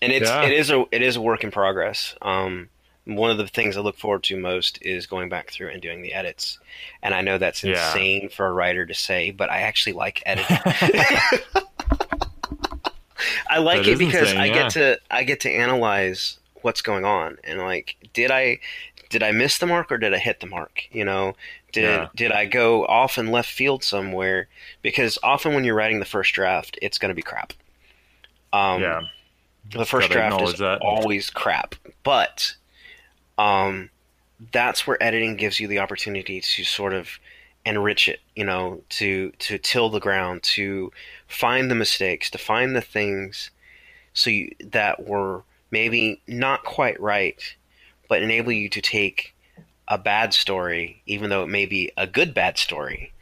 and 0.00 0.12
it's 0.12 0.28
Yeah. 0.30 0.44
it 0.44 0.52
is 0.52 0.70
a 0.70 0.84
it 0.92 1.02
is 1.02 1.16
a 1.16 1.20
work 1.20 1.42
in 1.42 1.50
progress. 1.50 2.14
Um, 2.22 2.68
one 3.06 3.30
of 3.30 3.36
the 3.38 3.46
things 3.46 3.76
I 3.76 3.80
look 3.80 3.98
forward 3.98 4.22
to 4.24 4.36
most 4.36 4.78
is 4.82 5.06
going 5.06 5.28
back 5.28 5.50
through 5.50 5.68
and 5.68 5.82
doing 5.82 6.00
the 6.02 6.14
edits. 6.14 6.58
And 7.02 7.12
I 7.14 7.20
know 7.20 7.36
that's 7.38 7.62
Yeah. 7.62 7.86
insane 7.88 8.28
for 8.30 8.46
a 8.46 8.52
writer 8.52 8.86
to 8.86 8.94
say, 8.94 9.30
but 9.30 9.50
I 9.50 9.60
actually 9.60 9.92
like 9.92 10.22
editing. 10.24 10.56
I 13.48 13.58
like 13.58 13.84
That 13.84 13.92
it 13.92 13.98
because 13.98 14.30
insane, 14.32 14.40
I 14.40 14.46
yeah. 14.46 14.54
get 14.54 14.70
to 14.72 14.98
I 15.10 15.24
get 15.24 15.40
to 15.40 15.50
analyze 15.50 16.38
what's 16.62 16.82
going 16.82 17.04
on 17.04 17.36
and 17.44 17.58
like 17.60 17.96
did 18.12 18.30
I 18.30 18.58
did 19.10 19.22
I 19.22 19.30
miss 19.32 19.58
the 19.58 19.66
mark 19.66 19.92
or 19.92 19.98
did 19.98 20.12
I 20.14 20.18
hit 20.18 20.40
the 20.40 20.46
mark? 20.46 20.82
You 20.90 21.04
know, 21.04 21.34
did 21.72 21.84
Yeah. 21.84 22.08
did 22.16 22.32
I 22.32 22.46
go 22.46 22.84
off 22.86 23.16
in 23.18 23.30
left 23.30 23.50
field 23.50 23.84
somewhere? 23.84 24.48
Because 24.82 25.18
often 25.22 25.54
when 25.54 25.64
you're 25.64 25.74
writing 25.74 26.00
the 26.00 26.04
first 26.06 26.32
draft, 26.34 26.78
it's 26.82 26.98
going 26.98 27.10
to 27.10 27.14
be 27.14 27.22
crap. 27.22 27.52
Um, 28.52 28.80
yeah. 28.82 29.00
the 29.72 29.84
first 29.86 30.10
draft 30.10 30.40
is 30.42 30.58
that. 30.58 30.80
always 30.80 31.30
crap, 31.30 31.74
but 32.02 32.54
um, 33.38 33.90
that's 34.52 34.86
where 34.86 35.02
editing 35.02 35.36
gives 35.36 35.60
you 35.60 35.68
the 35.68 35.78
opportunity 35.78 36.40
to 36.40 36.64
sort 36.64 36.92
of 36.92 37.18
enrich 37.64 38.08
it. 38.08 38.20
You 38.34 38.44
know, 38.44 38.82
to 38.90 39.30
to 39.38 39.58
till 39.58 39.90
the 39.90 40.00
ground, 40.00 40.42
to 40.54 40.92
find 41.26 41.70
the 41.70 41.74
mistakes, 41.74 42.30
to 42.30 42.38
find 42.38 42.74
the 42.74 42.80
things 42.80 43.50
so 44.12 44.30
you, 44.30 44.54
that 44.60 45.06
were 45.06 45.42
maybe 45.70 46.22
not 46.28 46.64
quite 46.64 47.00
right, 47.00 47.56
but 48.08 48.22
enable 48.22 48.52
you 48.52 48.68
to 48.70 48.80
take 48.80 49.34
a 49.88 49.98
bad 49.98 50.32
story, 50.32 51.02
even 51.06 51.30
though 51.30 51.42
it 51.42 51.48
may 51.48 51.66
be 51.66 51.90
a 51.96 52.06
good 52.06 52.32
bad 52.32 52.56
story, 52.56 53.12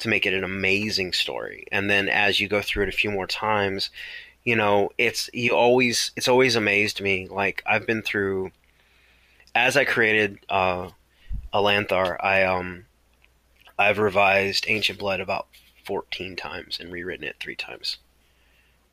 to 0.00 0.08
make 0.08 0.26
it 0.26 0.34
an 0.34 0.44
amazing 0.44 1.12
story. 1.12 1.64
And 1.70 1.88
then 1.88 2.08
as 2.08 2.40
you 2.40 2.48
go 2.48 2.60
through 2.60 2.84
it 2.84 2.88
a 2.88 2.92
few 2.92 3.10
more 3.10 3.26
times, 3.26 3.88
you 4.44 4.56
know, 4.56 4.90
it's 4.98 5.30
you 5.32 5.52
always 5.52 6.10
it's 6.16 6.28
always 6.28 6.56
amazed 6.56 7.00
me. 7.00 7.28
Like 7.28 7.62
I've 7.64 7.86
been 7.86 8.02
through 8.02 8.50
as 9.54 9.76
I 9.76 9.84
created 9.84 10.38
uh 10.48 10.90
Alanthar, 11.52 12.16
I 12.20 12.44
um 12.44 12.86
I've 13.78 13.98
revised 13.98 14.64
Ancient 14.68 14.98
Blood 14.98 15.20
about 15.20 15.48
14 15.84 16.36
times 16.36 16.78
and 16.80 16.92
rewritten 16.92 17.26
it 17.26 17.36
3 17.40 17.56
times. 17.56 17.98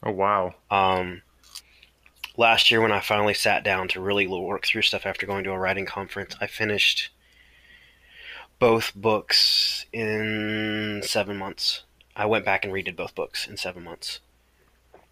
Oh 0.01 0.11
wow. 0.11 0.55
Um, 0.71 1.21
last 2.37 2.71
year, 2.71 2.81
when 2.81 2.91
I 2.91 2.99
finally 3.01 3.33
sat 3.33 3.63
down 3.63 3.87
to 3.89 4.01
really 4.01 4.25
work 4.27 4.65
through 4.65 4.83
stuff 4.83 5.05
after 5.05 5.25
going 5.25 5.43
to 5.43 5.51
a 5.51 5.59
writing 5.59 5.85
conference, 5.85 6.35
I 6.39 6.47
finished 6.47 7.09
both 8.59 8.93
books 8.95 9.85
in 9.93 11.01
seven 11.03 11.37
months. 11.37 11.83
I 12.15 12.25
went 12.25 12.45
back 12.45 12.65
and 12.65 12.73
redid 12.73 12.95
both 12.95 13.15
books 13.15 13.47
in 13.47 13.57
seven 13.57 13.83
months. 13.83 14.19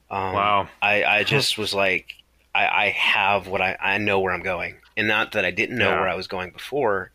Um, 0.10 0.34
Wow. 0.34 0.70
I, 0.82 1.04
I 1.04 1.24
just 1.24 1.58
was 1.58 1.74
like, 1.74 2.16
I, 2.58 2.86
I 2.86 2.90
have 2.90 3.48
what 3.48 3.62
I, 3.62 3.78
I 3.80 3.98
know 4.00 4.20
where 4.20 4.34
I'm 4.34 4.42
going. 4.44 4.76
And 4.98 5.08
not 5.08 5.34
that 5.34 5.46
I 5.46 5.52
didn't 5.52 5.78
know 5.78 5.90
Yeah. 5.90 6.00
where 6.00 6.10
I 6.10 6.16
was 6.16 6.28
going 6.28 6.52
before, 6.52 7.12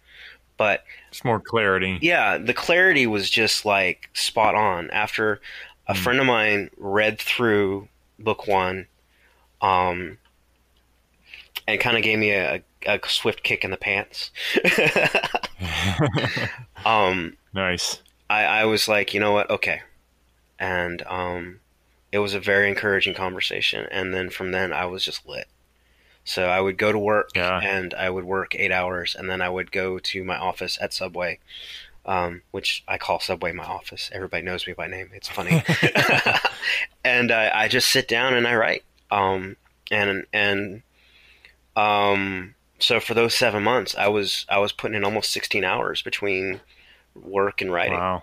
but 0.57 0.85
It's 1.09 1.25
more 1.25 1.41
clarity. 1.41 1.99
yeah, 2.01 2.39
the 2.39 2.55
clarity 2.55 3.07
was 3.07 3.29
just 3.31 3.65
like 3.65 4.09
spot 4.15 4.55
on. 4.55 4.91
After 4.91 5.41
a 5.89 5.95
Mm. 5.95 5.97
friend 5.97 6.21
of 6.21 6.27
mine 6.27 6.71
read 6.79 7.19
through 7.19 7.89
book 8.19 8.47
one, 8.47 8.87
um, 9.61 10.19
and 11.67 11.81
kind 11.81 11.97
of 11.97 12.03
gave 12.03 12.19
me 12.19 12.31
a, 12.33 12.63
a 12.87 13.01
swift 13.09 13.43
kick 13.43 13.65
in 13.65 13.71
the 13.71 13.77
pants. 13.77 14.31
um, 16.85 17.37
nice. 17.55 18.03
I, 18.31 18.45
I 18.45 18.65
was 18.65 18.89
like, 18.89 19.15
you 19.15 19.21
know 19.21 19.33
what, 19.33 19.51
okay, 19.51 19.83
and 20.59 21.03
um, 21.07 21.61
it 22.13 22.19
was 22.19 22.35
a 22.35 22.41
very 22.41 22.69
encouraging 22.69 23.15
conversation. 23.15 23.87
And 23.91 24.13
then 24.15 24.29
from 24.31 24.53
then, 24.53 24.73
I 24.73 24.85
was 24.87 25.05
just 25.05 25.27
lit. 25.27 25.49
So 26.25 26.45
I 26.47 26.61
would 26.61 26.79
go 26.79 26.93
to 26.93 26.99
work 26.99 27.31
Yeah. 27.35 27.59
and 27.61 27.93
I 27.95 28.09
would 28.11 28.25
work 28.25 28.55
eight 28.55 28.71
hours, 28.71 29.17
and 29.17 29.29
then 29.29 29.41
I 29.43 29.49
would 29.49 29.73
go 29.73 29.99
to 29.99 30.23
my 30.25 30.37
office 30.37 30.79
at 30.81 30.93
Subway, 30.93 31.41
um, 32.07 32.43
which 32.53 32.85
I 32.87 32.97
call 32.99 33.19
Subway 33.19 33.51
my 33.53 33.65
office. 33.65 34.09
Everybody 34.13 34.43
knows 34.45 34.67
me 34.67 34.73
by 34.73 34.87
name. 34.87 35.11
It's 35.15 35.29
funny. 35.29 35.65
and 37.05 37.33
I, 37.33 37.51
I 37.65 37.69
just 37.69 37.89
sit 37.89 38.07
down 38.07 38.35
and 38.35 38.47
I 38.47 38.55
write. 38.55 38.85
Um, 39.11 39.57
and 39.91 40.25
and 40.33 40.83
um, 41.77 42.55
so 42.79 43.01
for 43.01 43.15
those 43.15 43.35
seven 43.35 43.63
months, 43.63 43.95
I 43.97 44.09
was 44.09 44.47
I 44.49 44.59
was 44.59 44.73
putting 44.73 44.97
in 44.97 45.05
almost 45.05 45.33
sixteen 45.33 45.65
hours 45.65 46.03
between 46.03 46.61
work 47.15 47.61
and 47.61 47.73
writing. 47.73 47.99
Wow. 47.99 48.23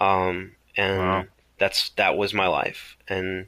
Um, 0.00 0.52
and 0.76 0.98
Wow. 0.98 1.24
That's 1.58 1.90
that 1.90 2.16
was 2.16 2.34
my 2.34 2.46
life. 2.46 2.96
And 3.08 3.46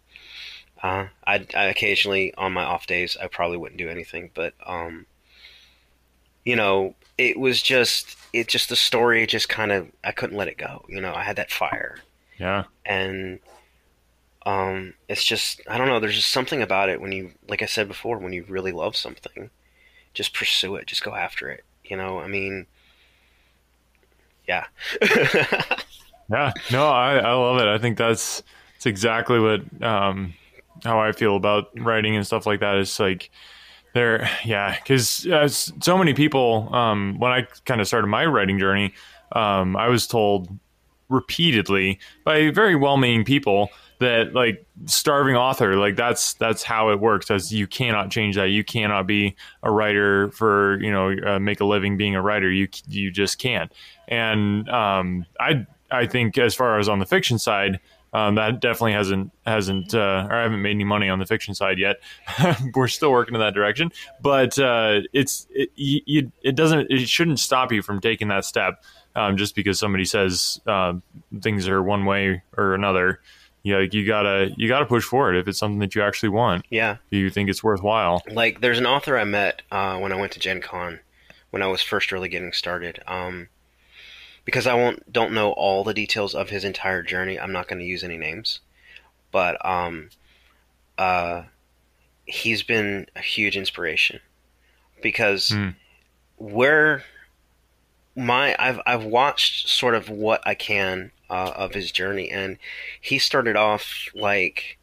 uh, 0.83 1.07
I, 1.27 1.47
I 1.55 1.64
occasionally 1.64 2.33
on 2.35 2.53
my 2.53 2.64
off 2.64 2.87
days 2.87 3.16
I 3.21 3.27
probably 3.27 3.57
wouldn't 3.57 3.79
do 3.79 3.88
anything, 3.88 4.31
but 4.35 4.55
um, 4.66 5.07
you 6.44 6.57
know, 6.57 6.94
it 7.16 7.38
was 7.38 7.61
just 7.62 8.16
it 8.33 8.49
just 8.49 8.68
the 8.68 8.77
story 8.77 9.27
just 9.27 9.49
kind 9.49 9.73
of 9.73 9.88
I 10.05 10.12
couldn't 10.12 10.37
let 10.37 10.49
it 10.49 10.59
go. 10.59 10.85
You 10.88 11.01
know, 11.01 11.14
I 11.14 11.23
had 11.25 11.37
that 11.37 11.51
fire, 11.51 11.99
Yeah. 12.38 12.64
and 12.87 13.40
um, 14.47 14.94
it's 15.09 15.25
just 15.25 15.61
I 15.68 15.77
don't 15.77 15.88
know. 15.88 16.01
There's 16.01 16.14
just 16.14 16.31
something 16.31 16.62
about 16.62 16.88
it 16.88 17.01
when 17.01 17.12
you, 17.12 17.33
like 17.49 17.61
I 17.62 17.66
said 17.66 17.88
before, 17.88 18.18
when 18.18 18.33
you 18.33 18.44
really 18.49 18.73
love 18.73 18.97
something, 18.97 19.51
just 20.14 20.33
pursue 20.33 20.77
it, 20.77 20.87
just 20.87 21.05
go 21.05 21.14
after 21.14 21.51
it. 21.51 21.64
You 21.85 21.97
know, 21.97 22.18
I 22.21 22.29
mean, 22.29 22.66
yeah. 24.47 24.66
Yeah, 26.31 26.53
no, 26.71 26.87
I, 26.88 27.17
I 27.19 27.33
love 27.33 27.59
it. 27.59 27.67
I 27.67 27.79
think 27.79 27.97
that's 27.97 28.43
that's 28.75 28.87
exactly 28.87 29.41
what 29.41 29.61
um, 29.83 30.35
how 30.85 31.01
I 31.01 31.12
feel 31.12 31.37
about 31.37 31.71
writing 31.79 32.17
and 32.17 32.27
stuff 32.27 32.47
like 32.47 32.61
that. 32.61 32.77
Is 32.77 32.88
It's 32.91 33.01
like 33.01 33.31
there, 33.95 34.29
yeah, 34.45 34.77
because 34.77 35.27
so 35.81 35.99
many 35.99 36.14
people. 36.14 36.75
Um, 36.75 37.19
when 37.19 37.33
I 37.33 37.43
kind 37.64 37.81
of 37.81 37.87
started 37.87 38.09
my 38.09 38.27
writing 38.27 38.59
journey, 38.59 38.93
um, 39.33 39.77
I 39.77 39.88
was 39.88 40.07
told 40.07 40.49
repeatedly 41.09 41.99
by 42.25 42.51
very 42.51 42.77
well-meaning 42.77 43.25
people 43.25 43.71
that 43.99 44.35
like 44.35 44.67
starving 44.85 45.35
author 45.37 45.75
like 45.77 45.97
that's 45.97 46.35
that's 46.35 46.62
how 46.62 46.91
it 46.91 47.01
works 47.01 47.31
as 47.31 47.51
you 47.53 47.67
cannot 47.67 48.11
change 48.11 48.37
that 48.37 48.51
you 48.51 48.62
cannot 48.62 49.07
be 49.07 49.35
a 49.62 49.71
writer 49.71 50.31
for 50.33 50.79
you 50.83 50.93
know 50.93 51.17
uh, 51.27 51.38
make 51.38 51.61
a 51.61 51.64
living 51.64 51.97
being 51.97 52.14
a 52.14 52.21
writer 52.23 52.51
you 52.51 52.69
you 52.87 53.11
just 53.11 53.38
can't 53.38 53.73
and 54.07 54.69
um, 54.69 55.25
i 55.41 55.67
i 55.90 56.07
think 56.07 56.38
as 56.38 56.55
far 56.55 56.79
as 56.79 56.88
on 56.88 56.98
the 56.98 57.07
fiction 57.07 57.38
side 57.38 57.81
um, 58.12 58.37
that 58.37 58.61
definitely 58.61 58.92
hasn't 58.92 59.33
hasn't 59.46 59.94
uh, 59.94 60.27
or 60.31 60.35
I 60.35 60.42
haven't 60.42 60.62
made 60.62 60.70
any 60.70 60.85
money 60.85 61.09
on 61.09 61.18
the 61.18 61.27
fiction 61.27 61.55
side 61.55 61.79
yet. 61.79 61.96
We're 62.74 62.88
still 62.88 63.11
working 63.11 63.35
in 63.35 63.40
that 63.40 63.55
direction, 63.55 63.92
but 64.22 64.59
uh, 64.59 65.01
it's 65.12 65.46
it, 65.51 65.70
you, 65.77 66.33
it 66.42 66.55
doesn't 66.55 66.90
it 66.90 67.09
shouldn't 67.09 67.38
stop 67.38 67.70
you 67.70 67.83
from 67.83 68.01
taking 68.01 68.29
that 68.29 68.44
step 68.44 68.83
um, 69.14 69.37
just 69.37 69.55
because 69.55 69.79
somebody 69.79 70.05
says 70.05 70.61
uh, 70.66 70.94
things 71.40 71.68
are 71.68 71.83
one 71.83 72.07
way 72.07 72.42
or 72.57 72.74
another. 72.74 73.20
You 73.62 73.74
know, 73.74 73.81
you 73.81 74.07
gotta 74.07 74.55
you 74.57 74.68
gotta 74.68 74.87
push 74.87 75.05
forward 75.05 75.37
if 75.37 75.46
it's 75.46 75.59
something 75.59 75.81
that 75.81 75.94
you 75.94 76.03
actually 76.03 76.31
want. 76.31 76.64
yeah. 76.70 76.96
You 77.11 77.29
think 77.29 77.51
it's 77.51 77.62
worthwhile. 77.62 78.22
like 78.31 78.61
there's 78.62 78.79
an 78.79 78.87
author 78.87 79.18
I 79.18 79.24
met 79.24 79.61
uh, 79.70 79.98
when 79.98 80.12
I 80.12 80.16
went 80.16 80.33
to 80.33 80.40
Gen 80.40 80.62
Con 80.62 81.01
when 81.51 81.62
I 81.62 81.66
was 81.66 81.83
first 81.83 82.12
really 82.12 82.29
getting 82.29 82.53
started. 82.53 83.03
Um, 83.07 83.48
because 84.49 84.67
I 84.67 84.73
won't 84.73 85.13
don't 85.13 85.35
know 85.35 85.53
all 85.53 85.85
the 85.85 85.93
details 85.93 86.35
of 86.35 86.49
his 86.49 86.65
entire 86.65 87.03
journey, 87.03 87.39
I'm 87.39 87.53
not 87.53 87.69
going 87.69 87.81
to 87.81 87.85
use 87.85 88.03
any 88.03 88.17
names. 88.17 88.61
But 89.31 89.63
um, 89.63 90.09
uh, 90.97 91.43
he's 92.25 92.63
been 92.63 93.09
a 93.15 93.21
huge 93.21 93.59
inspiration 93.59 94.21
because 95.03 95.51
Hmm. 95.51 95.69
where 96.39 97.05
my 98.17 98.57
I've 98.59 98.81
I've 98.87 99.05
watched 99.05 99.69
sort 99.69 99.95
of 99.95 100.09
what 100.09 100.41
I 100.47 100.55
can 100.55 101.13
uh, 101.29 101.53
of 101.55 101.75
his 101.75 101.93
journey, 101.93 102.31
and 102.31 102.57
he 102.99 103.19
started 103.19 103.55
off 103.55 104.09
like 104.15 104.79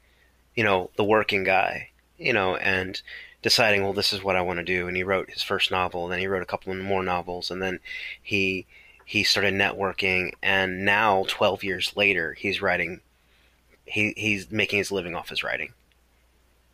you 0.54 0.63
know 0.63 0.91
the 0.95 1.04
working 1.04 1.43
guy, 1.43 1.89
you 2.19 2.34
know, 2.34 2.56
and 2.58 3.01
deciding, 3.41 3.82
well, 3.82 3.93
this 3.93 4.13
is 4.13 4.23
what 4.23 4.36
I 4.36 4.41
want 4.41 4.60
to 4.60 4.63
do. 4.63 4.88
And 4.88 4.95
he 4.95 5.04
wrote 5.04 5.32
his 5.32 5.41
first 5.41 5.71
novel, 5.71 6.04
and 6.04 6.13
then 6.13 6.19
he 6.19 6.28
wrote 6.28 6.43
a 6.43 6.45
couple 6.45 6.71
more 6.75 7.01
novels, 7.01 7.49
and 7.49 7.63
then 7.63 7.80
he 8.21 8.67
he 9.05 9.23
started 9.23 9.53
networking, 9.53 10.33
and 10.43 10.83
now 10.83 11.25
twelve 11.27 11.63
years 11.63 11.93
later, 11.95 12.33
he's 12.33 12.61
writing. 12.61 13.01
He 13.85 14.13
he's 14.17 14.51
making 14.51 14.79
his 14.79 14.91
living 14.91 15.15
off 15.15 15.29
his 15.29 15.43
writing. 15.43 15.73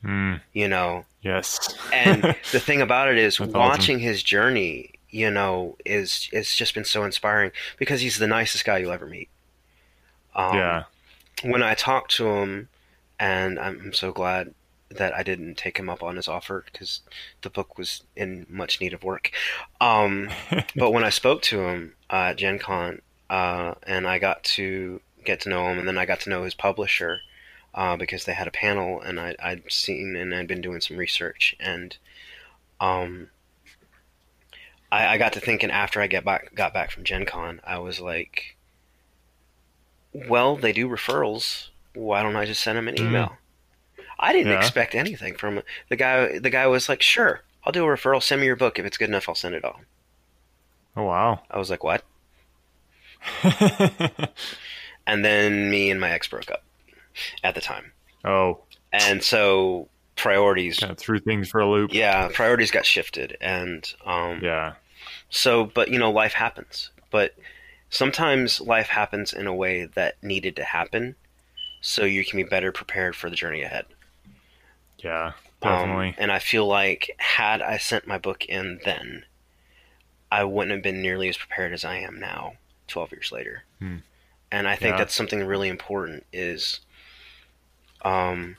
Mm, 0.04 0.42
You 0.54 0.68
know, 0.68 1.06
yes. 1.22 1.76
and 1.94 2.24
the 2.52 2.60
thing 2.60 2.82
about 2.82 3.08
it 3.10 3.18
is, 3.18 3.38
That's 3.38 3.50
awesome. 3.50 3.60
watching 3.60 4.00
his 4.00 4.24
journey, 4.24 4.94
you 5.10 5.30
know, 5.30 5.76
is 5.86 6.28
it's 6.32 6.56
just 6.56 6.74
been 6.74 6.86
so 6.86 7.04
inspiring 7.04 7.52
because 7.78 8.02
he's 8.02 8.18
the 8.18 8.26
nicest 8.28 8.66
guy 8.66 8.80
you'll 8.80 8.94
ever 8.94 9.06
meet. 9.06 9.30
Um, 10.34 10.56
yeah. 10.56 10.84
when 11.44 11.62
I 11.62 11.76
talked 11.76 12.12
to 12.16 12.28
him, 12.30 12.70
and 13.20 13.60
I'm 13.60 13.80
I'm 13.80 13.94
so 13.94 14.12
glad 14.12 14.56
that 14.90 15.14
I 15.14 15.22
didn't 15.24 15.56
take 15.56 15.78
him 15.78 15.90
up 15.90 16.02
on 16.02 16.16
his 16.16 16.28
offer 16.28 16.66
because 16.72 17.02
the 17.44 17.50
book 17.50 17.78
was 17.78 18.04
in 18.16 18.46
much 18.50 18.82
need 18.82 18.94
of 18.94 19.04
work. 19.04 19.32
Um, 19.80 20.30
but 20.76 20.92
when 20.92 21.04
I 21.04 21.10
spoke 21.10 21.42
to 21.44 21.62
him 21.68 21.94
uh, 22.12 22.16
at 22.16 22.38
Gen 22.38 22.60
Con, 22.60 23.02
uh, 23.30 23.76
and 23.84 24.08
I 24.08 24.20
got 24.20 24.44
to 24.56 25.02
get 25.24 25.42
to 25.42 25.50
know 25.50 25.70
him, 25.70 25.80
and 25.80 25.88
then 25.88 25.98
I 25.98 26.06
got 26.06 26.20
to 26.22 26.30
know 26.30 26.44
his 26.44 26.54
publisher 26.54 27.22
uh, 27.74 27.96
because 27.96 28.26
they 28.26 28.34
had 28.34 28.48
a 28.48 28.52
panel, 28.52 29.00
and 29.00 29.20
I, 29.20 29.36
I'd 29.42 29.72
seen 29.72 30.16
and 30.16 30.34
I'd 30.36 30.48
been 30.48 30.62
doing 30.62 30.82
some 30.82 30.98
research, 30.98 31.56
and 31.60 31.98
um, 32.80 33.30
I, 34.92 35.08
I 35.08 35.18
got 35.18 35.34
to 35.34 35.40
thinking 35.40 35.72
after 35.72 36.02
I 36.02 36.08
get 36.08 36.26
back 36.26 36.54
got 36.56 36.74
back 36.74 36.92
from 36.92 37.04
Gen 37.04 37.26
Con, 37.26 37.62
I 37.64 37.80
was 37.80 38.00
like, 38.00 38.58
well, 40.14 40.58
they 40.58 40.74
do 40.74 40.88
referrals. 40.90 41.70
Why 41.94 42.24
don't 42.24 42.36
I 42.36 42.46
just 42.46 42.62
send 42.64 42.78
them 42.78 42.88
an 42.88 42.96
Mhm. 42.96 43.00
email? 43.00 43.38
I 44.20 44.34
didn't 44.34 44.52
Yeah. 44.52 44.58
expect 44.58 44.96
anything 44.96 45.36
from 45.36 45.58
it. 45.60 45.66
The 45.90 45.96
guy. 45.96 46.40
The 46.40 46.50
guy 46.50 46.68
was 46.68 46.88
like, 46.90 47.02
"Sure, 47.02 47.42
I'll 47.64 47.74
do 47.74 47.86
a 47.86 47.88
referral. 47.88 48.22
Send 48.22 48.42
me 48.42 48.48
your 48.48 48.56
book. 48.56 48.80
If 48.80 48.86
it's 48.86 48.98
good 48.98 49.10
enough, 49.10 49.28
I'll 49.30 49.36
send 49.36 49.56
it 49.56 49.66
on." 49.66 49.86
Oh 50.96 51.04
wow. 51.04 51.42
I 51.50 51.58
was 51.58 51.70
like, 51.70 51.84
"What?" 51.84 52.04
And 55.08 55.26
then 55.26 55.70
me 55.70 55.90
and 55.90 56.00
my 56.00 56.12
ex 56.12 56.28
broke 56.28 56.52
up 56.52 56.64
at 57.44 57.56
the 57.56 57.62
time, 57.62 57.92
oh, 58.24 58.60
and 58.94 59.24
so 59.24 59.90
priorities. 60.16 60.78
kind 60.80 60.92
of 60.92 60.98
threw 61.00 61.20
things 61.20 61.50
for 61.50 61.60
a 61.60 61.68
loop. 61.70 61.92
Yeah, 61.92 62.30
priorities 62.32 62.70
got 62.72 62.86
shifted, 62.86 63.36
and 63.42 63.92
um, 64.06 64.40
Yeah. 64.44 64.74
So, 65.30 65.66
but 65.66 65.90
you 65.90 65.98
know, 65.98 66.12
life 66.12 66.34
happens. 66.34 66.92
But 67.10 67.34
sometimes 67.90 68.62
life 68.62 68.88
happens 68.90 69.34
in 69.34 69.48
a 69.48 69.56
way 69.56 69.86
that 69.96 70.22
needed 70.24 70.56
to 70.58 70.64
happen, 70.64 71.16
so 71.82 72.06
you 72.06 72.24
can 72.24 72.38
be 72.38 72.44
better 72.44 72.72
prepared 72.72 73.16
for 73.16 73.30
the 73.30 73.36
journey 73.36 73.64
ahead. 73.64 73.86
Yeah. 75.00 75.32
Um, 75.64 75.72
Definitely. 75.72 76.16
and 76.20 76.32
I 76.32 76.38
feel 76.40 76.68
like 76.68 77.10
had 77.18 77.62
I 77.62 77.78
sent 77.78 78.06
my 78.08 78.20
book 78.20 78.46
in 78.46 78.80
then, 78.86 79.26
I 80.32 80.44
wouldn't 80.46 80.72
have 80.72 80.84
been 80.84 81.02
nearly 81.02 81.28
as 81.30 81.38
prepared 81.38 81.74
as 81.74 81.84
I 81.84 81.98
am 81.98 82.20
now, 82.20 82.54
twelve 82.88 83.12
years 83.12 83.32
later. 83.32 83.64
Hmm. 83.80 83.98
And 84.52 84.68
I 84.68 84.76
think 84.76 84.94
Yeah. 84.94 85.00
that's 85.00 85.16
something 85.16 85.44
really 85.44 85.68
important. 85.68 86.26
Is 86.32 86.80
um, 88.04 88.58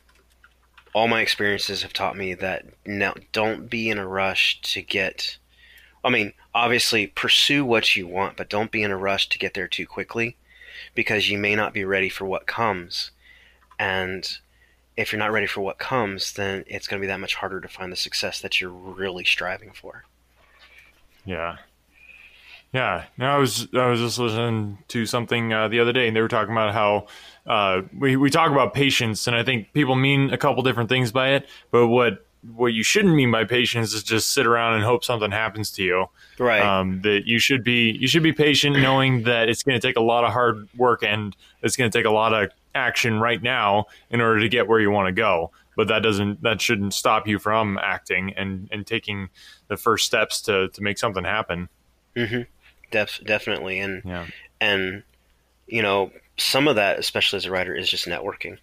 all 0.92 1.08
my 1.08 1.20
experiences 1.20 1.82
have 1.82 1.92
taught 1.92 2.16
me 2.16 2.34
that 2.34 2.64
now 2.86 3.14
don't 3.32 3.68
be 3.68 3.88
in 3.88 3.98
a 3.98 4.06
rush 4.06 4.60
to 4.62 4.82
get. 4.82 5.38
I 6.04 6.10
mean, 6.10 6.32
obviously 6.54 7.06
pursue 7.06 7.64
what 7.64 7.96
you 7.96 8.06
want, 8.06 8.36
but 8.36 8.50
don't 8.50 8.70
be 8.70 8.82
in 8.82 8.90
a 8.90 8.96
rush 8.96 9.28
to 9.30 9.38
get 9.38 9.54
there 9.54 9.68
too 9.68 9.86
quickly, 9.86 10.36
because 10.94 11.30
you 11.30 11.38
may 11.38 11.54
not 11.54 11.72
be 11.72 11.84
ready 11.84 12.08
for 12.08 12.24
what 12.24 12.46
comes, 12.46 13.12
and 13.78 14.38
if 14.96 15.12
you're 15.12 15.18
not 15.18 15.32
ready 15.32 15.46
for 15.46 15.60
what 15.60 15.78
comes, 15.78 16.32
then 16.32 16.64
it's 16.66 16.86
going 16.86 17.00
to 17.00 17.04
be 17.04 17.08
that 17.08 17.20
much 17.20 17.36
harder 17.36 17.60
to 17.60 17.68
find 17.68 17.90
the 17.92 17.96
success 17.96 18.40
that 18.40 18.60
you're 18.60 18.70
really 18.70 19.24
striving 19.24 19.72
for. 19.72 20.04
Yeah. 21.24 21.56
Yeah. 22.72 23.04
No, 23.18 23.26
I 23.26 23.36
was 23.36 23.68
I 23.74 23.86
was 23.86 24.00
just 24.00 24.18
listening 24.18 24.78
to 24.88 25.04
something 25.06 25.52
uh, 25.52 25.68
the 25.68 25.80
other 25.80 25.92
day, 25.92 26.06
and 26.08 26.16
they 26.16 26.20
were 26.22 26.28
talking 26.28 26.52
about 26.52 26.72
how 26.72 27.06
uh, 27.46 27.82
we 27.98 28.16
we 28.16 28.30
talk 28.30 28.50
about 28.50 28.72
patience, 28.72 29.26
and 29.26 29.36
I 29.36 29.42
think 29.42 29.72
people 29.72 29.94
mean 29.94 30.30
a 30.30 30.38
couple 30.38 30.62
different 30.62 30.88
things 30.88 31.12
by 31.12 31.30
it. 31.34 31.46
But 31.70 31.88
what 31.88 32.24
what 32.56 32.72
you 32.72 32.82
shouldn't 32.82 33.14
mean 33.14 33.30
by 33.30 33.44
patience 33.44 33.92
is 33.92 34.02
just 34.02 34.32
sit 34.32 34.46
around 34.46 34.74
and 34.74 34.84
hope 34.84 35.04
something 35.04 35.30
happens 35.30 35.70
to 35.72 35.82
you. 35.82 36.06
Right. 36.38 36.62
Um, 36.62 37.02
that 37.02 37.22
you 37.26 37.38
should 37.38 37.62
be 37.62 37.90
you 37.90 38.08
should 38.08 38.22
be 38.22 38.32
patient, 38.32 38.80
knowing 38.80 39.24
that 39.24 39.48
it's 39.48 39.62
going 39.62 39.78
to 39.78 39.86
take 39.86 39.96
a 39.96 40.02
lot 40.02 40.24
of 40.24 40.32
hard 40.32 40.68
work 40.76 41.02
and 41.02 41.36
it's 41.62 41.76
going 41.76 41.90
to 41.90 41.96
take 41.96 42.06
a 42.06 42.10
lot 42.10 42.32
of 42.32 42.50
action 42.74 43.20
right 43.20 43.42
now 43.42 43.84
in 44.10 44.20
order 44.20 44.40
to 44.40 44.48
get 44.48 44.66
where 44.66 44.80
you 44.80 44.90
want 44.90 45.06
to 45.06 45.12
go. 45.12 45.50
But 45.76 45.88
that 45.88 46.02
doesn't 46.02 46.42
that 46.42 46.60
shouldn't 46.60 46.94
stop 46.94 47.26
you 47.26 47.38
from 47.38 47.78
acting 47.82 48.32
and 48.36 48.68
and 48.70 48.86
taking 48.86 49.30
the 49.68 49.76
first 49.76 50.06
steps 50.06 50.40
to 50.42 50.68
to 50.68 50.82
make 50.82 50.98
something 50.98 51.24
happen. 51.24 51.68
hmm 52.16 52.42
Def- 52.90 53.20
definitely. 53.24 53.78
And 53.80 54.02
Yeah. 54.04 54.26
and 54.60 55.02
you 55.66 55.80
know 55.82 56.12
some 56.36 56.68
of 56.68 56.76
that, 56.76 56.98
especially 56.98 57.38
as 57.38 57.46
a 57.46 57.50
writer, 57.50 57.74
is 57.74 57.88
just 57.88 58.06
networking. 58.06 58.58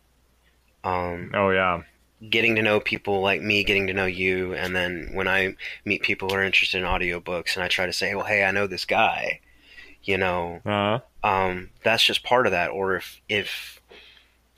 Um, 0.83 1.31
Oh 1.33 1.49
yeah. 1.49 1.81
getting 2.29 2.55
to 2.55 2.61
know 2.61 2.79
people 2.79 3.21
like 3.21 3.41
me, 3.41 3.63
getting 3.63 3.87
to 3.87 3.93
know 3.93 4.05
you, 4.05 4.53
and 4.53 4.75
then 4.75 5.09
when 5.13 5.27
I 5.27 5.55
meet 5.85 6.01
people 6.03 6.29
who 6.29 6.35
are 6.35 6.43
interested 6.43 6.79
in 6.81 6.87
audiobooks, 6.87 7.55
and 7.55 7.63
I 7.63 7.67
try 7.67 7.85
to 7.85 7.93
say, 7.93 8.13
well, 8.15 8.25
hey, 8.25 8.43
I 8.43 8.51
know 8.51 8.67
this 8.67 8.85
guy, 8.85 9.39
you 10.03 10.17
know, 10.17 10.61
uh-huh. 10.65 10.99
um, 11.27 11.69
that's 11.83 12.03
just 12.03 12.23
part 12.23 12.45
of 12.45 12.51
that. 12.51 12.69
Or 12.71 12.95
if 12.95 13.21
if 13.29 13.81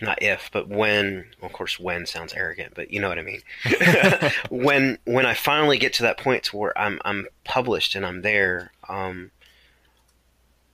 not 0.02 0.22
if, 0.22 0.50
but 0.52 0.68
when, 0.68 1.26
of 1.42 1.54
course, 1.54 1.80
when 1.80 2.06
sounds 2.06 2.34
arrogant, 2.34 2.74
but 2.76 2.92
you 2.92 3.00
know 3.00 3.10
what 3.10 3.20
I 3.20 3.24
mean. 3.24 3.42
when 4.50 4.98
when 5.06 5.26
I 5.26 5.34
finally 5.34 5.78
get 5.78 5.94
to 5.94 6.04
that 6.04 6.18
point 6.18 6.44
to 6.46 6.58
where 6.58 6.78
I'm 6.78 7.00
I'm 7.06 7.28
published 7.44 7.96
and 7.96 8.06
I'm 8.06 8.22
there, 8.22 8.72
um, 8.90 9.32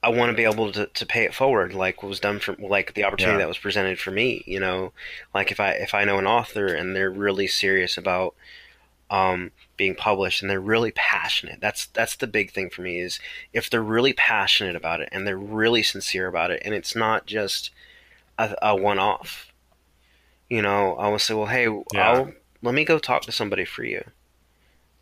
I 0.04 0.10
want 0.10 0.30
to 0.30 0.38
be 0.38 0.44
able 0.44 0.72
to, 0.72 0.88
to 0.88 1.06
pay 1.06 1.24
it 1.24 1.34
forward, 1.34 1.74
like 1.74 2.02
what 2.02 2.10
was 2.10 2.20
done 2.20 2.40
for 2.40 2.54
like 2.60 2.94
the 2.94 3.04
opportunity 3.04 3.36
Yeah. 3.36 3.40
that 3.40 3.48
was 3.48 3.58
presented 3.58 4.00
for 4.00 4.12
me. 4.12 4.44
You 4.46 4.60
know, 4.60 4.94
like 5.34 5.52
if 5.52 5.60
I 5.60 5.72
if 5.72 5.94
I 5.94 6.04
know 6.06 6.18
an 6.18 6.28
author 6.28 6.68
and 6.68 6.96
they're 6.96 7.12
really 7.12 7.48
serious 7.48 7.98
about 7.98 8.36
um, 9.10 9.52
being 9.78 9.96
published 9.96 10.42
and 10.42 10.50
they're 10.50 10.60
really 10.60 10.92
passionate. 10.92 11.60
That's 11.62 11.86
that's 11.88 12.16
the 12.16 12.28
big 12.28 12.52
thing 12.52 12.70
for 12.70 12.82
me 12.82 13.00
is 13.00 13.20
if 13.54 13.70
they're 13.70 13.82
really 13.82 14.14
passionate 14.14 14.76
about 14.76 15.02
it 15.02 15.10
and 15.12 15.26
they're 15.26 15.38
really 15.38 15.84
sincere 15.84 16.28
about 16.28 16.52
it, 16.52 16.62
and 16.66 16.74
it's 16.74 16.96
not 16.96 17.26
just 17.26 17.72
a, 18.38 18.56
a 18.62 18.76
one 18.76 19.00
off. 19.00 19.52
You 20.50 20.62
know, 20.62 20.96
I 20.96 21.10
will 21.10 21.20
say, 21.20 21.34
well, 21.34 21.48
hey, 21.48 21.66
Yeah. 21.94 22.12
I'll 22.12 22.34
let 22.62 22.74
me 22.74 22.86
go 22.86 23.00
talk 23.00 23.24
to 23.24 23.32
somebody 23.32 23.66
for 23.66 23.84
you. 23.84 24.04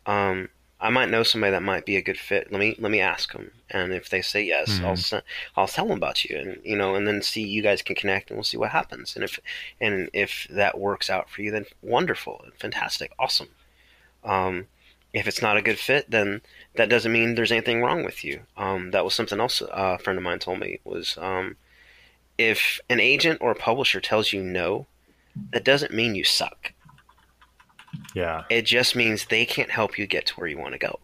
Um, 0.04 0.48
I 0.80 0.90
might 0.90 1.08
know 1.08 1.22
somebody 1.22 1.52
that 1.52 1.62
might 1.62 1.86
be 1.86 1.96
a 1.96 2.02
good 2.02 2.18
fit. 2.18 2.52
Let 2.52 2.58
me 2.60 2.76
let 2.78 2.90
me 2.92 3.00
ask 3.00 3.32
them, 3.32 3.52
and 3.70 3.92
if 3.94 4.10
they 4.10 4.20
say 4.20 4.42
yes, 4.42 4.80
I'll 4.84 4.92
Mhm. 4.92 5.22
I'll 5.56 5.68
tell 5.68 5.86
them 5.86 5.96
about 5.96 6.24
you, 6.24 6.36
and 6.38 6.60
you 6.64 6.76
know, 6.76 6.94
and 6.94 7.06
then 7.08 7.22
see 7.22 7.42
you 7.42 7.62
guys 7.62 7.80
can 7.82 7.96
connect, 7.96 8.30
and 8.30 8.36
we'll 8.36 8.44
see 8.44 8.58
what 8.58 8.70
happens. 8.72 9.14
And 9.16 9.24
if 9.24 9.40
and 9.80 10.10
if 10.12 10.46
that 10.50 10.78
works 10.78 11.08
out 11.08 11.30
for 11.30 11.40
you, 11.42 11.50
then 11.50 11.66
wonderful, 11.80 12.44
fantastic, 12.58 13.12
awesome. 13.18 13.48
Um, 14.22 14.66
if 15.14 15.26
it's 15.26 15.40
not 15.40 15.56
a 15.56 15.62
good 15.62 15.78
fit, 15.78 16.10
then 16.10 16.42
that 16.74 16.90
doesn't 16.90 17.12
mean 17.12 17.34
there's 17.34 17.52
anything 17.52 17.80
wrong 17.82 18.04
with 18.04 18.22
you. 18.22 18.42
Um, 18.56 18.90
that 18.90 19.04
was 19.04 19.14
something 19.14 19.40
else 19.40 19.62
a 19.62 19.98
friend 19.98 20.18
of 20.18 20.22
mine 20.24 20.40
told 20.40 20.60
me 20.60 20.80
was 20.84 21.16
um, 21.18 21.56
if 22.38 22.80
an 22.90 23.00
agent 23.00 23.38
or 23.40 23.50
a 23.50 23.54
publisher 23.54 24.00
tells 24.00 24.32
you 24.32 24.42
no, 24.42 24.86
that 25.52 25.64
doesn't 25.64 25.92
mean 25.92 26.14
you 26.14 26.24
suck. 26.24 26.72
yeah. 28.14 28.44
It 28.50 28.62
just 28.62 28.96
means 28.96 29.26
they 29.26 29.44
can't 29.46 29.70
help 29.70 29.98
you 29.98 30.06
get 30.06 30.26
to 30.26 30.34
where 30.34 30.48
you 30.48 30.58
want 30.58 30.72
to 30.72 30.78
go. 30.78 30.98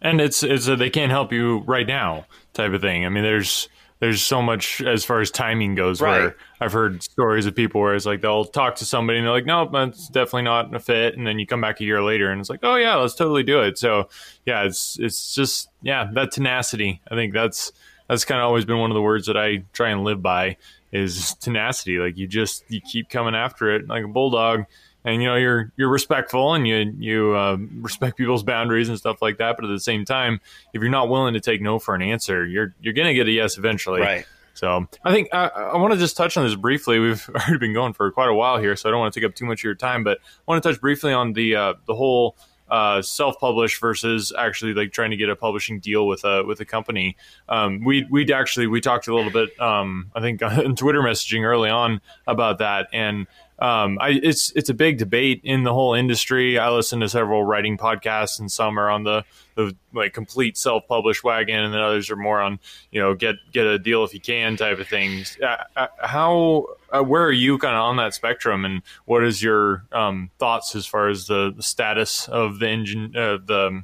And 0.00 0.20
it's 0.20 0.42
it's 0.42 0.66
a 0.66 0.76
they 0.76 0.90
can't 0.90 1.10
help 1.12 1.32
you 1.32 1.58
right 1.60 1.86
now 1.86 2.26
type 2.54 2.72
of 2.72 2.80
thing. 2.80 3.06
I 3.06 3.08
mean, 3.08 3.22
there's 3.22 3.68
there's 4.00 4.20
so 4.20 4.42
much 4.42 4.82
as 4.82 5.04
far 5.04 5.20
as 5.20 5.30
timing 5.30 5.76
goes. 5.76 6.00
Right. 6.00 6.22
Where 6.22 6.36
I've 6.60 6.72
heard 6.72 7.04
stories 7.04 7.46
of 7.46 7.54
people 7.54 7.80
where 7.80 7.94
it's 7.94 8.04
like 8.04 8.20
they'll 8.20 8.44
talk 8.44 8.74
to 8.76 8.84
somebody 8.84 9.18
and 9.18 9.26
they're 9.26 9.32
like, 9.32 9.46
nope, 9.46 9.70
that's 9.72 10.08
definitely 10.08 10.42
not 10.42 10.74
a 10.74 10.80
fit. 10.80 11.16
And 11.16 11.24
then 11.24 11.38
you 11.38 11.46
come 11.46 11.60
back 11.60 11.80
a 11.80 11.84
year 11.84 12.02
later 12.02 12.32
and 12.32 12.40
it's 12.40 12.50
like, 12.50 12.60
oh 12.64 12.74
yeah, 12.74 12.96
let's 12.96 13.14
totally 13.14 13.44
do 13.44 13.62
it. 13.62 13.78
So 13.78 14.08
yeah, 14.44 14.64
it's 14.64 14.98
it's 14.98 15.36
just 15.36 15.68
yeah 15.82 16.10
that 16.14 16.32
tenacity. 16.32 17.00
I 17.08 17.14
think 17.14 17.32
that's 17.32 17.70
that's 18.12 18.26
kind 18.26 18.42
of 18.42 18.44
always 18.44 18.66
been 18.66 18.76
one 18.76 18.90
of 18.90 18.94
the 18.94 19.00
words 19.00 19.26
that 19.26 19.38
I 19.38 19.64
try 19.72 19.88
and 19.88 20.04
live 20.04 20.20
by 20.20 20.58
is 20.92 21.32
tenacity. 21.36 21.96
Like 21.96 22.18
you 22.18 22.26
just 22.26 22.62
you 22.68 22.82
keep 22.82 23.08
coming 23.08 23.34
after 23.34 23.74
it 23.74 23.88
like 23.88 24.04
a 24.04 24.08
bulldog 24.08 24.66
and 25.02 25.22
you 25.22 25.28
know 25.28 25.36
you're 25.36 25.72
you're 25.76 25.88
respectful 25.88 26.52
and 26.52 26.68
you 26.68 26.94
you 26.98 27.34
uh, 27.34 27.56
respect 27.80 28.18
people's 28.18 28.42
boundaries 28.42 28.90
and 28.90 28.98
stuff 28.98 29.22
like 29.22 29.38
that. 29.38 29.56
But 29.56 29.64
at 29.64 29.68
the 29.68 29.80
same 29.80 30.04
time, 30.04 30.42
if 30.74 30.82
you're 30.82 30.90
not 30.90 31.08
willing 31.08 31.32
to 31.32 31.40
take 31.40 31.62
no 31.62 31.78
for 31.78 31.94
an 31.94 32.02
answer, 32.02 32.44
you're 32.44 32.74
you're 32.82 32.92
gonna 32.92 33.14
get 33.14 33.28
a 33.28 33.32
yes 33.32 33.56
eventually. 33.56 34.02
Right. 34.02 34.26
So 34.52 34.86
I 35.02 35.10
think 35.10 35.30
I, 35.32 35.46
I 35.46 35.76
want 35.78 35.94
to 35.94 35.98
just 35.98 36.14
touch 36.14 36.36
on 36.36 36.44
this 36.44 36.54
briefly. 36.54 36.98
We've 36.98 37.26
already 37.34 37.56
been 37.56 37.72
going 37.72 37.94
for 37.94 38.10
quite 38.10 38.28
a 38.28 38.34
while 38.34 38.58
here, 38.58 38.76
so 38.76 38.90
I 38.90 38.92
don't 38.92 39.00
want 39.00 39.14
to 39.14 39.18
take 39.18 39.26
up 39.26 39.34
too 39.34 39.46
much 39.46 39.60
of 39.60 39.64
your 39.64 39.74
time. 39.74 40.04
But 40.04 40.18
I 40.18 40.42
want 40.46 40.62
to 40.62 40.68
touch 40.68 40.82
briefly 40.82 41.14
on 41.14 41.32
the 41.32 41.56
uh, 41.56 41.74
the 41.86 41.94
whole 41.94 42.36
uh, 42.72 43.02
self-publish 43.02 43.78
versus 43.78 44.32
actually 44.36 44.72
like 44.72 44.92
trying 44.92 45.10
to 45.10 45.16
get 45.16 45.28
a 45.28 45.36
publishing 45.36 45.78
deal 45.78 46.06
with 46.06 46.24
a 46.24 46.42
with 46.42 46.58
a 46.60 46.64
company. 46.64 47.18
Um, 47.46 47.84
we 47.84 48.06
we'd 48.10 48.30
actually 48.30 48.66
we 48.66 48.80
talked 48.80 49.08
a 49.08 49.14
little 49.14 49.30
bit 49.30 49.60
um, 49.60 50.10
I 50.14 50.22
think 50.22 50.40
in 50.64 50.74
Twitter 50.74 51.02
messaging 51.02 51.44
early 51.44 51.68
on 51.68 52.00
about 52.26 52.58
that, 52.58 52.88
and 52.90 53.26
um, 53.58 53.98
I, 54.00 54.18
it's 54.22 54.52
it's 54.52 54.70
a 54.70 54.74
big 54.74 54.96
debate 54.96 55.42
in 55.44 55.64
the 55.64 55.74
whole 55.74 55.92
industry. 55.92 56.58
I 56.58 56.70
listen 56.70 57.00
to 57.00 57.10
several 57.10 57.44
writing 57.44 57.76
podcasts, 57.76 58.40
and 58.40 58.50
some 58.50 58.78
are 58.78 58.88
on 58.88 59.04
the 59.04 59.22
the 59.54 59.74
like 59.92 60.12
complete 60.12 60.56
self-published 60.56 61.22
wagon, 61.24 61.60
and 61.60 61.74
then 61.74 61.80
others 61.80 62.10
are 62.10 62.16
more 62.16 62.40
on 62.40 62.58
you 62.90 63.00
know 63.00 63.14
get 63.14 63.36
get 63.52 63.66
a 63.66 63.78
deal 63.78 64.04
if 64.04 64.14
you 64.14 64.20
can 64.20 64.56
type 64.56 64.78
of 64.78 64.88
things. 64.88 65.38
Uh, 65.42 65.56
uh, 65.76 65.86
how 66.00 66.66
uh, 66.90 67.02
where 67.02 67.24
are 67.24 67.32
you 67.32 67.58
kind 67.58 67.74
of 67.74 67.82
on 67.82 67.96
that 67.96 68.14
spectrum, 68.14 68.64
and 68.64 68.82
what 69.04 69.22
is 69.24 69.42
your 69.42 69.84
um, 69.92 70.30
thoughts 70.38 70.74
as 70.74 70.86
far 70.86 71.08
as 71.08 71.26
the, 71.26 71.52
the 71.56 71.62
status 71.62 72.28
of 72.28 72.58
the 72.58 72.68
engine 72.68 73.16
uh, 73.16 73.38
the 73.44 73.82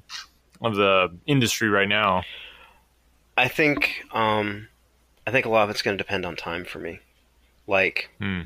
of 0.61 0.75
the 0.77 1.17
industry 1.27 1.69
right 1.69 1.89
now? 1.89 2.23
I 3.37 3.49
think 3.49 4.05
um, 4.13 4.69
I 5.27 5.31
think 5.31 5.47
a 5.47 5.49
lot 5.51 5.65
of 5.65 5.71
it's 5.71 5.83
going 5.83 5.97
to 5.97 6.03
depend 6.03 6.25
on 6.25 6.37
time 6.37 6.65
for 6.65 6.79
me. 6.79 7.01
Like 7.67 8.11
Hmm. 8.19 8.43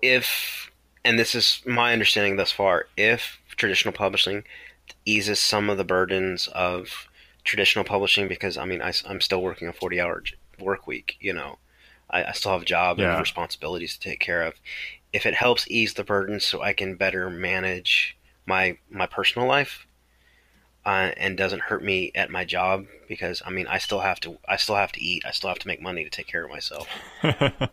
if, 0.00 0.70
and 1.04 1.18
this 1.18 1.34
is 1.34 1.62
my 1.66 1.92
understanding 1.92 2.36
thus 2.36 2.52
far, 2.52 2.86
if 2.96 3.38
traditional 3.56 3.92
publishing 3.92 4.44
eases 5.04 5.40
some 5.40 5.68
of 5.70 5.78
the 5.78 5.84
burdens 5.84 6.48
of 6.48 7.08
traditional 7.44 7.84
publishing, 7.84 8.28
because 8.28 8.56
I 8.56 8.64
mean 8.64 8.82
I, 8.82 8.92
am 9.08 9.20
still 9.20 9.42
working 9.42 9.68
a 9.68 9.72
40 9.72 10.00
hour 10.00 10.22
work 10.58 10.86
week, 10.86 11.16
you 11.20 11.32
know, 11.32 11.58
I, 12.10 12.24
I 12.24 12.32
still 12.32 12.52
have 12.52 12.62
a 12.62 12.66
job 12.66 12.98
Yeah. 12.98 13.12
and 13.12 13.20
responsibilities 13.20 13.96
to 13.96 14.00
take 14.00 14.20
care 14.20 14.42
of. 14.42 14.54
If 15.12 15.26
it 15.26 15.34
helps 15.34 15.68
ease 15.70 15.94
the 15.94 16.04
burden 16.04 16.40
so 16.40 16.62
I 16.62 16.72
can 16.72 16.96
better 16.96 17.30
manage 17.30 18.16
my 18.46 18.78
my 18.90 19.06
personal 19.06 19.48
life, 19.48 19.86
uh, 20.86 21.10
and 21.16 21.36
doesn't 21.36 21.62
hurt 21.62 21.82
me 21.82 22.12
at 22.14 22.30
my 22.30 22.44
job 22.44 22.86
because 23.08 23.42
I 23.44 23.50
mean 23.50 23.66
I 23.66 23.78
still 23.78 23.98
have 24.00 24.20
to 24.20 24.38
I 24.48 24.56
still 24.56 24.76
have 24.76 24.92
to 24.92 25.02
eat 25.02 25.24
I 25.26 25.32
still 25.32 25.48
have 25.48 25.58
to 25.58 25.66
make 25.66 25.82
money 25.82 26.04
to 26.04 26.10
take 26.10 26.28
care 26.28 26.44
of 26.44 26.50
myself. 26.50 26.88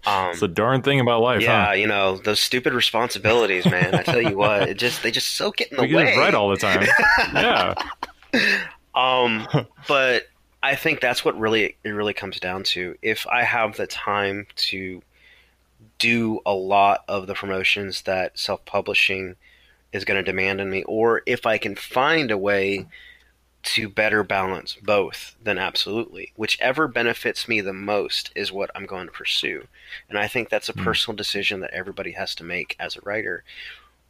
Um, 0.06 0.32
it's 0.32 0.42
a 0.42 0.48
darn 0.48 0.82
thing 0.82 1.00
about 1.00 1.22
life. 1.22 1.42
Yeah, 1.42 1.68
huh? 1.68 1.72
you 1.74 1.88
know 1.88 2.18
those 2.18 2.40
stupid 2.40 2.74
responsibilities, 2.74 3.66
man. 3.66 3.96
I 3.96 4.04
tell 4.04 4.22
you 4.22 4.36
what, 4.36 4.68
it 4.68 4.78
just 4.78 5.04
they 5.04 5.12
just 5.12 5.36
so 5.36 5.52
get 5.52 5.72
in 5.72 5.78
the 5.78 5.84
we 5.84 5.96
way. 5.96 6.06
Get 6.06 6.18
right 6.18 6.34
all 6.34 6.50
the 6.50 6.58
time. 6.58 6.88
yeah. 7.34 7.74
Um, 8.96 9.48
but 9.88 10.28
I 10.62 10.76
think 10.76 11.02
that's 11.02 11.26
what 11.26 11.40
really 11.40 11.78
it 11.84 11.90
really 11.90 12.14
comes 12.14 12.40
down 12.40 12.62
to. 12.66 12.96
If 13.02 13.26
I 13.26 13.44
have 13.44 13.76
the 13.76 13.88
time 13.88 14.46
to 14.58 15.02
do 15.98 16.42
a 16.46 16.54
lot 16.54 17.04
of 17.08 17.26
the 17.26 17.34
promotions 17.34 18.04
that 18.04 18.38
self-publishing 18.38 19.36
is 19.94 20.04
going 20.04 20.18
to 20.18 20.32
demand 20.32 20.60
in 20.60 20.70
me, 20.70 20.84
or 20.84 21.22
if 21.26 21.46
I 21.46 21.58
can 21.58 21.76
find 21.76 22.32
a 22.32 22.38
way 22.38 22.88
to 23.64 23.88
better 23.88 24.24
balance 24.24 24.76
both, 24.84 25.36
then 25.42 25.58
absolutely. 25.58 26.34
Whichever 26.36 26.88
benefits 26.88 27.48
me 27.48 27.62
the 27.62 27.72
most 27.72 28.32
is 28.36 28.52
what 28.52 28.70
I'm 28.76 28.86
going 28.86 29.06
to 29.06 29.14
pursue. 29.14 29.68
And 30.10 30.18
I 30.18 30.28
think 30.28 30.50
that's 30.50 30.68
a 30.68 30.74
mm. 30.74 30.84
personal 30.84 31.16
decision 31.16 31.62
that 31.62 31.74
everybody 31.74 32.12
has 32.12 32.36
to 32.36 32.44
make 32.44 32.76
as 32.78 32.98
a 32.98 33.02
writer. 33.06 33.44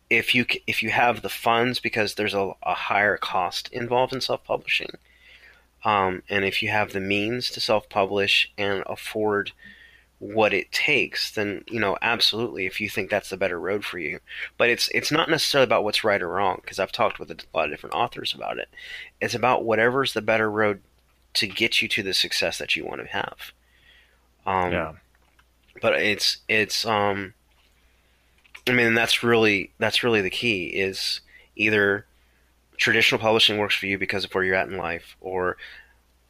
If 0.09 0.33
you 0.33 0.45
if 0.65 0.81
you 0.81 0.89
have 0.89 1.21
the 1.21 1.29
funds 1.29 1.79
because 1.79 2.15
there's 2.15 2.33
a, 2.33 2.53
a 2.63 2.73
higher 2.73 3.17
cost 3.17 3.69
involved 3.71 4.13
in 4.13 4.21
self-publishing, 4.21 4.97
um, 5.85 6.23
and 6.29 6.45
if 6.45 6.63
you 6.63 6.69
have 6.69 6.91
the 6.91 6.99
means 6.99 7.51
to 7.51 7.61
self-publish 7.61 8.51
and 8.57 8.83
afford 8.87 9.51
what 10.23 10.53
it 10.53 10.71
takes, 10.71 11.31
then 11.31 11.65
you 11.67 11.81
know 11.81 11.97
absolutely 12.01 12.65
if 12.65 12.79
you 12.79 12.87
think 12.87 13.09
that's 13.09 13.29
the 13.29 13.35
better 13.35 13.59
road 13.59 13.83
for 13.83 13.99
you. 13.99 14.19
But 14.57 14.69
it's 14.69 14.87
it's 14.93 15.11
not 15.11 15.29
necessarily 15.29 15.65
about 15.65 15.83
what's 15.83 16.05
right 16.05 16.21
or 16.21 16.29
wrong 16.29 16.59
because 16.61 16.79
I've 16.79 16.93
talked 16.93 17.19
with 17.19 17.29
a 17.29 17.37
lot 17.53 17.65
of 17.65 17.71
different 17.71 17.95
authors 17.95 18.33
about 18.33 18.57
it. 18.57 18.69
It's 19.19 19.33
about 19.33 19.65
whatever's 19.65 20.13
the 20.13 20.21
better 20.21 20.49
road 20.49 20.81
to 21.33 21.47
get 21.47 21.81
you 21.81 21.89
to 21.89 22.03
the 22.03 22.13
success 22.13 22.57
that 22.57 22.75
you 22.75 22.85
want 22.85 23.01
to 23.01 23.07
have. 23.07 23.51
Um, 24.45 24.71
yeah. 24.71 24.93
But 25.81 25.95
it's 25.95 26.37
it's 26.47 26.85
um. 26.85 27.33
I 28.65 28.71
mean 28.71 28.93
that's 28.93 29.23
really 29.23 29.73
that's 29.77 30.03
really 30.03 30.21
the 30.21 30.29
key 30.29 30.67
is 30.67 31.19
either 31.57 32.05
traditional 32.77 33.19
publishing 33.19 33.57
works 33.57 33.75
for 33.75 33.87
you 33.87 33.97
because 33.97 34.23
of 34.23 34.33
where 34.33 34.45
you're 34.45 34.55
at 34.55 34.69
in 34.69 34.77
life, 34.77 35.17
or 35.19 35.57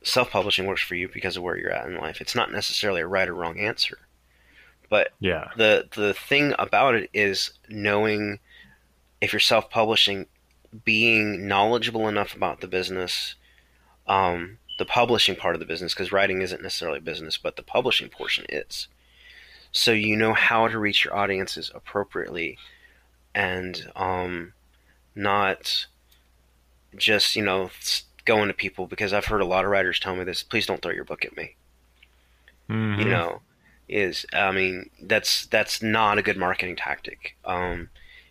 self-publishing 0.04 0.66
works 0.66 0.82
for 0.82 0.95
you 0.95 1.08
because 1.08 1.38
of 1.38 1.43
where 1.43 1.58
you're 1.58 1.72
at 1.72 1.88
in 1.88 1.97
life. 1.97 2.22
It's 2.22 2.36
not 2.36 2.51
necessarily 2.51 3.01
a 3.01 3.08
right 3.08 3.28
or 3.28 3.34
wrong 3.34 3.60
answer. 3.60 3.97
But 4.89 5.10
yeah. 5.20 5.49
the 5.58 5.88
the 5.95 6.14
thing 6.14 6.54
about 6.60 6.95
it 6.95 7.10
is 7.14 7.51
knowing 7.68 8.39
if 9.22 9.34
you're 9.34 9.39
self-publishing, 9.39 10.28
being 10.84 11.47
knowledgeable 11.47 12.08
enough 12.08 12.36
about 12.36 12.62
the 12.62 12.68
business, 12.68 13.36
um, 14.06 14.60
the 14.78 14.86
publishing 14.86 15.36
part 15.36 15.56
of 15.56 15.60
the 15.60 15.66
business, 15.66 15.93
because 15.93 16.12
writing 16.12 16.41
isn't 16.41 16.62
necessarily 16.62 16.99
business, 16.99 17.38
but 17.38 17.56
the 17.56 17.64
publishing 17.64 18.10
portion 18.10 18.45
is. 18.49 18.88
So 19.72 19.91
you 19.91 20.16
know 20.16 20.34
how 20.34 20.68
to 20.68 20.78
reach 20.78 21.06
your 21.06 21.16
audiences 21.16 21.72
appropriately, 21.74 22.58
and 23.34 23.91
um, 23.95 24.54
not 25.16 25.88
just 26.95 27.36
you 27.36 27.43
know 27.43 27.72
going 28.26 28.47
to 28.47 28.53
people 28.53 28.88
because 28.88 29.13
I've 29.13 29.26
heard 29.26 29.41
a 29.41 29.45
lot 29.45 29.65
of 29.65 29.71
writers 29.71 29.99
tell 29.99 30.15
me 30.15 30.24
this. 30.24 30.43
Please 30.43 30.65
don't 30.65 30.82
throw 30.82 30.91
your 30.91 31.05
book 31.05 31.26
at 31.26 31.36
me. 31.36 31.55
Mm-hmm. 32.69 33.01
You 33.01 33.09
know, 33.09 33.41
is 33.89 34.26
I 34.34 34.51
mean 34.51 34.89
that's 35.01 35.45
that's 35.47 35.82
not 35.82 36.17
a 36.17 36.21
good 36.21 36.38
marketing 36.38 36.76
tactic. 36.76 37.36
Um, 37.45 37.89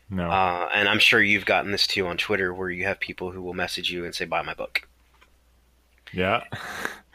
no, 0.08 0.30
uh, 0.30 0.68
and 0.74 0.88
I'm 0.88 0.98
sure 0.98 1.20
you've 1.22 1.46
gotten 1.46 1.72
this 1.72 1.86
too 1.86 2.06
on 2.06 2.16
Twitter 2.16 2.52
where 2.52 2.70
you 2.70 2.84
have 2.84 3.00
people 3.00 3.30
who 3.30 3.42
will 3.42 3.54
message 3.54 3.90
you 3.90 4.04
and 4.04 4.14
say, 4.14 4.24
"Buy 4.24 4.42
my 4.42 4.54
book." 4.54 4.86
Yeah. 6.12 6.44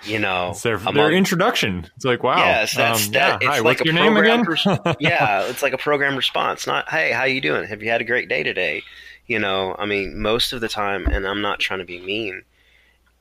You 0.04 0.20
know, 0.20 0.52
it's 0.52 0.62
their, 0.62 0.76
among, 0.76 0.96
their 0.96 1.12
introduction. 1.12 1.88
It's 1.96 2.06
like, 2.06 2.24
wow. 2.24 2.38
Yes, 2.38 2.76
that's 2.76 3.08
um, 3.08 3.14
that. 3.14 3.28
Yeah. 3.28 3.36
It's 3.36 3.46
Hi, 3.46 3.56
like 3.58 3.64
what's 3.64 3.82
a 3.82 3.86
your 3.86 3.94
name 3.94 4.18
again? 4.18 4.46
yeah, 5.00 5.48
it's 5.48 5.62
like 5.62 5.74
a 5.74 5.78
program 5.78 6.16
response. 6.16 6.68
Not, 6.68 6.90
hey, 6.90 7.12
how 7.12 7.24
you 7.24 7.42
doing? 7.42 7.68
Have 7.68 7.82
you 7.82 7.90
had 7.90 8.02
a 8.02 8.06
great 8.06 8.30
day 8.30 8.44
today? 8.44 8.84
You 9.28 9.40
know, 9.40 9.76
I 9.78 9.86
mean, 9.86 10.20
most 10.22 10.54
of 10.54 10.62
the 10.62 10.70
time, 10.70 11.06
and 11.08 11.28
I'm 11.28 11.42
not 11.42 11.60
trying 11.60 11.80
to 11.80 11.86
be 11.86 12.00
mean 12.00 12.44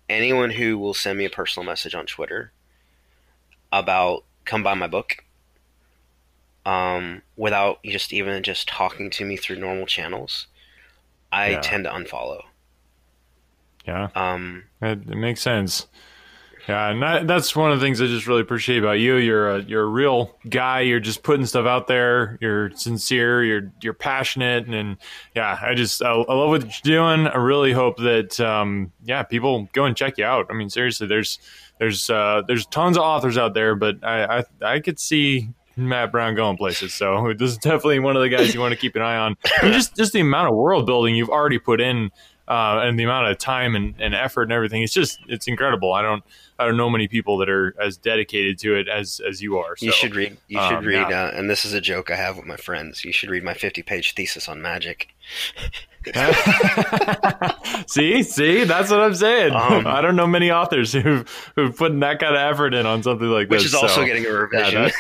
anyone 0.08 0.50
who 0.50 0.78
will 0.78 0.94
send 0.94 1.18
me 1.18 1.24
a 1.24 1.30
personal 1.30 1.66
message 1.66 1.94
on 1.94 2.06
Twitter 2.06 2.52
about 3.72 4.24
come 4.44 4.62
buy 4.62 4.74
my 4.74 4.86
book 4.86 5.24
um, 6.64 7.22
without 7.36 7.82
just 7.84 8.12
even 8.12 8.42
just 8.42 8.68
talking 8.68 9.08
to 9.10 9.24
me 9.24 9.36
through 9.36 9.56
normal 9.56 9.86
channels, 9.86 10.48
I 11.32 11.50
yeah. 11.50 11.60
tend 11.60 11.84
to 11.84 11.90
unfollow. 11.90 12.42
Yeah. 13.86 14.08
Um, 14.16 14.64
it, 14.82 14.98
it 15.08 15.16
makes 15.16 15.40
sense. 15.40 15.86
Yeah, 16.68 16.88
and 16.90 17.00
that, 17.00 17.26
that's 17.28 17.54
one 17.54 17.70
of 17.70 17.78
the 17.78 17.86
things 17.86 18.00
I 18.00 18.06
just 18.06 18.26
really 18.26 18.40
appreciate 18.40 18.78
about 18.78 18.98
you. 18.98 19.16
You're 19.16 19.56
a 19.56 19.62
you're 19.62 19.84
a 19.84 19.88
real 19.88 20.36
guy. 20.48 20.80
You're 20.80 20.98
just 20.98 21.22
putting 21.22 21.46
stuff 21.46 21.64
out 21.64 21.86
there. 21.86 22.38
You're 22.40 22.72
sincere. 22.72 23.44
You're 23.44 23.72
you're 23.80 23.94
passionate, 23.94 24.66
and, 24.66 24.74
and 24.74 24.96
yeah, 25.36 25.58
I 25.62 25.74
just 25.74 26.02
I, 26.02 26.10
I, 26.10 26.34
love 26.34 26.48
what 26.48 26.62
you're 26.62 26.72
doing. 26.82 27.28
I 27.28 27.36
really 27.36 27.72
hope 27.72 27.98
that 27.98 28.40
um, 28.40 28.90
yeah, 29.04 29.22
people 29.22 29.68
go 29.72 29.84
and 29.84 29.96
check 29.96 30.18
you 30.18 30.24
out. 30.24 30.46
I 30.50 30.54
mean, 30.54 30.68
seriously, 30.68 31.06
there's 31.06 31.38
there's 31.78 32.10
uh, 32.10 32.42
there's 32.48 32.66
tons 32.66 32.96
of 32.96 33.04
authors 33.04 33.38
out 33.38 33.54
there, 33.54 33.76
but 33.76 34.02
I 34.02 34.38
I, 34.38 34.44
I 34.62 34.80
could 34.80 34.98
see 34.98 35.50
Matt 35.76 36.10
Brown 36.10 36.34
going 36.34 36.56
places. 36.56 36.94
So 36.94 37.32
this 37.38 37.52
is 37.52 37.58
definitely 37.58 38.00
one 38.00 38.16
of 38.16 38.22
the 38.22 38.28
guys 38.28 38.54
you 38.54 38.60
want 38.60 38.72
to 38.72 38.78
keep 38.78 38.96
an 38.96 39.02
eye 39.02 39.16
on. 39.16 39.36
And 39.62 39.72
just 39.72 39.94
just 39.94 40.12
the 40.12 40.20
amount 40.20 40.48
of 40.48 40.56
world 40.56 40.86
building 40.86 41.14
you've 41.14 41.30
already 41.30 41.58
put 41.58 41.80
in, 41.80 42.10
uh, 42.48 42.80
and 42.82 42.98
the 42.98 43.04
amount 43.04 43.28
of 43.28 43.38
time 43.38 43.74
and, 43.74 43.94
and 43.98 44.14
effort 44.14 44.42
and 44.42 44.52
everything. 44.52 44.82
It's 44.82 44.92
just 44.92 45.18
it's 45.28 45.48
incredible. 45.48 45.92
I 45.92 46.02
don't 46.02 46.22
I 46.58 46.66
don't 46.66 46.76
know 46.76 46.88
many 46.88 47.08
people 47.08 47.38
that 47.38 47.48
are 47.48 47.74
as 47.80 47.96
dedicated 47.96 48.58
to 48.60 48.76
it 48.76 48.88
as 48.88 49.20
as 49.26 49.42
you 49.42 49.58
are. 49.58 49.76
So, 49.76 49.86
you 49.86 49.92
should 49.92 50.14
read. 50.14 50.36
You 50.48 50.60
should 50.60 50.78
um, 50.78 50.84
read. 50.84 51.08
Yeah. 51.10 51.24
Uh, 51.24 51.30
and 51.34 51.50
this 51.50 51.64
is 51.64 51.72
a 51.72 51.80
joke 51.80 52.10
I 52.10 52.16
have 52.16 52.36
with 52.36 52.46
my 52.46 52.56
friends. 52.56 53.04
You 53.04 53.12
should 53.12 53.30
read 53.30 53.42
my 53.42 53.54
fifty-page 53.54 54.14
thesis 54.14 54.48
on 54.48 54.62
magic. 54.62 55.08
see, 57.88 58.22
see, 58.22 58.62
that's 58.62 58.90
what 58.90 59.00
I'm 59.00 59.14
saying. 59.14 59.52
Um, 59.52 59.88
I 59.88 60.00
don't 60.00 60.14
know 60.14 60.26
many 60.28 60.52
authors 60.52 60.92
who've 60.92 61.28
who've 61.56 61.76
put 61.76 61.98
that 62.00 62.20
kind 62.20 62.36
of 62.36 62.40
effort 62.40 62.74
in 62.74 62.86
on 62.86 63.02
something 63.02 63.26
like 63.28 63.50
which 63.50 63.64
this. 63.64 63.72
Which 63.72 63.74
is 63.74 63.74
also 63.74 64.02
so, 64.02 64.06
getting 64.06 64.24
a 64.24 64.30
revision. 64.30 64.82
Yeah, 64.84 64.90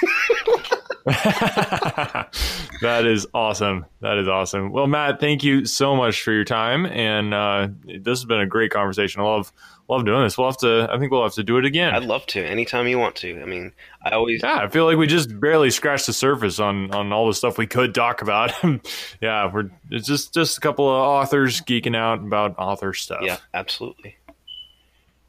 that 2.82 3.04
is 3.04 3.28
awesome. 3.32 3.86
That 4.00 4.18
is 4.18 4.26
awesome. 4.26 4.72
Well, 4.72 4.88
Matt, 4.88 5.20
thank 5.20 5.44
you 5.44 5.64
so 5.64 5.94
much 5.94 6.20
for 6.20 6.32
your 6.32 6.42
time, 6.42 6.84
and 6.84 7.32
uh, 7.32 7.68
this 7.84 8.18
has 8.18 8.24
been 8.24 8.40
a 8.40 8.46
great 8.46 8.72
conversation. 8.72 9.20
I 9.20 9.24
love 9.24 9.52
love 9.88 10.04
doing 10.04 10.24
this. 10.24 10.36
We'll 10.36 10.48
have 10.48 10.58
to. 10.58 10.88
I 10.90 10.98
think 10.98 11.12
we'll 11.12 11.22
have 11.22 11.34
to 11.34 11.44
do 11.44 11.58
it 11.58 11.64
again. 11.64 11.94
I'd 11.94 12.02
love 12.02 12.26
to. 12.26 12.44
Anytime 12.44 12.88
you 12.88 12.98
want 12.98 13.14
to. 13.16 13.40
I 13.40 13.44
mean, 13.44 13.70
I 14.02 14.10
always. 14.10 14.42
Yeah, 14.42 14.56
I 14.56 14.68
feel 14.68 14.84
like 14.84 14.96
we 14.96 15.06
just 15.06 15.38
barely 15.38 15.70
scratched 15.70 16.06
the 16.06 16.12
surface 16.12 16.58
on 16.58 16.92
on 16.92 17.12
all 17.12 17.28
the 17.28 17.34
stuff 17.34 17.56
we 17.56 17.68
could 17.68 17.94
talk 17.94 18.20
about. 18.20 18.52
yeah, 19.20 19.48
we're 19.52 19.70
it's 19.92 20.08
just 20.08 20.34
just 20.34 20.58
a 20.58 20.60
couple 20.60 20.88
of 20.88 20.96
authors 20.96 21.60
geeking 21.60 21.94
out 21.94 22.18
about 22.18 22.58
author 22.58 22.92
stuff. 22.94 23.20
Yeah, 23.22 23.38
absolutely. 23.54 24.16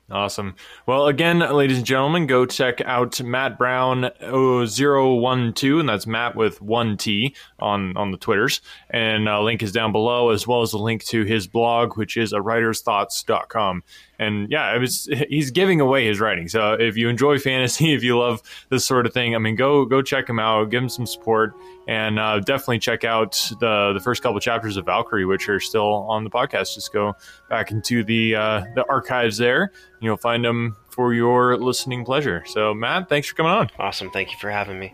Awesome. 0.09 0.55
Well, 0.85 1.07
again, 1.07 1.39
ladies 1.39 1.77
and 1.77 1.85
gentlemen, 1.85 2.27
go 2.27 2.45
check 2.45 2.79
out 2.81 3.21
Matt 3.21 3.57
Brown 3.57 4.09
012, 4.21 5.79
and 5.79 5.89
that's 5.89 6.07
Matt 6.07 6.33
with 6.35 6.61
one 6.61 6.95
T 6.95 7.35
on, 7.59 7.97
on 7.97 8.11
the 8.11 8.17
Twitters. 8.17 8.61
And 8.89 9.27
uh, 9.27 9.41
link 9.41 9.61
is 9.61 9.73
down 9.73 9.91
below, 9.91 10.29
as 10.29 10.47
well 10.47 10.61
as 10.61 10.71
a 10.71 10.77
link 10.77 11.03
to 11.05 11.25
his 11.25 11.47
blog, 11.47 11.97
which 11.97 12.15
is 12.15 12.31
a 12.31 12.41
writer's 12.41 12.81
writersthoughts.com 12.81 13.83
and 14.19 14.49
yeah, 14.49 14.75
it 14.75 14.79
was 14.79 15.09
he's 15.29 15.51
giving 15.51 15.81
away 15.81 16.05
his 16.07 16.19
writing. 16.19 16.47
So 16.47 16.73
if 16.73 16.97
you 16.97 17.09
enjoy 17.09 17.39
fantasy, 17.39 17.93
if 17.93 18.03
you 18.03 18.17
love 18.17 18.41
this 18.69 18.85
sort 18.85 19.05
of 19.05 19.13
thing, 19.13 19.35
I 19.35 19.39
mean, 19.39 19.55
go 19.55 19.85
go 19.85 20.01
check 20.01 20.29
him 20.29 20.39
out, 20.39 20.69
give 20.69 20.83
him 20.83 20.89
some 20.89 21.05
support, 21.05 21.53
and 21.87 22.19
uh, 22.19 22.39
definitely 22.39 22.79
check 22.79 23.03
out 23.03 23.33
the 23.59 23.93
the 23.93 23.99
first 23.99 24.21
couple 24.21 24.39
chapters 24.39 24.77
of 24.77 24.85
Valkyrie, 24.85 25.25
which 25.25 25.47
are 25.49 25.59
still 25.59 26.05
on 26.09 26.23
the 26.23 26.29
podcast. 26.29 26.75
Just 26.75 26.93
go 26.93 27.15
back 27.49 27.71
into 27.71 28.03
the 28.03 28.35
uh, 28.35 28.63
the 28.75 28.85
archives 28.89 29.37
there, 29.37 29.63
and 29.63 30.01
you'll 30.01 30.17
find 30.17 30.43
them 30.43 30.75
for 30.89 31.13
your 31.13 31.57
listening 31.57 32.03
pleasure. 32.05 32.43
So 32.45 32.73
Matt, 32.73 33.09
thanks 33.09 33.27
for 33.27 33.35
coming 33.35 33.51
on. 33.51 33.69
Awesome, 33.79 34.09
thank 34.11 34.31
you 34.31 34.37
for 34.39 34.49
having 34.49 34.79
me. 34.79 34.93